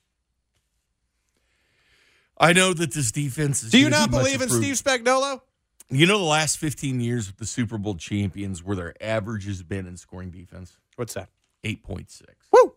I 2.38 2.52
know 2.54 2.72
that 2.72 2.94
this 2.94 3.12
defense 3.12 3.62
is. 3.62 3.70
Do 3.70 3.78
you 3.78 3.90
not 3.90 4.10
be 4.10 4.16
believe 4.16 4.40
in. 4.40 4.48
Steve 4.48 4.76
Spagnuolo? 4.76 5.42
You 5.90 6.06
know, 6.06 6.18
the 6.18 6.24
last 6.24 6.58
15 6.58 7.00
years 7.00 7.26
with 7.26 7.36
the 7.36 7.46
Super 7.46 7.76
Bowl 7.76 7.96
champions, 7.96 8.62
where 8.62 8.76
their 8.76 8.94
average 9.00 9.46
has 9.46 9.62
been 9.62 9.86
in 9.86 9.96
scoring 9.96 10.30
defense? 10.30 10.78
What's 10.96 11.14
that? 11.14 11.28
8.6. 11.64 12.22
Woo! 12.52 12.74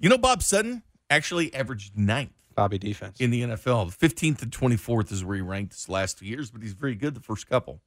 You 0.00 0.08
know, 0.08 0.18
Bob 0.18 0.42
Sutton 0.42 0.82
actually 1.10 1.54
averaged 1.54 1.96
ninth 1.96 2.32
Bobby 2.54 2.78
defense. 2.78 3.20
in 3.20 3.30
the 3.30 3.42
NFL. 3.42 3.96
The 3.96 4.08
15th 4.08 4.42
and 4.42 4.50
24th 4.50 5.12
is 5.12 5.24
where 5.24 5.36
he 5.36 5.42
ranked 5.42 5.74
his 5.74 5.88
last 5.88 6.18
two 6.18 6.26
years, 6.26 6.50
but 6.50 6.62
he's 6.62 6.72
very 6.72 6.94
good 6.94 7.14
the 7.14 7.20
first 7.20 7.46
couple. 7.48 7.80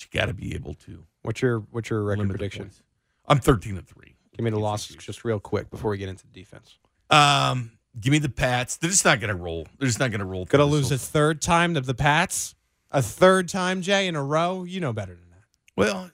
But 0.00 0.14
you 0.14 0.20
got 0.20 0.26
to 0.26 0.34
be 0.34 0.54
able 0.54 0.74
to 0.74 1.04
What's 1.22 1.42
your 1.42 1.60
what's 1.70 1.90
your 1.90 2.02
record 2.02 2.30
prediction? 2.30 2.64
points. 2.64 2.82
I'm 3.28 3.38
13 3.38 3.76
and 3.76 3.86
3. 3.86 4.16
Give 4.36 4.44
me 4.44 4.50
the 4.50 4.58
losses 4.58 4.96
just 4.96 5.24
real 5.24 5.38
quick 5.38 5.70
before 5.70 5.90
we 5.90 5.98
get 5.98 6.08
into 6.08 6.26
the 6.26 6.32
defense. 6.32 6.78
Um, 7.10 7.72
give 8.00 8.10
me 8.10 8.18
the 8.18 8.30
Pats. 8.30 8.76
They're 8.76 8.90
just 8.90 9.04
not 9.04 9.20
going 9.20 9.28
to 9.28 9.40
roll. 9.40 9.66
They're 9.78 9.86
just 9.86 10.00
not 10.00 10.10
going 10.10 10.20
to 10.20 10.24
roll. 10.24 10.46
Gonna 10.46 10.64
through 10.64 10.80
this 10.80 10.90
lose 10.90 10.92
a 10.92 10.98
third 10.98 11.42
time 11.42 11.74
to 11.74 11.80
the 11.80 11.94
Pats? 11.94 12.54
A 12.90 13.02
third 13.02 13.48
time, 13.48 13.82
Jay, 13.82 14.06
in 14.06 14.16
a 14.16 14.24
row? 14.24 14.64
You 14.64 14.80
know 14.80 14.92
better 14.92 15.14
than 15.14 15.28
that. 15.30 15.44
Well, 15.76 16.10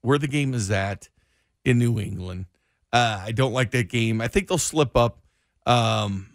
where 0.00 0.18
the 0.18 0.28
game 0.28 0.52
is 0.52 0.70
at 0.70 1.08
in 1.64 1.78
New 1.78 2.00
England, 2.00 2.46
uh, 2.92 3.22
I 3.24 3.32
don't 3.32 3.52
like 3.52 3.70
that 3.70 3.88
game. 3.88 4.20
I 4.20 4.28
think 4.28 4.48
they'll 4.48 4.58
slip 4.58 4.96
up 4.96 5.18
um, 5.64 6.26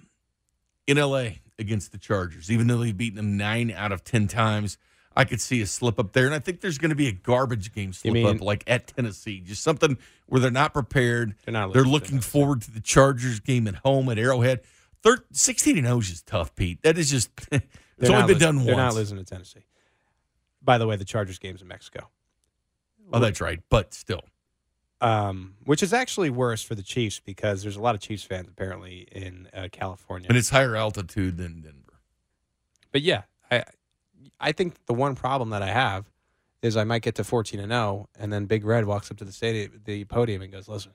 in 0.88 0.98
LA 0.98 1.30
against 1.60 1.92
the 1.92 1.98
Chargers, 1.98 2.50
even 2.50 2.68
though 2.68 2.78
they've 2.78 2.96
beaten 2.96 3.18
them 3.18 3.36
nine 3.38 3.72
out 3.72 3.92
of 3.92 4.04
10 4.04 4.28
times. 4.28 4.78
I 5.18 5.26
could 5.26 5.42
see 5.42 5.62
a 5.62 5.66
slip 5.66 6.00
up 6.00 6.14
there. 6.14 6.26
And 6.28 6.36
I 6.36 6.40
think 6.40 6.62
there's 6.62 6.78
going 6.78 6.92
to 6.92 6.96
be 6.96 7.08
a 7.08 7.12
garbage 7.12 7.74
game 7.74 7.92
slip 7.92 8.14
mean- 8.14 8.28
up 8.28 8.40
like 8.42 8.64
at 8.68 8.88
Tennessee, 8.88 9.40
just 9.42 9.64
something 9.64 9.98
where 10.28 10.40
they're 10.40 10.52
not 10.52 10.74
prepared. 10.74 11.34
They're 11.44 11.52
not 11.54 11.74
They're 11.74 11.82
losing 11.84 11.86
to 11.86 11.92
looking 11.92 12.20
forward 12.22 12.62
to 12.62 12.72
the 12.72 12.80
Chargers 12.82 13.40
game 13.40 13.68
at 13.68 13.76
home 13.76 14.08
at 14.10 14.20
Arrowhead. 14.20 14.62
Thir 15.04 15.18
16 15.32 15.78
and 15.78 15.88
0 15.88 16.00
is 16.00 16.10
just 16.10 16.28
tough, 16.28 16.54
Pete. 16.56 16.82
That 16.84 16.98
is 16.98 17.10
just, 17.10 17.30
it's 17.52 17.66
They're 17.98 18.16
only 18.16 18.34
been 18.36 18.42
done 18.42 18.58
They're 18.58 18.76
once. 18.76 18.94
not 18.94 18.96
losing 18.96 19.18
to 19.18 19.24
Tennessee. 19.24 19.66
By 20.62 20.78
the 20.78 20.86
way, 20.86 20.96
the 20.98 21.06
Chargers 21.06 21.40
game's 21.40 21.62
in 21.62 21.68
Mexico. 21.68 22.10
Oh, 23.12 23.20
that's 23.20 23.42
right. 23.42 23.60
But 23.70 23.94
still. 23.94 24.22
um, 25.02 25.54
which 25.64 25.82
is 25.82 25.94
actually 25.94 26.30
worse 26.30 26.62
for 26.62 26.76
the 26.76 26.84
Chiefs 26.84 27.20
because 27.24 27.62
there's 27.64 27.76
a 27.78 27.82
lot 27.82 27.96
of 27.96 28.02
Chiefs 28.02 28.24
fans 28.24 28.48
apparently 28.50 29.08
in 29.12 29.48
uh, 29.54 29.68
California. 29.72 30.28
And 30.28 30.38
it's 30.38 30.50
higher 30.50 30.76
altitude 30.76 31.38
than 31.38 31.62
Denver. 31.62 32.00
but 32.92 33.02
yeah, 33.02 33.24
I 33.50 33.64
I 34.40 34.52
think 34.52 34.86
the 34.86 34.94
one 34.94 35.16
problem 35.16 35.50
that 35.52 35.62
I 35.62 35.68
have 35.68 36.06
is 36.62 36.76
I 36.76 36.84
might 36.84 37.02
get 37.02 37.16
to 37.16 37.24
14 37.24 37.60
and 37.60 37.72
0, 37.72 38.10
and 38.20 38.32
then 38.32 38.46
Big 38.46 38.66
Red 38.66 38.86
walks 38.86 39.12
up 39.12 39.18
to 39.18 39.26
the 39.26 39.32
stadium, 39.32 39.82
the 39.86 40.06
podium, 40.06 40.42
and 40.42 40.52
goes, 40.52 40.68
"Listen, 40.68 40.92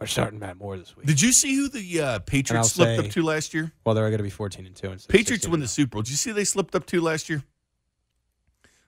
we're 0.00 0.06
starting 0.06 0.38
Matt 0.38 0.56
Moore 0.56 0.76
this 0.76 0.96
week." 0.96 1.06
Did 1.06 1.20
you 1.20 1.32
see 1.32 1.54
who 1.54 1.68
the 1.68 2.00
uh, 2.00 2.18
Patriots 2.20 2.72
slipped 2.72 3.00
say- 3.00 3.06
up 3.06 3.12
to 3.12 3.22
last 3.22 3.54
year? 3.54 3.72
well, 3.84 3.94
they're 3.94 4.08
going 4.08 4.18
to 4.18 4.24
be 4.24 4.30
14 4.30 4.66
and 4.66 4.74
2 4.74 4.92
instead. 4.92 5.12
Patriots 5.12 5.46
win 5.46 5.60
the 5.60 5.68
Super 5.68 5.90
Bowl. 5.92 6.02
Did 6.02 6.10
you 6.10 6.16
see 6.16 6.32
they 6.32 6.44
slipped 6.44 6.74
up 6.74 6.86
to 6.86 7.00
last 7.00 7.28
year? 7.28 7.42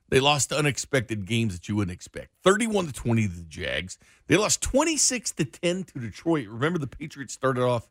They 0.08 0.20
lost 0.20 0.50
to 0.50 0.56
unexpected 0.58 1.26
games 1.26 1.54
that 1.54 1.68
you 1.68 1.76
wouldn't 1.76 1.94
expect. 1.94 2.28
31 2.44 2.86
to 2.86 2.92
20 2.92 3.22
to 3.26 3.34
the 3.34 3.42
Jags. 3.42 3.98
They 4.26 4.36
lost 4.36 4.60
26 4.62 5.32
to 5.32 5.44
10 5.44 5.84
to 5.84 5.98
Detroit. 5.98 6.46
Remember 6.48 6.78
the 6.78 6.86
Patriots 6.86 7.32
started 7.32 7.62
off 7.62 7.88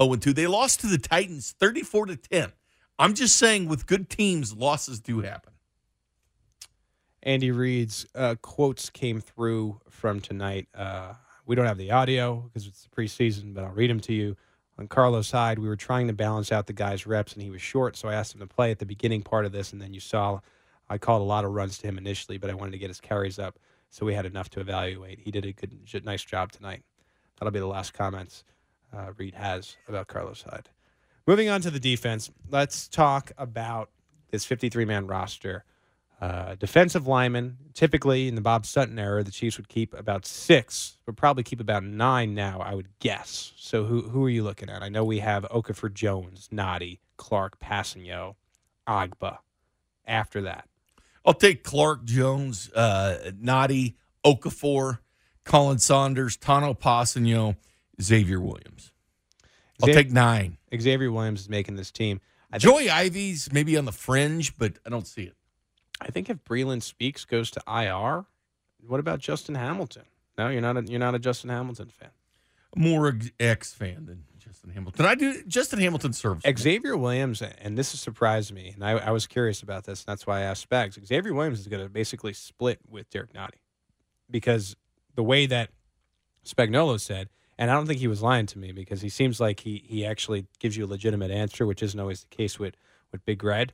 0 0.00 0.16
2. 0.16 0.32
They 0.32 0.46
lost 0.46 0.80
to 0.80 0.86
the 0.86 0.98
Titans 0.98 1.54
34 1.58 2.06
to 2.06 2.16
10. 2.16 2.52
I'm 2.98 3.14
just 3.14 3.36
saying 3.36 3.68
with 3.68 3.86
good 3.86 4.10
teams, 4.10 4.54
losses 4.54 5.00
do 5.00 5.20
happen. 5.20 5.52
Andy 7.22 7.50
Reid's 7.50 8.06
uh, 8.14 8.36
quotes 8.40 8.90
came 8.90 9.20
through 9.20 9.80
from 9.88 10.20
tonight. 10.20 10.68
Uh, 10.74 11.14
we 11.46 11.54
don't 11.54 11.66
have 11.66 11.78
the 11.78 11.90
audio 11.92 12.36
because 12.36 12.66
it's 12.66 12.84
the 12.84 12.88
preseason, 12.88 13.54
but 13.54 13.64
I'll 13.64 13.72
read 13.72 13.90
them 13.90 14.00
to 14.00 14.12
you. 14.12 14.36
On 14.78 14.86
Carlos 14.86 15.30
Hyde, 15.30 15.58
we 15.58 15.68
were 15.68 15.76
trying 15.76 16.06
to 16.06 16.12
balance 16.12 16.52
out 16.52 16.66
the 16.66 16.72
guy's 16.72 17.06
reps, 17.06 17.32
and 17.32 17.42
he 17.42 17.50
was 17.50 17.60
short, 17.60 17.96
so 17.96 18.08
I 18.08 18.14
asked 18.14 18.34
him 18.34 18.40
to 18.40 18.46
play 18.46 18.70
at 18.70 18.78
the 18.78 18.86
beginning 18.86 19.22
part 19.22 19.44
of 19.44 19.52
this, 19.52 19.72
and 19.72 19.82
then 19.82 19.92
you 19.92 20.00
saw 20.00 20.40
I 20.88 20.98
called 20.98 21.20
a 21.20 21.24
lot 21.24 21.44
of 21.44 21.52
runs 21.52 21.78
to 21.78 21.86
him 21.86 21.98
initially, 21.98 22.38
but 22.38 22.50
I 22.50 22.54
wanted 22.54 22.72
to 22.72 22.78
get 22.78 22.88
his 22.88 23.00
carries 23.00 23.38
up, 23.38 23.58
so 23.90 24.06
we 24.06 24.14
had 24.14 24.24
enough 24.24 24.48
to 24.50 24.60
evaluate. 24.60 25.20
He 25.20 25.30
did 25.30 25.44
a 25.44 25.52
good, 25.52 26.04
nice 26.04 26.24
job 26.24 26.52
tonight. 26.52 26.82
That'll 27.38 27.52
be 27.52 27.58
the 27.58 27.66
last 27.66 27.92
comments 27.92 28.44
uh, 28.96 29.12
Reid 29.16 29.34
has 29.34 29.76
about 29.88 30.06
Carlos 30.06 30.42
Hyde. 30.42 30.68
Moving 31.28 31.50
on 31.50 31.60
to 31.60 31.70
the 31.70 31.78
defense, 31.78 32.30
let's 32.48 32.88
talk 32.88 33.32
about 33.36 33.90
this 34.30 34.46
53 34.46 34.86
man 34.86 35.06
roster. 35.06 35.66
Uh, 36.22 36.54
defensive 36.54 37.06
linemen, 37.06 37.58
typically 37.74 38.28
in 38.28 38.34
the 38.34 38.40
Bob 38.40 38.64
Sutton 38.64 38.98
era, 38.98 39.22
the 39.22 39.30
Chiefs 39.30 39.58
would 39.58 39.68
keep 39.68 39.92
about 39.92 40.24
six, 40.24 40.96
would 41.04 41.18
probably 41.18 41.42
keep 41.42 41.60
about 41.60 41.84
nine 41.84 42.34
now, 42.34 42.60
I 42.60 42.74
would 42.74 42.88
guess. 42.98 43.52
So 43.58 43.84
who 43.84 44.08
who 44.08 44.24
are 44.24 44.30
you 44.30 44.42
looking 44.42 44.70
at? 44.70 44.82
I 44.82 44.88
know 44.88 45.04
we 45.04 45.18
have 45.18 45.42
Okafor 45.50 45.92
Jones, 45.92 46.48
Nnadi, 46.50 47.00
Clark, 47.18 47.60
Kpassagnon, 47.60 48.36
Ogbah. 48.88 49.36
After 50.06 50.40
that, 50.40 50.66
I'll 51.26 51.34
take 51.34 51.62
Clark 51.62 52.06
Jones, 52.06 52.70
uh, 52.74 53.32
Nnadi, 53.38 53.96
Okafor, 54.24 55.00
Khalen 55.44 55.78
Saunders, 55.78 56.38
Tanoh 56.38 56.78
Kpassagnon, 56.78 57.56
Xavier 58.00 58.40
Williams. 58.40 58.92
I'll 59.82 59.86
Xavier- 59.86 60.02
take 60.04 60.12
nine. 60.12 60.58
Xavier 60.78 61.10
Williams 61.12 61.40
is 61.42 61.48
making 61.48 61.76
this 61.76 61.90
team. 61.90 62.20
I 62.50 62.58
think, 62.58 62.62
Joey 62.62 62.90
Ivie's 62.90 63.52
maybe 63.52 63.76
on 63.76 63.84
the 63.84 63.92
fringe, 63.92 64.56
but 64.56 64.74
I 64.86 64.90
don't 64.90 65.06
see 65.06 65.24
it. 65.24 65.34
I 66.00 66.08
think 66.10 66.30
if 66.30 66.42
Breeland 66.44 66.82
Speaks 66.82 67.24
goes 67.24 67.50
to 67.52 67.62
IR, 67.68 68.24
what 68.86 69.00
about 69.00 69.18
Justin 69.20 69.54
Hamilton? 69.54 70.04
No, 70.38 70.48
you're 70.48 70.60
not 70.62 70.76
a, 70.76 70.82
you're 70.82 71.00
not 71.00 71.14
a 71.14 71.18
Justin 71.18 71.50
Hamilton 71.50 71.90
fan. 71.90 72.10
More 72.76 73.18
X 73.40 73.74
fan 73.74 74.06
than 74.06 74.24
Justin 74.38 74.70
Hamilton. 74.70 75.04
I 75.04 75.14
do 75.14 75.42
Justin 75.46 75.80
Hamilton 75.80 76.12
serves. 76.12 76.44
Xavier 76.58 76.96
Williams, 76.96 77.42
and 77.42 77.76
this 77.76 77.92
has 77.92 78.00
surprised 78.00 78.52
me, 78.52 78.70
and 78.74 78.84
I, 78.84 78.92
I 78.92 79.10
was 79.10 79.26
curious 79.26 79.62
about 79.62 79.84
this, 79.84 80.00
and 80.00 80.06
that's 80.06 80.26
why 80.26 80.38
I 80.38 80.42
asked 80.42 80.68
Spags. 80.68 81.04
Xavier 81.04 81.34
Williams 81.34 81.60
is 81.60 81.66
going 81.66 81.82
to 81.82 81.88
basically 81.88 82.32
split 82.32 82.78
with 82.88 83.10
Derrick 83.10 83.32
Nnadi 83.32 83.56
because 84.30 84.76
the 85.16 85.22
way 85.22 85.46
that 85.46 85.70
Spagnuolo 86.46 87.00
said, 87.00 87.28
and 87.58 87.70
I 87.70 87.74
don't 87.74 87.86
think 87.86 87.98
he 87.98 88.06
was 88.06 88.22
lying 88.22 88.46
to 88.46 88.58
me 88.58 88.72
because 88.72 89.02
he 89.02 89.08
seems 89.08 89.40
like 89.40 89.60
he 89.60 89.82
he 89.84 90.06
actually 90.06 90.46
gives 90.60 90.76
you 90.76 90.86
a 90.86 90.86
legitimate 90.86 91.30
answer, 91.30 91.66
which 91.66 91.82
isn't 91.82 91.98
always 91.98 92.20
the 92.22 92.28
case 92.28 92.58
with 92.58 92.76
with 93.12 93.24
Big 93.24 93.42
Red. 93.42 93.72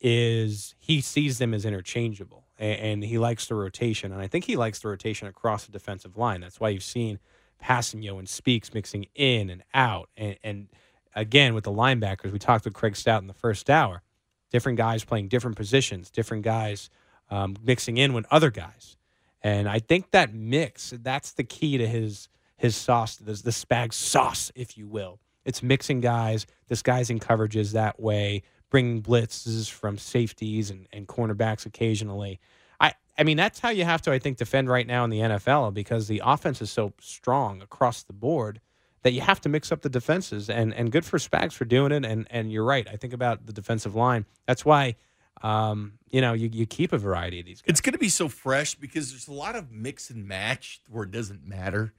Is 0.00 0.74
he 0.78 1.00
sees 1.00 1.38
them 1.38 1.54
as 1.54 1.64
interchangeable 1.64 2.44
and, 2.58 2.80
and 2.80 3.04
he 3.04 3.18
likes 3.18 3.46
the 3.46 3.54
rotation, 3.54 4.12
and 4.12 4.20
I 4.20 4.26
think 4.26 4.44
he 4.44 4.56
likes 4.56 4.80
the 4.80 4.88
rotation 4.88 5.28
across 5.28 5.64
the 5.64 5.72
defensive 5.72 6.16
line. 6.16 6.40
That's 6.40 6.58
why 6.58 6.70
you've 6.70 6.82
seen 6.82 7.20
Kpassagnon 7.62 8.18
and 8.18 8.28
Speaks 8.28 8.74
mixing 8.74 9.06
in 9.14 9.50
and 9.50 9.62
out, 9.72 10.08
and, 10.16 10.36
and 10.42 10.68
again 11.14 11.54
with 11.54 11.64
the 11.64 11.72
linebackers, 11.72 12.32
we 12.32 12.38
talked 12.38 12.64
with 12.64 12.74
Craig 12.74 12.96
Stout 12.96 13.22
in 13.22 13.28
the 13.28 13.34
first 13.34 13.70
hour. 13.70 14.02
Different 14.50 14.78
guys 14.78 15.04
playing 15.04 15.28
different 15.28 15.56
positions, 15.56 16.10
different 16.10 16.42
guys 16.42 16.90
um, 17.30 17.56
mixing 17.62 17.96
in 17.98 18.12
with 18.12 18.26
other 18.30 18.50
guys. 18.50 18.96
And 19.42 19.68
I 19.68 19.78
think 19.78 20.10
that 20.10 20.34
mix, 20.34 20.92
that's 21.02 21.32
the 21.32 21.44
key 21.44 21.78
to 21.78 21.86
his 21.86 22.28
his 22.60 22.76
sauce, 22.76 23.16
the, 23.16 23.32
the 23.32 23.50
spag 23.50 23.90
sauce, 23.90 24.52
if 24.54 24.76
you 24.76 24.86
will. 24.86 25.18
It's 25.46 25.62
mixing 25.62 26.02
guys, 26.02 26.46
disguising 26.68 27.18
coverages 27.18 27.72
that 27.72 27.98
way, 27.98 28.42
bringing 28.68 29.02
blitzes 29.02 29.70
from 29.70 29.96
safeties 29.96 30.70
and, 30.70 30.86
and 30.92 31.08
cornerbacks 31.08 31.64
occasionally. 31.64 32.38
I, 32.78 32.92
I 33.16 33.22
mean, 33.22 33.38
that's 33.38 33.60
how 33.60 33.70
you 33.70 33.86
have 33.86 34.02
to, 34.02 34.12
I 34.12 34.18
think, 34.18 34.36
defend 34.36 34.68
right 34.68 34.86
now 34.86 35.04
in 35.04 35.10
the 35.10 35.20
NFL 35.20 35.72
because 35.72 36.06
the 36.06 36.20
offense 36.22 36.60
is 36.60 36.70
so 36.70 36.92
strong 37.00 37.62
across 37.62 38.02
the 38.02 38.12
board 38.12 38.60
that 39.04 39.12
you 39.12 39.22
have 39.22 39.40
to 39.40 39.48
mix 39.48 39.72
up 39.72 39.80
the 39.80 39.88
defenses. 39.88 40.50
And 40.50 40.74
and 40.74 40.92
good 40.92 41.06
for 41.06 41.16
Spags 41.16 41.54
for 41.54 41.64
doing 41.64 41.92
it. 41.92 42.04
And 42.04 42.26
and 42.30 42.52
you're 42.52 42.64
right. 42.64 42.86
I 42.86 42.96
think 42.96 43.14
about 43.14 43.46
the 43.46 43.54
defensive 43.54 43.94
line. 43.94 44.26
That's 44.46 44.66
why 44.66 44.96
um, 45.42 45.94
you 46.10 46.20
know, 46.20 46.34
you, 46.34 46.50
you 46.52 46.66
keep 46.66 46.92
a 46.92 46.98
variety 46.98 47.40
of 47.40 47.46
these 47.46 47.62
guys. 47.62 47.70
It's 47.70 47.80
going 47.80 47.94
to 47.94 47.98
be 47.98 48.10
so 48.10 48.28
fresh 48.28 48.74
because 48.74 49.10
there's 49.10 49.28
a 49.28 49.32
lot 49.32 49.56
of 49.56 49.70
mix 49.70 50.10
and 50.10 50.28
match 50.28 50.82
where 50.90 51.04
it 51.04 51.10
doesn't 51.10 51.46
matter. 51.46 51.94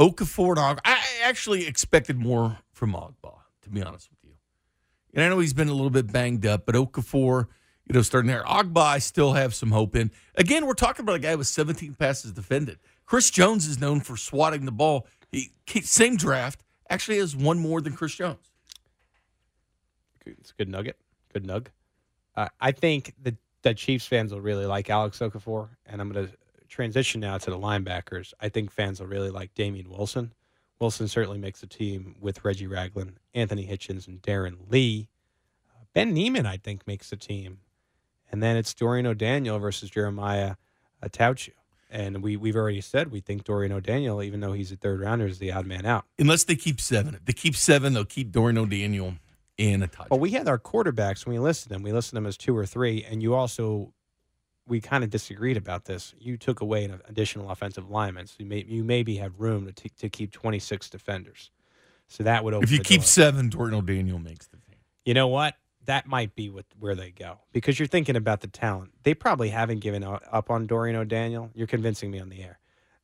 Okafor 0.00 0.50
and 0.50 0.58
Og, 0.58 0.80
I 0.84 0.98
actually 1.24 1.66
expected 1.66 2.16
more 2.16 2.58
from 2.72 2.94
Ogbah, 2.94 3.34
to 3.62 3.70
be 3.70 3.82
honest 3.82 4.08
with 4.10 4.18
you. 4.24 4.36
And 5.12 5.22
I 5.22 5.28
know 5.28 5.38
he's 5.38 5.52
been 5.52 5.68
a 5.68 5.74
little 5.74 5.90
bit 5.90 6.10
banged 6.10 6.46
up, 6.46 6.64
but 6.64 6.74
Okafor, 6.74 7.48
you 7.86 7.92
know, 7.92 8.00
starting 8.00 8.30
there. 8.30 8.42
Ogbah, 8.44 8.82
I 8.82 8.98
still 8.98 9.34
have 9.34 9.54
some 9.54 9.72
hope 9.72 9.94
in. 9.94 10.10
Again, 10.36 10.66
we're 10.66 10.72
talking 10.72 11.04
about 11.04 11.16
a 11.16 11.18
guy 11.18 11.34
with 11.34 11.48
17 11.48 11.94
passes 11.94 12.32
defended. 12.32 12.78
Chris 13.04 13.30
Jones 13.30 13.66
is 13.66 13.78
known 13.78 14.00
for 14.00 14.16
swatting 14.16 14.64
the 14.64 14.72
ball. 14.72 15.06
He, 15.30 15.52
same 15.82 16.16
draft, 16.16 16.64
actually 16.88 17.18
has 17.18 17.36
one 17.36 17.58
more 17.58 17.82
than 17.82 17.92
Chris 17.92 18.14
Jones. 18.14 18.50
It's 20.24 20.50
a 20.50 20.54
good 20.54 20.68
nugget. 20.68 20.96
Good 21.32 21.44
nug. 21.44 21.66
Uh, 22.34 22.48
I 22.58 22.72
think 22.72 23.12
that 23.22 23.34
that 23.62 23.76
Chiefs 23.76 24.06
fans 24.06 24.32
will 24.32 24.40
really 24.40 24.64
like 24.64 24.88
Alex 24.88 25.18
Okafor, 25.18 25.68
and 25.84 26.00
I'm 26.00 26.10
going 26.10 26.26
to 26.26 26.32
transition 26.70 27.20
now 27.20 27.36
to 27.36 27.50
the 27.50 27.58
linebackers. 27.58 28.32
I 28.40 28.48
think 28.48 28.70
fans 28.70 29.00
will 29.00 29.08
really 29.08 29.30
like 29.30 29.54
Damien 29.54 29.90
Wilson. 29.90 30.32
Wilson 30.80 31.08
certainly 31.08 31.38
makes 31.38 31.60
the 31.60 31.66
team 31.66 32.16
with 32.20 32.44
Reggie 32.44 32.66
Ragland, 32.66 33.18
Anthony 33.34 33.66
Hitchens, 33.66 34.08
and 34.08 34.22
Darron 34.22 34.56
Lee. 34.70 35.08
Uh, 35.68 35.84
ben 35.92 36.14
Niemann, 36.14 36.46
I 36.46 36.56
think, 36.56 36.86
makes 36.86 37.10
the 37.10 37.16
team. 37.16 37.58
And 38.32 38.42
then 38.42 38.56
it's 38.56 38.72
Dorian 38.72 39.06
O'Daniel 39.06 39.58
versus 39.58 39.90
Jeremiah 39.90 40.54
Attaochu. 41.02 41.50
And 41.90 42.22
we, 42.22 42.36
we've 42.36 42.56
already 42.56 42.80
said 42.80 43.10
we 43.10 43.20
think 43.20 43.44
Dorian 43.44 43.72
O'Daniel, 43.72 44.22
even 44.22 44.40
though 44.40 44.52
he's 44.52 44.70
a 44.70 44.76
third 44.76 45.00
rounder, 45.00 45.26
is 45.26 45.40
the 45.40 45.52
odd 45.52 45.66
man 45.66 45.84
out. 45.84 46.04
Unless 46.18 46.44
they 46.44 46.54
keep 46.54 46.80
seven. 46.80 47.14
If 47.16 47.24
they 47.24 47.32
keep 47.32 47.56
seven, 47.56 47.92
they'll 47.92 48.04
keep 48.04 48.30
Dorian 48.30 48.56
O'Daniel 48.56 49.14
in 49.58 49.82
a 49.82 49.88
touch. 49.88 50.06
Well, 50.08 50.20
we 50.20 50.30
had 50.30 50.48
our 50.48 50.58
quarterbacks 50.58 51.26
when 51.26 51.34
we 51.34 51.40
listed 51.40 51.70
them. 51.70 51.82
We 51.82 51.92
listed 51.92 52.16
them 52.16 52.26
as 52.26 52.36
two 52.36 52.56
or 52.56 52.64
three, 52.64 53.04
and 53.04 53.22
you 53.22 53.34
also 53.34 53.92
we 54.70 54.80
kind 54.80 55.04
of 55.04 55.10
disagreed 55.10 55.56
about 55.56 55.84
this. 55.84 56.14
You 56.18 56.36
took 56.36 56.60
away 56.60 56.84
an 56.84 57.00
additional 57.08 57.50
offensive 57.50 57.90
lineman, 57.90 58.26
so 58.28 58.36
you, 58.38 58.46
may, 58.46 58.64
you 58.66 58.84
maybe 58.84 59.16
have 59.16 59.38
room 59.38 59.66
to, 59.66 59.72
t- 59.72 59.90
to 59.98 60.08
keep 60.08 60.30
26 60.32 60.88
defenders. 60.88 61.50
So 62.08 62.22
that 62.22 62.44
would 62.44 62.54
open. 62.54 62.64
if 62.64 62.70
you 62.70 62.78
the 62.78 62.84
keep 62.84 63.00
door. 63.00 63.06
seven, 63.06 63.48
Dorian 63.50 63.84
Daniel 63.84 64.18
makes 64.18 64.46
the 64.46 64.56
team. 64.56 64.76
you 65.04 65.14
know 65.14 65.28
what? 65.28 65.56
That 65.86 66.06
might 66.06 66.34
be 66.34 66.50
what, 66.50 66.66
where 66.78 66.94
they 66.94 67.10
go 67.10 67.38
because 67.52 67.78
you're 67.78 67.88
thinking 67.88 68.14
about 68.14 68.40
the 68.40 68.48
talent. 68.48 68.92
They 69.02 69.14
probably 69.14 69.48
haven't 69.48 69.80
given 69.80 70.04
up 70.04 70.50
on 70.50 70.66
Dorian 70.66 70.96
O'Daniel. 70.96 71.50
You're 71.54 71.66
convincing 71.66 72.10
me 72.10 72.20
on 72.20 72.28
the 72.28 72.42
air. 72.42 72.58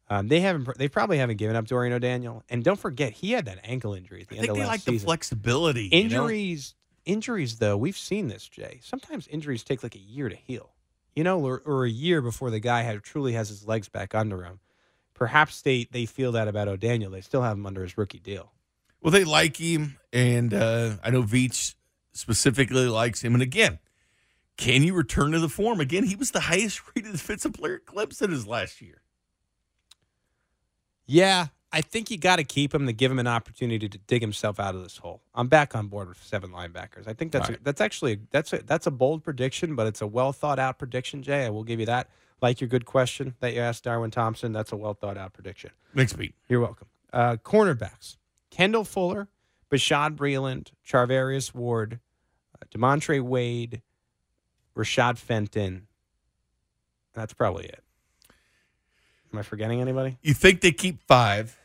Um, 0.08 0.28
they 0.28 0.40
haven't. 0.40 0.76
They 0.78 0.88
probably 0.88 1.18
haven't 1.18 1.38
given 1.38 1.56
up 1.56 1.66
Dorian 1.66 1.92
O'Daniel. 1.92 2.44
And 2.48 2.62
don't 2.62 2.78
forget, 2.78 3.12
he 3.12 3.32
had 3.32 3.46
that 3.46 3.58
ankle 3.64 3.94
injury 3.94 4.22
at 4.22 4.28
the 4.28 4.36
I 4.36 4.38
end 4.38 4.42
think 4.42 4.50
of 4.50 4.56
they 4.56 4.60
last 4.62 4.70
like 4.70 4.84
the 4.84 4.90
season. 4.92 5.06
flexibility. 5.06 5.82
you 5.84 5.90
know? 5.90 5.98
Injuries, 5.98 6.74
injuries 7.04 7.56
though, 7.58 7.76
we've 7.76 7.96
seen 7.96 8.28
this, 8.28 8.48
Jay. 8.48 8.78
Sometimes 8.82 9.26
injuries 9.28 9.64
take 9.64 9.82
like 9.82 9.96
a 9.96 10.00
year 10.00 10.28
to 10.28 10.36
heal. 10.36 10.70
You 11.16 11.24
know, 11.24 11.40
or, 11.40 11.62
or 11.64 11.84
a 11.84 11.90
year 11.90 12.22
before 12.22 12.50
the 12.50 12.60
guy 12.60 12.82
had, 12.82 13.02
truly 13.02 13.32
has 13.32 13.48
his 13.48 13.66
legs 13.66 13.88
back 13.88 14.14
under 14.14 14.44
him. 14.44 14.60
Perhaps 15.14 15.62
they 15.62 15.88
they 15.90 16.06
feel 16.06 16.30
that 16.32 16.46
about 16.46 16.68
O'Daniel. 16.68 17.10
They 17.10 17.22
still 17.22 17.42
have 17.42 17.56
him 17.56 17.66
under 17.66 17.82
his 17.82 17.96
rookie 17.96 18.20
deal. 18.20 18.52
Well, 19.00 19.10
they 19.10 19.24
like 19.24 19.56
him, 19.56 19.96
and 20.12 20.52
uh, 20.52 20.96
I 21.02 21.10
know 21.10 21.22
Veach 21.22 21.74
specifically 22.12 22.86
likes 22.86 23.22
him. 23.22 23.34
And 23.34 23.42
again, 23.42 23.78
can 24.56 24.82
you 24.82 24.94
return 24.94 25.32
to 25.32 25.38
the 25.38 25.48
form? 25.48 25.80
Again, 25.80 26.04
he 26.04 26.16
was 26.16 26.30
the 26.30 26.40
highest 26.40 26.82
rated 26.94 27.12
defensive 27.12 27.54
player 27.54 27.76
at 27.76 27.86
Clemson 27.86 28.30
his 28.30 28.46
last 28.46 28.80
year. 28.82 29.02
Yeah, 31.06 31.48
I 31.72 31.80
think 31.80 32.10
you 32.10 32.16
got 32.16 32.36
to 32.36 32.44
keep 32.44 32.74
him 32.74 32.86
to 32.86 32.92
give 32.92 33.10
him 33.10 33.18
an 33.18 33.26
opportunity 33.26 33.88
to 33.88 33.98
dig 33.98 34.22
himself 34.22 34.60
out 34.60 34.74
of 34.74 34.82
this 34.82 34.98
hole. 34.98 35.20
I'm 35.34 35.48
back 35.48 35.74
on 35.74 35.88
board 35.88 36.08
with 36.08 36.22
seven 36.22 36.50
linebackers. 36.50 37.06
I 37.06 37.12
think 37.12 37.32
that's 37.32 37.48
a, 37.50 37.56
that's 37.62 37.80
actually 37.80 38.20
that's 38.30 38.52
a, 38.52 38.62
that's 38.62 38.86
a 38.86 38.90
bold 38.90 39.24
prediction, 39.24 39.74
but 39.74 39.86
it's 39.86 40.00
a 40.00 40.06
well 40.06 40.32
thought 40.32 40.58
out 40.58 40.78
prediction. 40.78 41.22
Jay, 41.22 41.44
I 41.44 41.50
will 41.50 41.64
give 41.64 41.80
you 41.80 41.86
that. 41.86 42.08
Like 42.40 42.60
your 42.60 42.68
good 42.68 42.84
question 42.84 43.34
that 43.40 43.54
you 43.54 43.60
asked 43.60 43.84
Darwin 43.84 44.10
Thompson, 44.10 44.52
that's 44.52 44.72
a 44.72 44.76
well 44.76 44.94
thought 44.94 45.16
out 45.16 45.32
prediction. 45.32 45.70
Thanks, 45.94 46.12
Pete. 46.12 46.34
You're 46.48 46.60
welcome. 46.60 46.86
Uh, 47.12 47.36
cornerbacks: 47.36 48.16
Kendall 48.50 48.84
Fuller, 48.84 49.28
Bashad 49.70 50.16
Breeland, 50.16 50.68
Charvarius 50.86 51.54
Ward, 51.54 51.98
uh, 52.54 52.64
D'Montre 52.70 53.20
Wade, 53.20 53.82
Rashad 54.76 55.18
Fenton. 55.18 55.88
That's 57.14 57.32
probably 57.32 57.64
it. 57.64 57.82
Am 59.36 59.40
I 59.40 59.42
forgetting 59.42 59.82
anybody? 59.82 60.16
You 60.22 60.32
think 60.32 60.62
they 60.62 60.72
keep 60.72 61.02
five? 61.02 61.58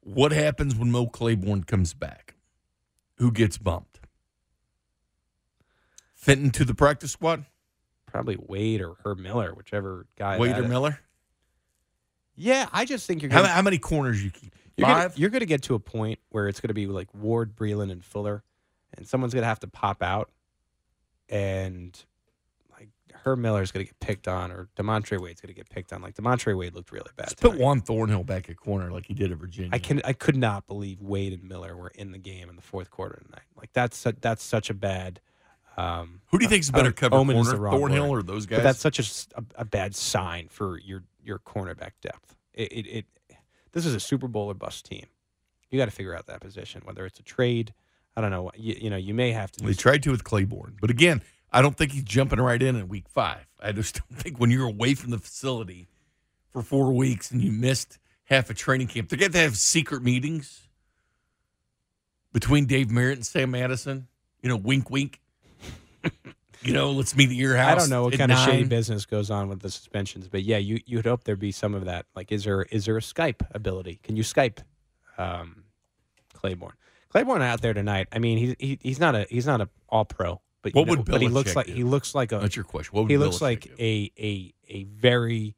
What 0.00 0.32
happens 0.32 0.74
when 0.74 0.90
Mo 0.90 1.06
Claiborne 1.06 1.62
comes 1.62 1.94
back? 1.94 2.34
Who 3.18 3.30
gets 3.30 3.56
bumped? 3.56 4.00
Fenton 6.12 6.50
to 6.50 6.64
the 6.64 6.74
practice 6.74 7.12
squad? 7.12 7.44
Probably 8.04 8.36
Wade 8.36 8.80
or 8.80 8.96
Herb 9.04 9.20
Miller, 9.20 9.54
whichever 9.54 10.08
guy. 10.18 10.40
Wade 10.40 10.58
or 10.58 10.64
is. 10.64 10.68
Miller? 10.68 10.98
Yeah, 12.34 12.68
I 12.72 12.84
just 12.84 13.06
think 13.06 13.22
you're 13.22 13.30
How, 13.30 13.42
gonna, 13.42 13.52
how 13.52 13.62
many 13.62 13.78
corners 13.78 14.20
you 14.24 14.32
keep? 14.32 14.52
you're 14.76 14.88
gonna, 14.88 15.02
Five? 15.02 15.18
you're 15.20 15.30
gonna 15.30 15.46
get 15.46 15.62
to 15.62 15.76
a 15.76 15.78
point 15.78 16.18
where 16.30 16.48
it's 16.48 16.58
gonna 16.58 16.74
be 16.74 16.88
like 16.88 17.14
Ward, 17.14 17.54
Breeland, 17.54 17.92
and 17.92 18.04
Fuller, 18.04 18.42
and 18.96 19.06
someone's 19.06 19.34
gonna 19.34 19.46
have 19.46 19.60
to 19.60 19.68
pop 19.68 20.02
out, 20.02 20.32
and 21.28 21.96
Herb 23.24 23.38
Miller's 23.38 23.70
going 23.70 23.84
to 23.84 23.92
get 23.92 24.00
picked 24.00 24.28
on, 24.28 24.50
or 24.50 24.68
D'Montre 24.76 25.18
Wade's 25.18 25.40
going 25.40 25.48
to 25.48 25.54
get 25.54 25.68
picked 25.68 25.92
on. 25.92 26.02
Like 26.02 26.14
Demontre 26.14 26.56
Wade 26.56 26.74
looked 26.74 26.92
really 26.92 27.10
bad. 27.16 27.26
Just 27.26 27.40
put 27.40 27.52
tonight. 27.52 27.62
Juan 27.64 27.80
Thornhill 27.80 28.24
back 28.24 28.48
at 28.48 28.56
corner 28.56 28.90
like 28.90 29.06
he 29.06 29.14
did 29.14 29.30
at 29.32 29.38
Virginia. 29.38 29.70
I 29.72 29.78
can 29.78 30.00
I 30.04 30.12
could 30.12 30.36
not 30.36 30.66
believe 30.66 31.00
Wade 31.00 31.32
and 31.32 31.44
Miller 31.44 31.76
were 31.76 31.92
in 31.94 32.12
the 32.12 32.18
game 32.18 32.48
in 32.48 32.56
the 32.56 32.62
fourth 32.62 32.90
quarter 32.90 33.22
tonight. 33.24 33.44
Like 33.56 33.72
that's 33.72 33.96
su- 33.96 34.16
that's 34.20 34.42
such 34.42 34.70
a 34.70 34.74
bad. 34.74 35.20
Um, 35.76 36.20
Who 36.30 36.38
do 36.38 36.44
you 36.44 36.48
think 36.48 36.62
is 36.62 36.68
a 36.68 36.72
better 36.72 36.88
uh, 36.88 36.92
cover 36.92 37.16
omen 37.16 37.36
is 37.36 37.48
corner, 37.52 37.70
Thornhill 37.70 38.10
or 38.10 38.22
those 38.22 38.46
guys? 38.46 38.58
But 38.58 38.64
that's 38.64 38.80
such 38.80 38.98
a 38.98 39.42
a 39.54 39.64
bad 39.64 39.94
sign 39.94 40.48
for 40.48 40.78
your 40.80 41.04
your 41.22 41.38
cornerback 41.38 41.92
depth. 42.02 42.36
It, 42.54 42.72
it, 42.72 42.86
it 42.86 43.06
this 43.72 43.86
is 43.86 43.94
a 43.94 44.00
Super 44.00 44.28
Bowl 44.28 44.50
or 44.50 44.54
bust 44.54 44.86
team. 44.86 45.06
You 45.70 45.78
got 45.78 45.84
to 45.84 45.90
figure 45.92 46.16
out 46.16 46.26
that 46.26 46.40
position, 46.40 46.82
whether 46.84 47.06
it's 47.06 47.20
a 47.20 47.22
trade. 47.22 47.72
I 48.16 48.20
don't 48.20 48.32
know. 48.32 48.50
You, 48.56 48.74
you 48.80 48.90
know, 48.90 48.96
you 48.96 49.14
may 49.14 49.30
have 49.32 49.52
to. 49.52 49.64
They 49.64 49.74
tried 49.74 50.02
to 50.02 50.10
with 50.10 50.24
Claiborne, 50.24 50.76
but 50.80 50.90
again, 50.90 51.22
I 51.52 51.62
don't 51.62 51.76
think 51.76 51.92
he's 51.92 52.04
jumping 52.04 52.40
right 52.40 52.60
in 52.60 52.76
in 52.76 52.88
week 52.88 53.08
five. 53.08 53.46
I 53.60 53.72
just 53.72 54.00
don't 54.08 54.18
think 54.18 54.38
when 54.38 54.50
you're 54.50 54.66
away 54.66 54.94
from 54.94 55.10
the 55.10 55.18
facility 55.18 55.88
for 56.52 56.62
four 56.62 56.92
weeks 56.92 57.30
and 57.30 57.42
you 57.42 57.52
missed 57.52 57.98
half 58.24 58.50
a 58.50 58.54
training 58.54 58.88
camp, 58.88 59.08
they 59.08 59.16
get 59.16 59.32
to 59.32 59.38
have 59.38 59.56
secret 59.56 60.02
meetings 60.02 60.68
between 62.32 62.66
Dave 62.66 62.90
Merritt 62.90 63.18
and 63.18 63.26
Sam 63.26 63.50
Madison. 63.50 64.08
You 64.42 64.48
know, 64.48 64.56
wink, 64.56 64.90
wink. 64.90 65.20
you 66.62 66.72
know, 66.72 66.92
let's 66.92 67.16
meet 67.16 67.30
at 67.30 67.36
your 67.36 67.56
house. 67.56 67.70
I 67.70 67.74
don't 67.74 67.90
know 67.90 68.04
what 68.04 68.14
at 68.14 68.18
kind 68.18 68.32
of 68.32 68.38
shady 68.38 68.64
business 68.64 69.04
goes 69.04 69.30
on 69.30 69.48
with 69.48 69.60
the 69.60 69.70
suspensions, 69.70 70.28
but 70.28 70.42
yeah, 70.42 70.58
you 70.58 70.80
you'd 70.86 71.06
hope 71.06 71.24
there'd 71.24 71.38
be 71.38 71.52
some 71.52 71.74
of 71.74 71.84
that. 71.86 72.06
Like, 72.14 72.32
is 72.32 72.44
there 72.44 72.62
is 72.62 72.86
there 72.86 72.96
a 72.96 73.00
Skype 73.00 73.46
ability? 73.52 74.00
Can 74.02 74.16
you 74.16 74.22
Skype 74.22 74.58
um, 75.18 75.64
Claiborne? 76.32 76.74
Claiborne 77.10 77.42
out 77.42 77.60
there 77.60 77.74
tonight. 77.74 78.08
I 78.12 78.18
mean, 78.18 78.38
he's 78.38 78.54
he, 78.58 78.78
he's 78.80 79.00
not 79.00 79.14
a 79.14 79.26
he's 79.28 79.46
not 79.46 79.60
a 79.60 79.68
all 79.88 80.04
pro, 80.04 80.40
but 80.62 80.74
What 80.74 80.80
you 80.82 80.86
know, 80.86 80.98
would 81.00 81.06
but 81.10 81.20
he 81.22 81.28
looks 81.28 81.56
like 81.56 81.66
do? 81.66 81.72
he 81.72 81.84
looks 81.84 82.14
like 82.14 82.32
a 82.32 82.38
That's 82.38 82.56
your 82.56 82.64
question. 82.64 82.94
What 82.94 83.02
would 83.02 83.10
he 83.10 83.16
looks 83.18 83.36
Belichick 83.36 83.40
like 83.40 83.60
do? 83.62 83.74
a 83.78 84.12
a 84.18 84.54
a 84.68 84.84
very 84.84 85.54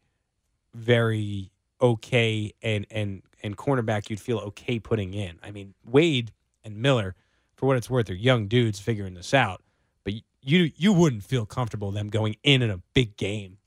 very 0.75 1.51
okay 1.81 2.53
and 2.63 2.87
and 2.91 3.23
and 3.43 3.57
cornerback 3.57 4.09
you'd 4.11 4.21
feel 4.21 4.39
okay 4.39 4.79
putting 4.79 5.15
in. 5.15 5.39
I 5.43 5.51
mean, 5.51 5.75
Wade 5.85 6.33
and 6.65 6.77
Miller, 6.77 7.15
for 7.57 7.67
what 7.67 7.77
it's 7.77 7.91
worth, 7.91 8.07
they're 8.07 8.17
young 8.17 8.47
dudes 8.47 8.79
figuring 8.79 9.15
this 9.15 9.35
out. 9.35 9.63
But 10.05 10.15
you 10.41 10.71
you 10.77 10.93
wouldn't 10.93 11.25
feel 11.25 11.47
comfortable 11.47 11.91
them 11.91 12.09
going 12.09 12.37
in 12.43 12.63
in 12.63 12.71
a 12.71 12.81
big 12.95 13.17
game. 13.17 13.59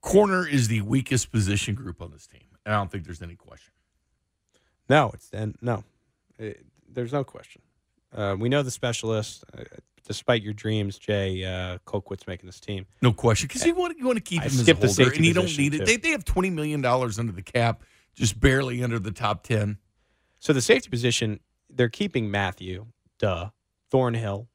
corner 0.00 0.46
is 0.46 0.68
the 0.68 0.82
weakest 0.82 1.32
position 1.32 1.74
group 1.74 2.00
on 2.02 2.10
this 2.12 2.26
team. 2.26 2.42
And 2.64 2.74
I 2.74 2.78
don't 2.78 2.90
think 2.90 3.04
there's 3.04 3.22
any 3.22 3.36
question. 3.36 3.72
No, 4.88 5.10
it's 5.14 5.30
and 5.32 5.56
no, 5.60 5.82
It- 6.38 6.64
there's 6.88 7.12
no 7.12 7.24
question. 7.24 7.62
Uh, 8.14 8.36
we 8.38 8.48
know 8.48 8.62
the 8.62 8.70
specialist. 8.70 9.44
Uh, 9.56 9.64
despite 10.06 10.42
your 10.42 10.52
dreams, 10.52 10.98
Jay 10.98 11.44
uh, 11.44 11.78
Colquitt's 11.86 12.26
making 12.26 12.46
this 12.46 12.60
team. 12.60 12.86
No 13.02 13.12
question, 13.12 13.48
because 13.48 13.64
you 13.64 13.74
want 13.74 13.98
you 13.98 14.06
want 14.06 14.16
to 14.16 14.22
keep 14.22 14.42
I 14.42 14.44
him 14.44 14.60
as 14.60 14.68
a 14.68 14.74
holder, 14.74 15.10
and 15.14 15.24
you 15.24 15.34
don't 15.34 15.58
need 15.58 15.74
it. 15.74 15.78
too. 15.78 15.84
They, 15.84 15.96
they 15.96 16.10
have 16.10 16.24
twenty 16.24 16.50
million 16.50 16.80
dollars 16.80 17.18
under 17.18 17.32
the 17.32 17.42
cap, 17.42 17.82
just 18.14 18.38
barely 18.38 18.82
under 18.82 18.98
the 18.98 19.12
top 19.12 19.42
ten. 19.42 19.78
So 20.38 20.52
the 20.52 20.60
safety 20.60 20.90
position, 20.90 21.40
they're 21.70 21.88
keeping 21.88 22.30
Mathieu, 22.30 22.86
duh, 23.18 23.48
Thornhill, 23.90 24.48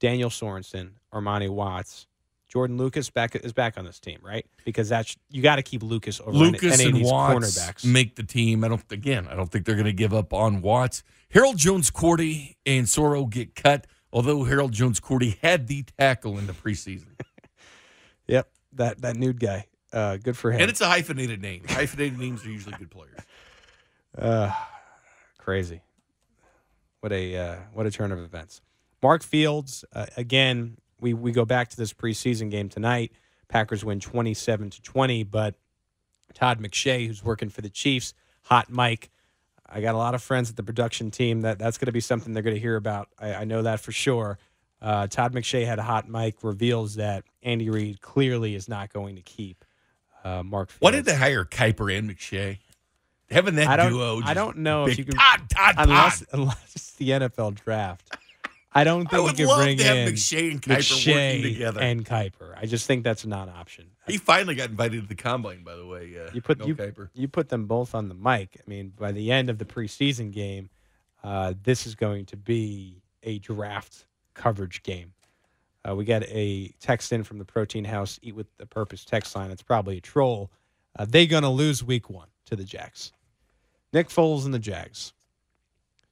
Daniel 0.00 0.30
Sorensen, 0.30 0.94
Armani 1.14 1.48
Watts, 1.48 2.06
Jordan 2.48 2.78
Lucas 2.78 3.10
back 3.10 3.36
is 3.36 3.52
back 3.52 3.76
on 3.76 3.84
this 3.84 4.00
team, 4.00 4.18
right? 4.22 4.46
Because 4.64 4.88
that's 4.88 5.16
you 5.30 5.42
got 5.42 5.56
to 5.56 5.62
keep 5.62 5.82
Lucas 5.82 6.20
over 6.20 6.32
Lucas 6.32 6.80
and 6.80 7.02
Watts 7.02 7.58
cornerbacks. 7.58 7.84
make 7.84 8.16
the 8.16 8.22
team. 8.22 8.64
I 8.64 8.68
don't 8.68 8.82
again. 8.90 9.28
I 9.28 9.34
don't 9.34 9.50
think 9.50 9.66
they're 9.66 9.74
going 9.74 9.84
to 9.86 9.92
give 9.92 10.14
up 10.14 10.32
on 10.32 10.62
Watts. 10.62 11.02
Harold 11.30 11.58
Jones 11.58 11.90
Quartey 11.90 12.56
and 12.64 12.86
Soro 12.86 13.28
get 13.28 13.54
cut. 13.54 13.86
Although 14.10 14.44
Harold 14.44 14.72
Jones 14.72 14.98
Quartey 15.00 15.36
had 15.42 15.66
the 15.68 15.82
tackle 15.98 16.38
in 16.38 16.46
the 16.46 16.54
preseason, 16.54 17.08
Yep, 18.26 18.48
that 18.74 19.02
that 19.02 19.16
nude 19.16 19.38
guy. 19.38 19.66
Uh, 19.92 20.16
good 20.16 20.36
for 20.36 20.50
him. 20.52 20.60
and 20.62 20.70
it's 20.70 20.80
a 20.80 20.86
hyphenated 20.86 21.40
name. 21.42 21.62
Hyphenated 21.68 22.18
names 22.18 22.44
are 22.44 22.50
usually 22.50 22.76
good 22.78 22.90
players. 22.90 23.18
Uh, 24.16 24.50
crazy. 25.36 25.80
What 27.00 27.12
a 27.12 27.36
uh, 27.36 27.56
what 27.72 27.86
a 27.86 27.90
turn 27.90 28.10
of 28.10 28.18
events. 28.18 28.62
Mark 29.02 29.22
Fields 29.22 29.84
uh, 29.92 30.06
again. 30.16 30.78
We 31.00 31.14
we 31.14 31.32
go 31.32 31.44
back 31.44 31.68
to 31.70 31.76
this 31.76 31.92
preseason 31.92 32.50
game 32.50 32.68
tonight. 32.68 33.12
Packers 33.48 33.84
win 33.84 34.00
twenty 34.00 34.34
seven 34.34 34.70
to 34.70 34.82
twenty, 34.82 35.22
but 35.22 35.54
Todd 36.34 36.60
McShay, 36.60 37.06
who's 37.06 37.24
working 37.24 37.48
for 37.48 37.62
the 37.62 37.70
Chiefs, 37.70 38.14
hot 38.42 38.70
Mike. 38.70 39.10
I 39.70 39.80
got 39.80 39.94
a 39.94 39.98
lot 39.98 40.14
of 40.14 40.22
friends 40.22 40.48
at 40.50 40.56
the 40.56 40.62
production 40.62 41.10
team 41.10 41.42
that 41.42 41.58
that's 41.58 41.76
going 41.78 41.86
to 41.86 41.92
be 41.92 42.00
something 42.00 42.32
they're 42.32 42.42
going 42.42 42.54
to 42.56 42.60
hear 42.60 42.76
about. 42.76 43.08
I, 43.18 43.34
I 43.34 43.44
know 43.44 43.62
that 43.62 43.80
for 43.80 43.92
sure. 43.92 44.38
Uh, 44.80 45.06
Todd 45.08 45.32
McShay 45.34 45.66
had 45.66 45.78
a 45.78 45.82
hot 45.82 46.08
mic 46.08 46.42
reveals 46.42 46.94
that 46.96 47.24
Andy 47.42 47.68
Reid 47.68 48.00
clearly 48.00 48.54
is 48.54 48.68
not 48.68 48.92
going 48.92 49.16
to 49.16 49.22
keep 49.22 49.64
uh, 50.24 50.42
Mark. 50.42 50.70
Fields. 50.70 50.80
Why 50.80 50.90
did 50.92 51.04
they 51.04 51.14
hire 51.16 51.44
Kiper 51.44 51.96
and 51.96 52.08
McShay? 52.10 52.58
Having 53.30 53.56
that 53.56 53.80
I 53.80 53.88
duo. 53.90 54.18
I 54.18 54.20
just 54.20 54.34
don't 54.34 54.58
know 54.58 54.86
if 54.86 54.96
you 54.96 55.04
can- 55.04 55.16
Todd, 55.16 55.50
Todd, 55.50 55.74
unless 55.78 56.20
Todd. 56.20 56.28
unless 56.32 56.72
it's 56.74 56.92
the 56.92 57.10
NFL 57.10 57.56
draft. 57.62 58.16
I 58.72 58.84
don't 58.84 59.06
I 59.06 59.10
think 59.10 59.22
would 59.24 59.38
you 59.38 59.46
can 59.46 59.56
love 59.56 59.64
bring 59.64 59.78
to 59.78 59.84
have 59.84 59.96
in 60.08 60.14
McShay 60.14 60.50
and 60.50 60.62
Kiper 60.62 61.06
working 61.06 61.42
together. 61.54 61.80
and 61.80 62.04
Kiper. 62.04 62.54
I 62.56 62.66
just 62.66 62.86
think 62.86 63.02
that's 63.02 63.24
a 63.24 63.28
non-option. 63.28 63.86
he 64.06 64.18
finally 64.18 64.54
got 64.54 64.68
invited 64.70 65.02
to 65.02 65.08
the 65.08 65.14
combine, 65.14 65.62
by 65.64 65.74
the 65.74 65.86
way. 65.86 66.14
Uh, 66.22 66.30
You 66.34 66.42
put 66.42 66.58
no 66.58 66.66
you, 66.66 66.74
Kiper. 66.76 67.08
you 67.14 67.28
put 67.28 67.48
them 67.48 67.66
both 67.66 67.94
on 67.94 68.08
the 68.08 68.14
mic. 68.14 68.60
I 68.60 68.68
mean, 68.68 68.92
by 68.96 69.12
the 69.12 69.32
end 69.32 69.48
of 69.48 69.58
the 69.58 69.64
preseason 69.64 70.30
game, 70.32 70.68
uh, 71.24 71.54
this 71.62 71.86
is 71.86 71.94
going 71.94 72.26
to 72.26 72.36
be 72.36 73.00
a 73.22 73.38
draft 73.38 74.06
coverage 74.34 74.82
game. 74.82 75.12
Uh, 75.88 75.94
we 75.94 76.04
got 76.04 76.22
a 76.24 76.68
text 76.80 77.12
in 77.12 77.24
from 77.24 77.38
the 77.38 77.44
Protein 77.44 77.84
House 77.84 78.18
Eat 78.22 78.34
with 78.34 78.54
the 78.58 78.66
Purpose 78.66 79.04
text 79.04 79.34
line. 79.34 79.50
It's 79.50 79.62
probably 79.62 79.96
a 79.96 80.00
troll. 80.00 80.50
Uh, 80.98 81.06
they 81.08 81.26
gonna 81.26 81.50
lose 81.50 81.82
week 81.82 82.10
one 82.10 82.28
to 82.46 82.56
the 82.56 82.64
Jags. 82.64 83.12
Nick 83.92 84.08
Foles 84.08 84.44
and 84.44 84.52
the 84.52 84.58
Jags. 84.58 85.14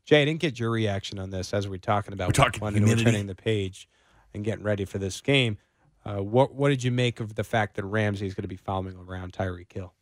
Jay, 0.07 0.23
I 0.23 0.25
didn't 0.25 0.41
get 0.41 0.59
your 0.59 0.71
reaction 0.71 1.19
on 1.19 1.31
this 1.31 1.53
as 1.53 1.69
we're 1.69 1.79
talking 1.79 2.15
about 2.15 2.29
We're 2.29 2.45
talking 2.45 2.61
one 2.61 2.77
and 2.77 2.87
we're 2.87 2.95
turning 2.95 3.27
the 3.27 3.35
page 3.35 3.89
and 4.33 4.45
getting 4.45 4.65
ready 4.65 4.85
for 4.85 4.99
this 4.99 5.21
game. 5.21 5.59
Uh, 6.05 6.19
what 6.19 6.55
what 6.55 6.69
did 6.69 6.85
you 6.85 6.93
make 6.93 7.19
of 7.19 7.35
the 7.35 7.43
fact 7.43 7.75
that 7.75 7.85
Ramsey 7.85 8.27
is 8.27 8.35
going 8.35 8.43
to 8.43 8.49
be 8.49 8.57
following 8.57 8.97
around 8.97 9.33
Tyreek 9.33 9.73
Hill? 9.73 9.93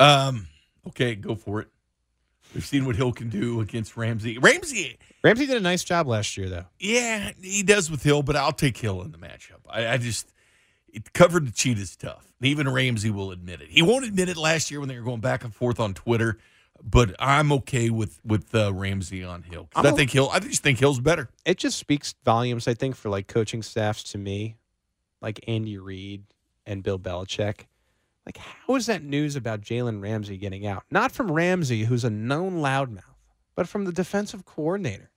Um, 0.00 0.48
okay, 0.88 1.14
go 1.14 1.36
for 1.36 1.60
it. 1.60 1.68
We've 2.54 2.66
seen 2.66 2.86
what 2.86 2.96
Hill 2.96 3.12
can 3.12 3.28
do 3.28 3.60
against 3.60 3.96
Ramsey. 3.96 4.38
Ramsey, 4.38 4.98
Ramsey 5.22 5.46
did 5.46 5.56
a 5.56 5.60
nice 5.60 5.84
job 5.84 6.08
last 6.08 6.36
year, 6.36 6.48
though. 6.48 6.64
yeah, 6.80 7.30
he 7.40 7.62
does 7.62 7.90
with 7.90 8.02
Hill, 8.02 8.22
but 8.22 8.34
I'll 8.34 8.52
take 8.52 8.76
Hill 8.76 9.02
in 9.02 9.12
the 9.12 9.18
matchup. 9.18 9.60
I, 9.68 9.86
I 9.86 9.96
just 9.98 10.32
it 10.92 11.12
covered 11.12 11.46
the 11.46 11.52
cheat 11.52 11.78
is 11.78 11.94
tough. 11.94 12.32
Even 12.40 12.68
Ramsey 12.68 13.10
will 13.10 13.30
admit 13.30 13.60
it. 13.60 13.68
He 13.70 13.82
won't 13.82 14.04
admit 14.04 14.28
it 14.28 14.36
last 14.36 14.72
year 14.72 14.80
when 14.80 14.88
they 14.88 14.98
were 14.98 15.04
going 15.04 15.20
back 15.20 15.44
and 15.44 15.54
forth 15.54 15.78
on 15.78 15.94
Twitter. 15.94 16.38
But 16.82 17.14
I'm 17.18 17.52
okay 17.52 17.90
with 17.90 18.20
with 18.24 18.54
uh, 18.54 18.72
Ramsey 18.72 19.24
on 19.24 19.42
Hill. 19.42 19.68
I 19.74 19.90
think 19.92 20.10
Hill. 20.10 20.30
I 20.32 20.38
just 20.40 20.62
think 20.62 20.78
Hill's 20.78 21.00
better. 21.00 21.28
It 21.44 21.58
just 21.58 21.78
speaks 21.78 22.14
volumes, 22.24 22.68
I 22.68 22.74
think, 22.74 22.96
for 22.96 23.08
like 23.08 23.26
coaching 23.26 23.62
staffs 23.62 24.02
to 24.04 24.18
me, 24.18 24.56
like 25.20 25.40
Andy 25.48 25.78
Reid 25.78 26.24
and 26.64 26.82
Bill 26.82 26.98
Belichick. 26.98 27.66
Like, 28.24 28.38
how 28.38 28.74
is 28.74 28.86
that 28.86 29.04
news 29.04 29.36
about 29.36 29.60
Jalen 29.60 30.02
Ramsey 30.02 30.36
getting 30.36 30.66
out? 30.66 30.82
Not 30.90 31.12
from 31.12 31.30
Ramsey, 31.30 31.84
who's 31.84 32.04
a 32.04 32.10
known 32.10 32.56
loudmouth, 32.56 33.02
but 33.54 33.68
from 33.68 33.84
the 33.84 33.92
defensive 33.92 34.44
coordinator. 34.44 35.10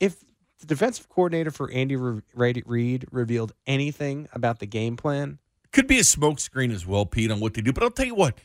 If 0.00 0.24
the 0.58 0.66
defensive 0.66 1.08
coordinator 1.08 1.52
for 1.52 1.70
Andy 1.70 1.94
Re- 1.96 2.22
Reid 2.34 2.62
Reid 2.66 3.06
revealed 3.12 3.52
anything 3.66 4.28
about 4.32 4.58
the 4.58 4.66
game 4.66 4.96
plan, 4.96 5.38
Could 5.72 5.86
be 5.86 5.98
a 5.98 6.02
smokescreen 6.02 6.72
as 6.74 6.86
well, 6.86 7.06
Pete, 7.06 7.30
on 7.30 7.38
what 7.38 7.54
they 7.54 7.62
do. 7.62 7.72
But 7.72 7.84
I'll 7.84 7.90
tell 7.90 8.06
you 8.06 8.16
what, 8.16 8.36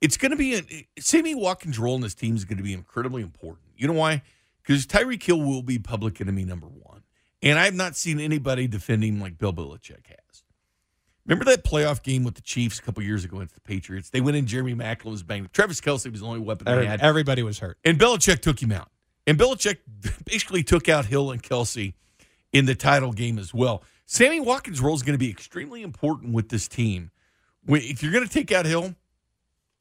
it's 0.00 0.16
going 0.16 0.30
to 0.30 0.36
be 0.36 0.56
a, 0.56 1.00
Sammy 1.00 1.34
Watkins' 1.34 1.78
role 1.78 1.94
in 1.94 2.00
this 2.00 2.14
team 2.14 2.36
is 2.36 2.44
going 2.44 2.58
to 2.58 2.62
be 2.62 2.72
incredibly 2.72 3.22
important. 3.22 3.66
You 3.76 3.88
know 3.88 3.94
why? 3.94 4.22
Because 4.62 4.86
Tyreek 4.86 5.22
Hill 5.22 5.40
will 5.40 5.62
be 5.62 5.78
public 5.78 6.20
enemy 6.20 6.44
number 6.44 6.66
one, 6.66 7.02
and 7.42 7.58
I've 7.58 7.74
not 7.74 7.96
seen 7.96 8.20
anybody 8.20 8.68
defend 8.68 9.02
him 9.02 9.20
like 9.20 9.38
Bill 9.38 9.52
Belichick 9.52 10.06
has. 10.06 10.42
Remember 11.26 11.44
that 11.44 11.62
playoff 11.62 12.02
game 12.02 12.24
with 12.24 12.36
the 12.36 12.40
Chiefs 12.40 12.78
a 12.78 12.82
couple 12.82 13.02
years 13.02 13.22
ago 13.22 13.36
against 13.36 13.54
the 13.54 13.60
Patriots? 13.60 14.08
They 14.08 14.22
went 14.22 14.38
in. 14.38 14.46
Jeremy 14.46 14.74
Maclin 14.74 15.10
was 15.10 15.22
banged. 15.22 15.52
Travis 15.52 15.78
Kelce 15.78 16.10
was 16.10 16.20
the 16.20 16.26
only 16.26 16.40
weapon 16.40 16.64
they 16.64 16.86
had. 16.86 17.02
everybody 17.02 17.42
was 17.42 17.58
hurt. 17.58 17.76
And 17.84 17.98
Belichick 17.98 18.40
took 18.40 18.62
him 18.62 18.72
out. 18.72 18.90
And 19.26 19.38
Belichick 19.38 19.78
basically 20.24 20.62
took 20.62 20.88
out 20.88 21.04
Hill 21.04 21.30
and 21.30 21.42
Kelsey 21.42 21.94
in 22.50 22.64
the 22.64 22.74
title 22.74 23.12
game 23.12 23.38
as 23.38 23.52
well. 23.52 23.82
Sammy 24.06 24.40
Watkins' 24.40 24.80
role 24.80 24.94
is 24.94 25.02
going 25.02 25.12
to 25.12 25.18
be 25.18 25.30
extremely 25.30 25.82
important 25.82 26.32
with 26.32 26.48
this 26.48 26.66
team. 26.66 27.10
If 27.66 28.02
you're 28.02 28.12
going 28.12 28.26
to 28.26 28.32
take 28.32 28.50
out 28.50 28.64
Hill, 28.64 28.94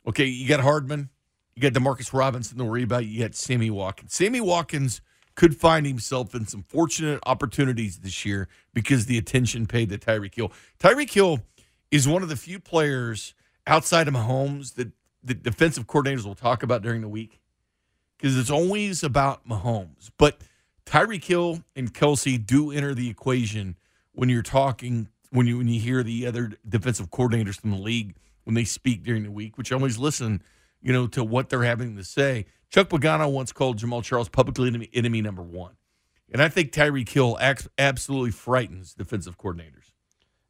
okay, 0.07 0.25
you 0.25 0.47
got 0.47 0.61
Hardman, 0.61 1.09
you 1.55 1.61
got 1.61 1.73
Demarcus 1.73 2.13
Robinson 2.13 2.57
to 2.57 2.65
worry 2.65 2.83
about, 2.83 3.05
you 3.05 3.19
got 3.19 3.35
Sammy 3.35 3.69
Watkins. 3.69 4.13
Sammy 4.13 4.41
Watkins 4.41 5.01
could 5.35 5.55
find 5.55 5.85
himself 5.85 6.33
in 6.33 6.47
some 6.47 6.63
fortunate 6.63 7.19
opportunities 7.25 7.99
this 7.99 8.25
year 8.25 8.47
because 8.73 9.05
the 9.05 9.17
attention 9.17 9.67
paid 9.67 9.89
to 9.89 9.97
Tyreek 9.97 10.33
Hill. 10.33 10.51
Tyreek 10.79 11.11
Hill 11.11 11.39
is 11.91 12.07
one 12.07 12.23
of 12.23 12.29
the 12.29 12.35
few 12.35 12.59
players 12.59 13.35
outside 13.67 14.07
of 14.07 14.13
Mahomes 14.13 14.75
that 14.75 14.91
the 15.23 15.33
defensive 15.33 15.87
coordinators 15.87 16.25
will 16.25 16.35
talk 16.35 16.63
about 16.63 16.81
during 16.81 17.01
the 17.01 17.09
week 17.09 17.39
because 18.17 18.37
it's 18.37 18.49
always 18.49 19.03
about 19.03 19.47
Mahomes. 19.47 20.09
But 20.17 20.41
Tyreek 20.85 21.23
Hill 21.23 21.63
and 21.75 21.93
Kelce 21.93 22.43
do 22.43 22.71
enter 22.71 22.95
the 22.95 23.09
equation 23.09 23.75
when 24.13 24.29
you're 24.29 24.41
talking 24.41 25.09
when 25.29 25.45
you 25.45 25.57
when 25.57 25.67
you 25.67 25.79
hear 25.79 26.01
the 26.01 26.25
other 26.25 26.53
defensive 26.67 27.11
coordinators 27.11 27.59
from 27.59 27.71
the 27.71 27.77
league 27.77 28.15
when 28.47 28.53
they 28.53 28.63
speak 28.63 29.03
during 29.03 29.23
the 29.23 29.31
week, 29.31 29.57
which 29.57 29.73
I 29.73 29.75
always 29.75 29.97
listen, 29.97 30.41
you 30.81 30.93
know, 30.93 31.05
to 31.07 31.21
what 31.21 31.49
they're 31.49 31.65
having 31.65 31.97
to 31.97 32.03
say. 32.05 32.45
Chuck 32.69 32.87
Pagano 32.87 33.29
once 33.29 33.51
called 33.51 33.77
Jamaal 33.77 34.01
Charles 34.01 34.29
publicly 34.29 34.69
enemy, 34.69 34.89
enemy 34.93 35.21
number 35.21 35.43
one, 35.43 35.73
and 36.31 36.41
I 36.41 36.47
think 36.47 36.71
Tyreek 36.71 37.09
Hill 37.09 37.37
absolutely 37.77 38.31
frightens 38.31 38.93
defensive 38.93 39.37
coordinators. 39.37 39.91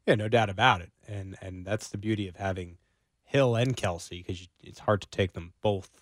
Yeah, 0.06 0.14
no 0.14 0.28
doubt 0.28 0.48
about 0.48 0.80
it. 0.80 0.92
And 1.08 1.36
and 1.42 1.66
that's 1.66 1.88
the 1.88 1.98
beauty 1.98 2.28
of 2.28 2.36
having 2.36 2.78
Hill 3.24 3.56
and 3.56 3.76
Kelce 3.76 4.24
because 4.24 4.48
it's 4.60 4.78
hard 4.78 5.00
to 5.00 5.08
take 5.08 5.32
them 5.32 5.52
both 5.60 6.00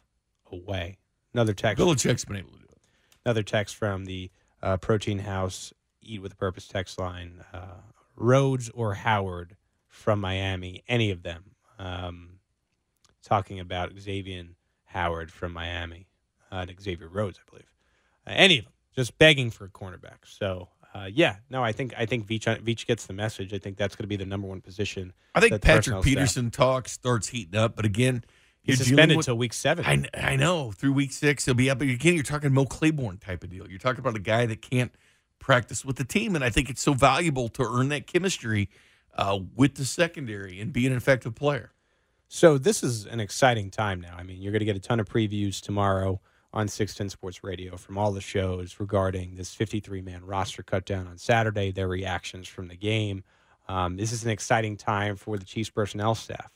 away. 0.52 0.98
Another 1.32 1.54
text. 1.54 1.82
Belichick's 1.82 2.26
been 2.26 2.36
able 2.36 2.52
to 2.52 2.58
do 2.58 2.66
it. 2.72 2.78
Another 3.24 3.42
text 3.42 3.74
from 3.74 4.04
the 4.04 4.30
uh, 4.62 4.76
Protein 4.76 5.20
House 5.20 5.72
Eat 6.02 6.20
with 6.20 6.34
a 6.34 6.36
Purpose 6.36 6.68
text 6.68 6.98
line. 6.98 7.42
Uh, 7.54 7.80
Rhodes 8.14 8.68
or 8.70 8.94
Howard 8.94 9.56
from 9.88 10.20
Miami, 10.20 10.84
any 10.88 11.10
of 11.10 11.22
them. 11.22 11.55
Um, 11.78 12.38
talking 13.22 13.60
about 13.60 13.98
Xavier 13.98 14.44
Howard 14.84 15.30
from 15.30 15.52
Miami, 15.52 16.06
uh, 16.50 16.66
Xavier 16.80 17.08
Rhodes, 17.08 17.38
I 17.44 17.50
believe. 17.50 17.72
Uh, 18.26 18.32
any 18.34 18.58
of 18.58 18.64
them, 18.64 18.72
just 18.94 19.18
begging 19.18 19.50
for 19.50 19.64
a 19.64 19.68
cornerback. 19.68 20.24
So 20.24 20.68
uh, 20.96 21.08
yeah, 21.12 21.36
no, 21.50 21.62
I 21.62 21.72
think 21.72 21.92
I 21.98 22.06
think 22.06 22.26
Veach, 22.26 22.62
Veach 22.62 22.86
gets 22.86 23.06
the 23.06 23.12
message. 23.12 23.52
I 23.52 23.58
think 23.58 23.76
that's 23.76 23.94
going 23.94 24.04
to 24.04 24.08
be 24.08 24.16
the 24.16 24.24
number 24.24 24.48
one 24.48 24.62
position. 24.62 25.12
I 25.34 25.40
think 25.40 25.60
Patrick 25.60 26.02
Peterson 26.02 26.50
staff. 26.50 26.56
talk 26.56 26.88
starts 26.88 27.28
heating 27.28 27.58
up, 27.58 27.76
but 27.76 27.84
again, 27.84 28.24
he's 28.62 28.78
suspended 28.78 29.18
until 29.18 29.36
week 29.36 29.52
seven. 29.52 29.84
I, 29.84 30.04
I 30.14 30.36
know 30.36 30.72
through 30.72 30.94
week 30.94 31.12
six 31.12 31.44
he'll 31.44 31.54
be 31.54 31.68
up. 31.68 31.80
But 31.80 31.88
again, 31.88 32.14
you're 32.14 32.22
talking 32.22 32.52
Mo 32.54 32.64
Claiborne 32.64 33.18
type 33.18 33.44
of 33.44 33.50
deal. 33.50 33.68
You're 33.68 33.78
talking 33.78 34.00
about 34.00 34.16
a 34.16 34.20
guy 34.20 34.46
that 34.46 34.62
can't 34.62 34.92
practice 35.38 35.84
with 35.84 35.96
the 35.96 36.04
team, 36.04 36.34
and 36.34 36.42
I 36.42 36.48
think 36.48 36.70
it's 36.70 36.80
so 36.80 36.94
valuable 36.94 37.50
to 37.50 37.62
earn 37.62 37.90
that 37.90 38.06
chemistry 38.06 38.70
uh, 39.16 39.40
with 39.54 39.74
the 39.74 39.84
secondary 39.84 40.60
and 40.60 40.72
be 40.72 40.86
an 40.86 40.92
effective 40.92 41.34
player. 41.34 41.72
So 42.28 42.58
this 42.58 42.82
is 42.82 43.06
an 43.06 43.20
exciting 43.20 43.70
time 43.70 44.00
now. 44.00 44.14
I 44.16 44.22
mean, 44.22 44.42
you're 44.42 44.52
going 44.52 44.60
to 44.60 44.66
get 44.66 44.76
a 44.76 44.80
ton 44.80 45.00
of 45.00 45.08
previews 45.08 45.60
tomorrow 45.60 46.20
on 46.52 46.68
610 46.68 47.10
Sports 47.10 47.44
Radio 47.44 47.76
from 47.76 47.98
all 47.98 48.12
the 48.12 48.20
shows 48.20 48.80
regarding 48.80 49.36
this 49.36 49.54
53 49.54 50.00
man 50.02 50.24
roster 50.24 50.62
cut 50.62 50.84
down 50.84 51.06
on 51.06 51.18
Saturday, 51.18 51.70
their 51.70 51.88
reactions 51.88 52.48
from 52.48 52.68
the 52.68 52.76
game. 52.76 53.22
Um, 53.68 53.96
this 53.96 54.12
is 54.12 54.24
an 54.24 54.30
exciting 54.30 54.76
time 54.76 55.16
for 55.16 55.38
the 55.38 55.44
Chiefs 55.44 55.70
personnel 55.70 56.14
staff. 56.14 56.50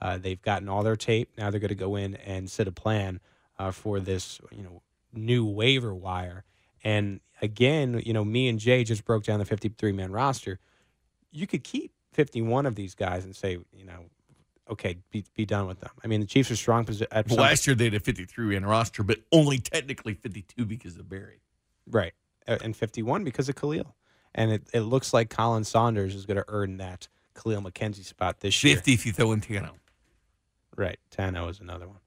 Uh, 0.00 0.18
they've 0.18 0.40
gotten 0.40 0.68
all 0.68 0.82
their 0.82 0.96
tape. 0.96 1.30
Now 1.36 1.50
they're 1.50 1.60
going 1.60 1.68
to 1.68 1.74
go 1.74 1.96
in 1.96 2.16
and 2.16 2.50
set 2.50 2.68
a 2.68 2.72
plan 2.72 3.20
uh, 3.58 3.70
for 3.70 4.00
this, 4.00 4.40
you 4.50 4.62
know, 4.62 4.82
new 5.12 5.44
waiver 5.44 5.94
wire. 5.94 6.44
And 6.82 7.20
again, 7.42 8.00
you 8.04 8.12
know, 8.12 8.24
me 8.24 8.48
and 8.48 8.58
Jay 8.58 8.84
just 8.84 9.04
broke 9.04 9.24
down 9.24 9.38
the 9.38 9.44
53 9.44 9.92
man 9.92 10.12
roster. 10.12 10.58
You 11.30 11.46
could 11.46 11.64
keep 11.64 11.92
51 12.20 12.66
of 12.66 12.74
these 12.74 12.94
guys 12.94 13.24
and 13.24 13.34
say, 13.34 13.52
you 13.72 13.86
know, 13.86 14.04
okay, 14.68 14.98
be, 15.10 15.24
be 15.34 15.46
done 15.46 15.66
with 15.66 15.80
them. 15.80 15.88
I 16.04 16.06
mean, 16.06 16.20
the 16.20 16.26
Chiefs 16.26 16.50
are 16.50 16.56
strong. 16.56 16.86
At 17.10 17.28
well, 17.30 17.38
last 17.38 17.66
year 17.66 17.74
they 17.74 17.84
had 17.84 17.94
a 17.94 18.00
53 18.00 18.56
in 18.56 18.66
roster, 18.66 19.02
but 19.02 19.20
only 19.32 19.56
technically 19.56 20.12
52 20.12 20.66
because 20.66 20.98
of 20.98 21.08
Barry. 21.08 21.40
Right. 21.90 22.12
Uh, 22.46 22.58
and 22.62 22.76
51 22.76 23.24
because 23.24 23.48
of 23.48 23.56
Khalil. 23.56 23.94
And 24.34 24.52
it, 24.52 24.68
it 24.74 24.80
looks 24.80 25.14
like 25.14 25.30
Khalen 25.30 25.64
Saunders 25.64 26.14
is 26.14 26.26
going 26.26 26.36
to 26.36 26.44
earn 26.48 26.76
that 26.76 27.08
Khalil 27.34 27.62
McKenzie 27.62 28.04
spot 28.04 28.40
this 28.40 28.54
50 28.54 28.68
year. 28.68 28.76
50 28.76 28.92
if 28.92 29.06
you 29.06 29.12
throw 29.12 29.32
in 29.32 29.40
Tanoh. 29.40 29.70
Right. 30.76 30.98
Tanoh 31.10 31.48
is 31.48 31.60
another 31.60 31.88
one. 31.88 32.00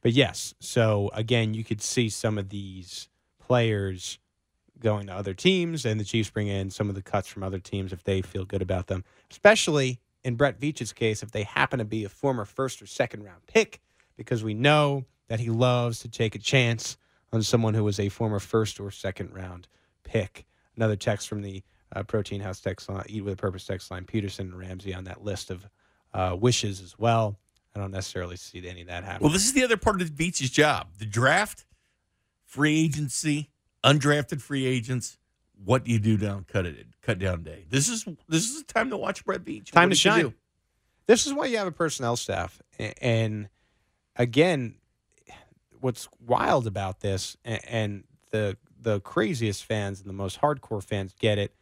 But 0.00 0.12
yes, 0.12 0.54
so 0.60 1.10
again, 1.12 1.52
you 1.52 1.62
could 1.62 1.82
see 1.82 2.08
some 2.08 2.38
of 2.38 2.48
these 2.48 3.10
players 3.38 4.18
going 4.80 5.06
to 5.06 5.14
other 5.14 5.34
teams, 5.34 5.84
and 5.84 5.98
the 5.98 6.04
Chiefs 6.04 6.30
bring 6.30 6.48
in 6.48 6.70
some 6.70 6.88
of 6.88 6.94
the 6.94 7.02
cuts 7.02 7.28
from 7.28 7.42
other 7.42 7.58
teams 7.58 7.92
if 7.92 8.04
they 8.04 8.22
feel 8.22 8.44
good 8.44 8.62
about 8.62 8.86
them, 8.86 9.04
especially 9.30 10.00
in 10.24 10.36
Brett 10.36 10.60
Veach's 10.60 10.92
case, 10.92 11.22
if 11.22 11.30
they 11.30 11.44
happen 11.44 11.78
to 11.78 11.84
be 11.84 12.04
a 12.04 12.08
former 12.08 12.44
first 12.44 12.82
or 12.82 12.86
second 12.86 13.24
round 13.24 13.46
pick, 13.46 13.80
because 14.16 14.42
we 14.42 14.54
know 14.54 15.04
that 15.28 15.40
he 15.40 15.50
loves 15.50 16.00
to 16.00 16.08
take 16.08 16.34
a 16.34 16.38
chance 16.38 16.96
on 17.32 17.42
someone 17.42 17.74
who 17.74 17.84
was 17.84 18.00
a 18.00 18.08
former 18.08 18.38
first 18.38 18.80
or 18.80 18.90
second 18.90 19.32
round 19.32 19.68
pick. 20.04 20.46
Another 20.76 20.96
text 20.96 21.28
from 21.28 21.42
the 21.42 21.62
uh, 21.94 22.02
Protein 22.02 22.40
House 22.40 22.60
text 22.60 22.88
line, 22.88 23.04
Eat 23.08 23.24
with 23.24 23.34
a 23.34 23.36
Purpose 23.36 23.64
text 23.64 23.90
line, 23.90 24.04
Peterson 24.04 24.48
and 24.48 24.58
Ramsey 24.58 24.94
on 24.94 25.04
that 25.04 25.22
list 25.24 25.50
of 25.50 25.68
uh, 26.14 26.36
wishes 26.38 26.80
as 26.80 26.98
well. 26.98 27.38
I 27.74 27.80
don't 27.80 27.90
necessarily 27.90 28.36
see 28.36 28.66
any 28.66 28.82
of 28.82 28.88
that 28.88 29.04
happen. 29.04 29.22
Well, 29.22 29.32
this 29.32 29.44
is 29.44 29.52
the 29.52 29.62
other 29.62 29.76
part 29.76 30.00
of 30.00 30.08
Veach's 30.08 30.50
job 30.50 30.88
the 30.98 31.06
draft, 31.06 31.64
free 32.44 32.84
agency, 32.84 33.50
undrafted 33.84 34.40
free 34.40 34.66
agents. 34.66 35.18
What 35.64 35.84
do 35.84 35.92
you 35.92 35.98
do 35.98 36.16
down 36.16 36.44
cut 36.48 36.66
it 36.66 36.86
cut 37.02 37.18
down 37.18 37.42
day? 37.42 37.64
This 37.68 37.88
is 37.88 38.04
this 38.28 38.48
is 38.48 38.62
the 38.62 38.72
time 38.72 38.90
to 38.90 38.96
watch 38.96 39.24
Brett 39.24 39.44
Veach. 39.44 39.72
Time 39.72 39.88
what 39.88 39.90
to 39.90 39.96
shine. 39.96 40.34
This 41.06 41.26
is 41.26 41.32
why 41.32 41.46
you 41.46 41.56
have 41.56 41.66
a 41.66 41.72
personnel 41.72 42.16
staff, 42.16 42.60
and 43.00 43.48
again, 44.14 44.74
what's 45.80 46.06
wild 46.24 46.66
about 46.66 47.00
this, 47.00 47.36
and 47.44 48.04
the 48.30 48.56
the 48.80 49.00
craziest 49.00 49.64
fans 49.64 50.00
and 50.00 50.08
the 50.08 50.14
most 50.14 50.40
hardcore 50.40 50.82
fans 50.82 51.14
get 51.18 51.38
it. 51.38 51.54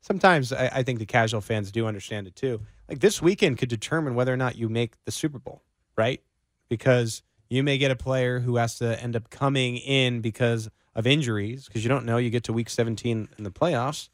Sometimes 0.00 0.52
I, 0.52 0.70
I 0.74 0.82
think 0.82 0.98
the 0.98 1.06
casual 1.06 1.40
fans 1.40 1.70
do 1.70 1.86
understand 1.86 2.26
it 2.26 2.36
too. 2.36 2.60
Like 2.88 3.00
this 3.00 3.22
weekend 3.22 3.58
could 3.58 3.68
determine 3.68 4.14
whether 4.14 4.32
or 4.32 4.36
not 4.36 4.56
you 4.56 4.68
make 4.68 5.02
the 5.04 5.12
Super 5.12 5.38
Bowl, 5.38 5.62
right? 5.96 6.22
Because 6.68 7.22
you 7.48 7.62
may 7.62 7.78
get 7.78 7.90
a 7.90 7.96
player 7.96 8.40
who 8.40 8.56
has 8.56 8.78
to 8.78 9.00
end 9.02 9.16
up 9.16 9.30
coming 9.30 9.76
in 9.76 10.20
because 10.20 10.68
of 10.94 11.06
injuries 11.06 11.66
because 11.66 11.84
you 11.84 11.88
don't 11.88 12.04
know. 12.04 12.16
You 12.16 12.30
get 12.30 12.44
to 12.44 12.52
week 12.52 12.70
17 12.70 13.28
in 13.36 13.44
the 13.44 13.50
playoffs 13.50 14.08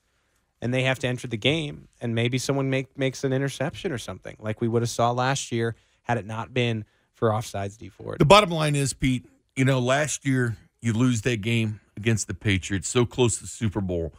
and 0.63 0.75
they 0.75 0.83
have 0.83 0.99
to 1.01 1.09
enter 1.09 1.27
the 1.27 1.37
game, 1.37 1.89
and 2.01 2.15
maybe 2.15 2.39
someone 2.39 2.69
make, 2.71 2.97
makes 2.99 3.25
an 3.25 3.33
interception 3.33 3.93
or 3.93 3.99
something 3.99 4.37
like 4.39 4.61
we 4.61 4.69
would 4.69 4.83
have 4.83 4.91
saw 4.91 5.11
last 5.11 5.51
year 5.51 5.75
had 6.03 6.19
it 6.19 6.27
not 6.27 6.53
been 6.53 6.85
for 7.15 7.31
offsides 7.31 7.79
Dee 7.79 7.89
Ford. 7.89 8.19
The 8.19 8.25
bottom 8.25 8.51
line 8.51 8.77
is, 8.77 8.93
Pete, 8.93 9.25
you 9.57 9.65
know, 9.65 9.79
last 9.79 10.27
year 10.27 10.57
you 10.83 10.93
lose 10.93 11.23
that 11.23 11.41
game 11.41 11.81
against 11.97 12.27
the 12.27 12.35
Patriots, 12.35 12.89
so 12.89 13.07
close 13.07 13.37
to 13.37 13.43
the 13.43 13.49
Super 13.49 13.81
Bowl. 13.81 14.13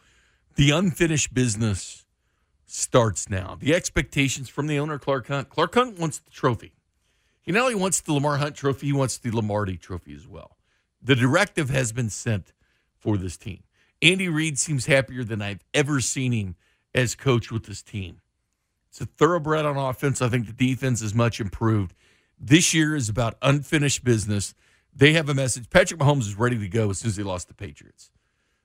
The 0.56 0.72
unfinished 0.72 1.34
business 1.34 2.06
starts 2.66 3.30
now. 3.30 3.58
The 3.60 3.74
expectations 3.74 4.50
from 4.50 4.68
the 4.68 4.80
owner, 4.80 4.98
Clark 4.98 5.28
Hunt. 5.28 5.50
Clark 5.50 5.74
Hunt 5.76 6.00
wants 6.00 6.20
the 6.20 6.32
trophy. 6.32 6.74
He 7.42 7.52
not 7.52 7.64
only 7.64 7.76
wants 7.76 8.02
the 8.02 8.14
Lamar 8.14 8.38
Hunt 8.38 8.56
trophy, 8.56 8.88
he 8.88 8.94
wants 8.94 9.18
the 9.18 9.32
Lombardi 9.32 9.78
trophy 9.78 10.14
as 10.14 10.28
well. 10.28 10.58
The 11.02 11.16
directive 11.16 11.70
has 11.70 11.92
been 11.92 12.10
sent 12.10 12.54
for 12.98 13.18
this 13.18 13.38
team. 13.38 13.64
Andy 14.02 14.30
Reid 14.30 14.58
seems 14.58 14.86
happier 14.86 15.24
than 15.24 15.42
I've 15.42 15.64
ever 15.74 16.00
seen 16.00 16.32
him 16.32 16.56
as 16.94 17.16
coach 17.16 17.52
with 17.52 17.66
this 17.66 17.82
team. 17.82 18.22
It's 18.90 19.02
a 19.02 19.06
thoroughbred 19.06 19.66
on 19.66 19.78
offense. 19.78 20.22
I 20.22 20.30
think 20.30 20.48
the 20.48 20.54
defense 20.54 21.02
is 21.02 21.16
much 21.16 21.40
improved. 21.40 21.96
This 22.40 22.74
year 22.74 22.96
is 22.96 23.10
about 23.10 23.38
unfinished 23.42 24.04
business. 24.04 24.54
They 24.94 25.14
have 25.14 25.30
a 25.30 25.34
message. 25.34 25.70
Patrick 25.70 26.00
Mahomes 26.00 26.22
is 26.22 26.38
ready 26.38 26.58
to 26.58 26.68
go 26.68 26.90
as 26.90 27.00
soon 27.00 27.10
as 27.10 27.18
he 27.18 27.24
lost 27.24 27.48
the 27.48 27.54
Patriots. 27.54 28.12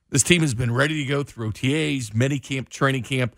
This 0.09 0.23
team 0.23 0.41
has 0.41 0.53
been 0.53 0.73
ready 0.73 1.03
to 1.03 1.09
go 1.09 1.23
through 1.23 1.51
OTAs, 1.51 2.13
mini 2.13 2.39
camp, 2.39 2.69
training 2.69 3.03
camp. 3.03 3.35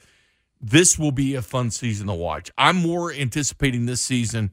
This 0.62 0.98
will 0.98 1.12
be 1.12 1.36
a 1.36 1.42
fun 1.42 1.72
season 1.72 2.08
to 2.08 2.14
watch. 2.14 2.52
I'm 2.58 2.76
more 2.78 3.12
anticipating 3.12 3.86
this 3.86 4.02
season 4.02 4.52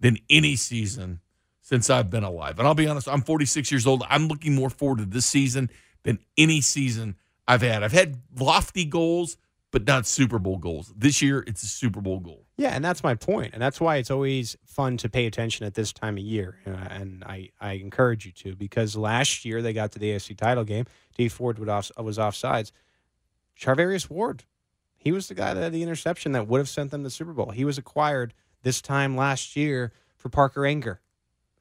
than 0.00 0.18
any 0.28 0.56
season 0.56 1.20
since 1.64 1.88
I've 1.88 2.10
been 2.10 2.24
alive. 2.24 2.58
And 2.58 2.68
I'll 2.68 2.74
be 2.74 2.86
honest, 2.86 3.08
I'm 3.08 3.22
46 3.22 3.72
years 3.72 3.86
old. 3.86 4.04
I'm 4.08 4.28
looking 4.28 4.54
more 4.54 4.68
forward 4.68 4.98
to 4.98 5.06
this 5.06 5.24
season 5.24 5.70
than 6.02 6.18
any 6.36 6.60
season 6.60 7.16
I've 7.48 7.62
had. 7.62 7.82
I've 7.82 7.90
had 7.90 8.20
lofty 8.38 8.84
goals, 8.84 9.38
but 9.72 9.86
not 9.86 10.06
Super 10.06 10.38
Bowl 10.38 10.58
goals. 10.58 10.92
This 10.94 11.22
year, 11.22 11.42
it's 11.46 11.62
a 11.62 11.66
Super 11.66 12.02
Bowl 12.02 12.20
goal. 12.20 12.44
Yeah, 12.58 12.68
and 12.68 12.84
that's 12.84 13.02
my 13.02 13.14
point, 13.14 13.54
and 13.54 13.62
that's 13.62 13.80
why 13.80 13.96
it's 13.96 14.10
always 14.10 14.56
fun 14.66 14.98
to 14.98 15.08
pay 15.08 15.24
attention 15.24 15.64
at 15.64 15.72
this 15.72 15.90
time 15.90 16.18
of 16.18 16.22
year. 16.22 16.58
Uh, 16.66 16.70
and 16.70 17.24
I, 17.24 17.48
I 17.58 17.72
encourage 17.72 18.26
you 18.26 18.32
to 18.32 18.54
because 18.54 18.94
last 18.94 19.46
year 19.46 19.62
they 19.62 19.72
got 19.72 19.92
to 19.92 19.98
the 19.98 20.10
AFC 20.10 20.36
title 20.36 20.64
game. 20.64 20.84
Dee 21.16 21.30
Ford 21.30 21.58
was 21.58 21.68
off, 22.18 22.42
was. 22.44 22.72
Charvarius 23.58 24.10
Ward, 24.10 24.44
he 24.98 25.12
was 25.12 25.28
the 25.28 25.34
guy 25.34 25.54
that 25.54 25.62
had 25.62 25.72
the 25.72 25.82
interception 25.82 26.32
that 26.32 26.46
would 26.46 26.58
have 26.58 26.68
sent 26.68 26.90
them 26.90 27.00
to 27.00 27.04
the 27.04 27.10
Super 27.10 27.32
Bowl. 27.32 27.52
He 27.52 27.64
was 27.64 27.78
acquired 27.78 28.34
this 28.62 28.82
time 28.82 29.16
last 29.16 29.56
year 29.56 29.92
for 30.16 30.28
Parker 30.28 30.60
Ehinger. 30.60 30.98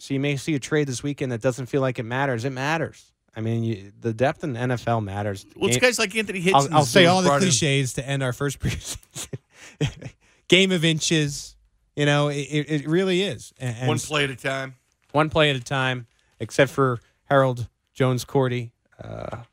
So 0.03 0.13
you 0.13 0.19
may 0.19 0.35
see 0.35 0.53
a 0.53 0.59
trade 0.59 0.89
this 0.89 1.01
weekend 1.01 1.31
that 1.31 1.39
doesn't 1.39 1.67
feel 1.67 1.79
like 1.79 1.97
it 1.97 2.03
matters. 2.03 2.43
It 2.43 2.49
matters. 2.49 3.13
I 3.37 3.39
mean, 3.39 3.63
you, 3.63 3.93
the 4.01 4.13
depth 4.13 4.43
in 4.43 4.53
NFL 4.53 5.01
matters. 5.01 5.45
Well, 5.55 5.69
it's 5.69 5.77
guys 5.77 5.97
like 5.97 6.13
Anthony 6.13 6.43
Hitchens. 6.43 6.67
I'll, 6.69 6.79
I'll 6.79 6.85
say 6.85 7.05
all 7.05 7.21
the 7.21 7.29
cliches 7.29 7.97
in. 7.97 8.03
to 8.03 8.09
end 8.09 8.21
our 8.21 8.33
first. 8.33 8.57
Game 10.49 10.73
of 10.73 10.83
inches. 10.83 11.55
You 11.95 12.05
know, 12.05 12.27
it, 12.27 12.35
it 12.35 12.85
really 12.85 13.21
is. 13.21 13.53
And 13.57 13.87
one 13.87 13.97
play 13.97 14.25
at 14.25 14.29
a 14.29 14.35
time. 14.35 14.75
One 15.13 15.29
play 15.29 15.49
at 15.51 15.55
a 15.55 15.63
time, 15.63 16.07
except 16.41 16.71
for 16.71 16.99
Harold 17.29 17.69
Jones 17.93 18.25
Quartey. 18.25 18.71
Uh, 19.01 19.43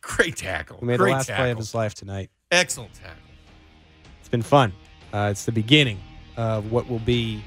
Great 0.00 0.34
tackle. 0.34 0.78
Who 0.78 0.86
made 0.86 0.98
Great 0.98 1.10
the 1.10 1.16
last 1.18 1.26
tackle. 1.28 1.44
play 1.44 1.50
of 1.52 1.58
his 1.58 1.72
life 1.72 1.94
tonight. 1.94 2.30
Excellent 2.50 2.94
tackle. 2.94 3.14
It's 4.18 4.28
been 4.28 4.42
fun. 4.42 4.72
Uh, 5.12 5.28
it's 5.30 5.44
the 5.44 5.52
beginning 5.52 6.00
of 6.36 6.72
what 6.72 6.88
will 6.88 6.98
be 6.98 7.44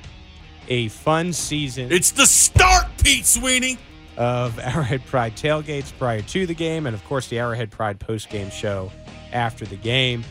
a 0.67 0.87
fun 0.89 1.33
season. 1.33 1.91
It's 1.91 2.11
the 2.11 2.25
start, 2.25 2.85
Pete 3.03 3.25
Sweeney. 3.25 3.77
Of 4.15 4.59
Arrowhead 4.59 5.03
Pride 5.05 5.35
tailgates 5.35 5.91
prior 5.97 6.21
to 6.21 6.45
the 6.45 6.53
game, 6.53 6.85
and 6.85 6.93
of 6.93 7.03
course 7.05 7.29
the 7.29 7.39
Arrowhead 7.39 7.71
Pride 7.71 7.99
post 7.99 8.29
game 8.29 8.51
show 8.51 8.91
after 9.31 9.65
the 9.65 9.75
game. 9.75 10.23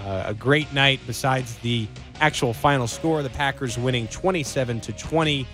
Uh, 0.00 0.24
a 0.26 0.34
great 0.34 0.72
night 0.72 1.00
besides 1.06 1.56
the 1.58 1.86
actual 2.20 2.54
final 2.54 2.86
score. 2.86 3.22
The 3.22 3.30
Packers 3.30 3.78
winning 3.78 4.08
27 4.08 4.80
to 4.80 4.92
20 4.92 5.46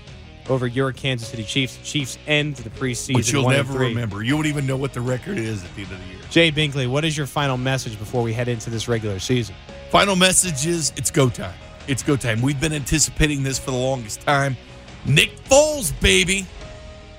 over 0.48 0.66
your 0.66 0.92
Kansas 0.92 1.28
City 1.28 1.44
Chiefs. 1.44 1.76
The 1.76 1.84
Chiefs 1.84 2.18
end 2.26 2.56
the 2.56 2.70
preseason. 2.70 3.16
Which 3.16 3.32
you'll 3.32 3.48
never 3.48 3.78
remember. 3.78 4.22
You 4.22 4.34
won't 4.34 4.46
even 4.46 4.66
know 4.66 4.76
what 4.76 4.92
the 4.92 5.00
record 5.00 5.38
is 5.38 5.64
at 5.64 5.74
the 5.74 5.82
end 5.82 5.92
of 5.92 5.98
the 5.98 6.06
year. 6.06 6.18
Jay 6.30 6.50
Binkley, 6.50 6.88
what 6.88 7.04
is 7.04 7.16
your 7.16 7.26
final 7.26 7.56
message 7.56 7.98
before 7.98 8.22
we 8.22 8.32
head 8.32 8.48
into 8.48 8.70
this 8.70 8.88
regular 8.88 9.18
season? 9.18 9.54
Final 9.90 10.16
message 10.16 10.66
is 10.66 10.92
it's 10.96 11.10
go 11.10 11.28
time. 11.28 11.54
It's 11.88 12.02
go 12.02 12.16
time. 12.16 12.40
We've 12.42 12.60
been 12.60 12.72
anticipating 12.72 13.42
this 13.42 13.58
for 13.58 13.70
the 13.70 13.76
longest 13.76 14.20
time. 14.20 14.56
Nick 15.04 15.36
Foles, 15.44 15.98
baby. 16.00 16.46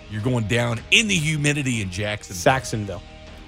You're 0.10 0.22
going 0.22 0.46
down 0.48 0.80
in 0.92 1.08
the 1.08 1.16
humidity 1.16 1.82
in 1.82 1.90
Jacksonville. 1.90 2.54
Saxonville. 3.00 3.02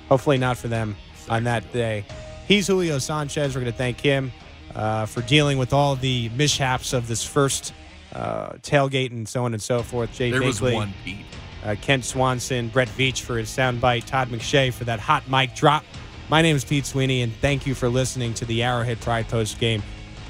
Hopefully 0.10 0.38
not 0.38 0.58
for 0.58 0.68
them 0.68 0.96
on 1.30 1.44
that 1.46 1.72
day. 1.72 2.06
He's 2.48 2.68
Julio 2.68 2.98
Sanchez. 3.00 3.56
We're 3.56 3.62
going 3.62 3.72
to 3.72 3.78
thank 3.78 4.00
him 4.02 4.32
uh, 4.74 5.06
for 5.06 5.22
dealing 5.22 5.58
with 5.58 5.74
all 5.74 5.96
the 5.96 6.30
mishaps 6.30 6.92
of 6.94 7.08
this 7.08 7.24
first 7.24 7.74
uh, 8.14 8.54
tailgate 8.62 9.12
and 9.12 9.28
so 9.28 9.46
on 9.46 9.54
and 9.54 9.62
so 9.62 9.82
forth. 9.84 10.12
Jay 10.14 10.32
There 10.32 10.42
was 10.44 10.62
one, 10.62 10.94
Pete. 11.04 11.26
uh, 11.64 11.76
Kent 11.82 12.04
Swanson, 12.06 12.68
Brett 12.70 12.90
Veach 12.90 13.22
for 13.22 13.38
his 13.38 13.50
soundbite, 13.50 14.06
Todd 14.06 14.30
McShay 14.30 14.74
for 14.74 14.84
that 14.86 15.00
hot 15.00 15.28
mic 15.30 15.56
drop. 15.56 15.84
My 16.30 16.42
name 16.42 16.56
is 16.56 16.66
Pete 16.66 16.86
Sweeney, 16.86 17.22
and 17.22 17.34
thank 17.36 17.68
you 17.68 17.76
for 17.76 17.88
listening 17.90 18.34
to 18.36 18.46
the 18.46 18.64
Arrowhead 18.64 19.00
Pride 19.02 19.28
Post 19.28 19.60
game. 19.60 19.84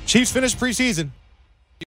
Chiefs 0.06 0.32
finished 0.32 0.60
preseason 0.60 1.10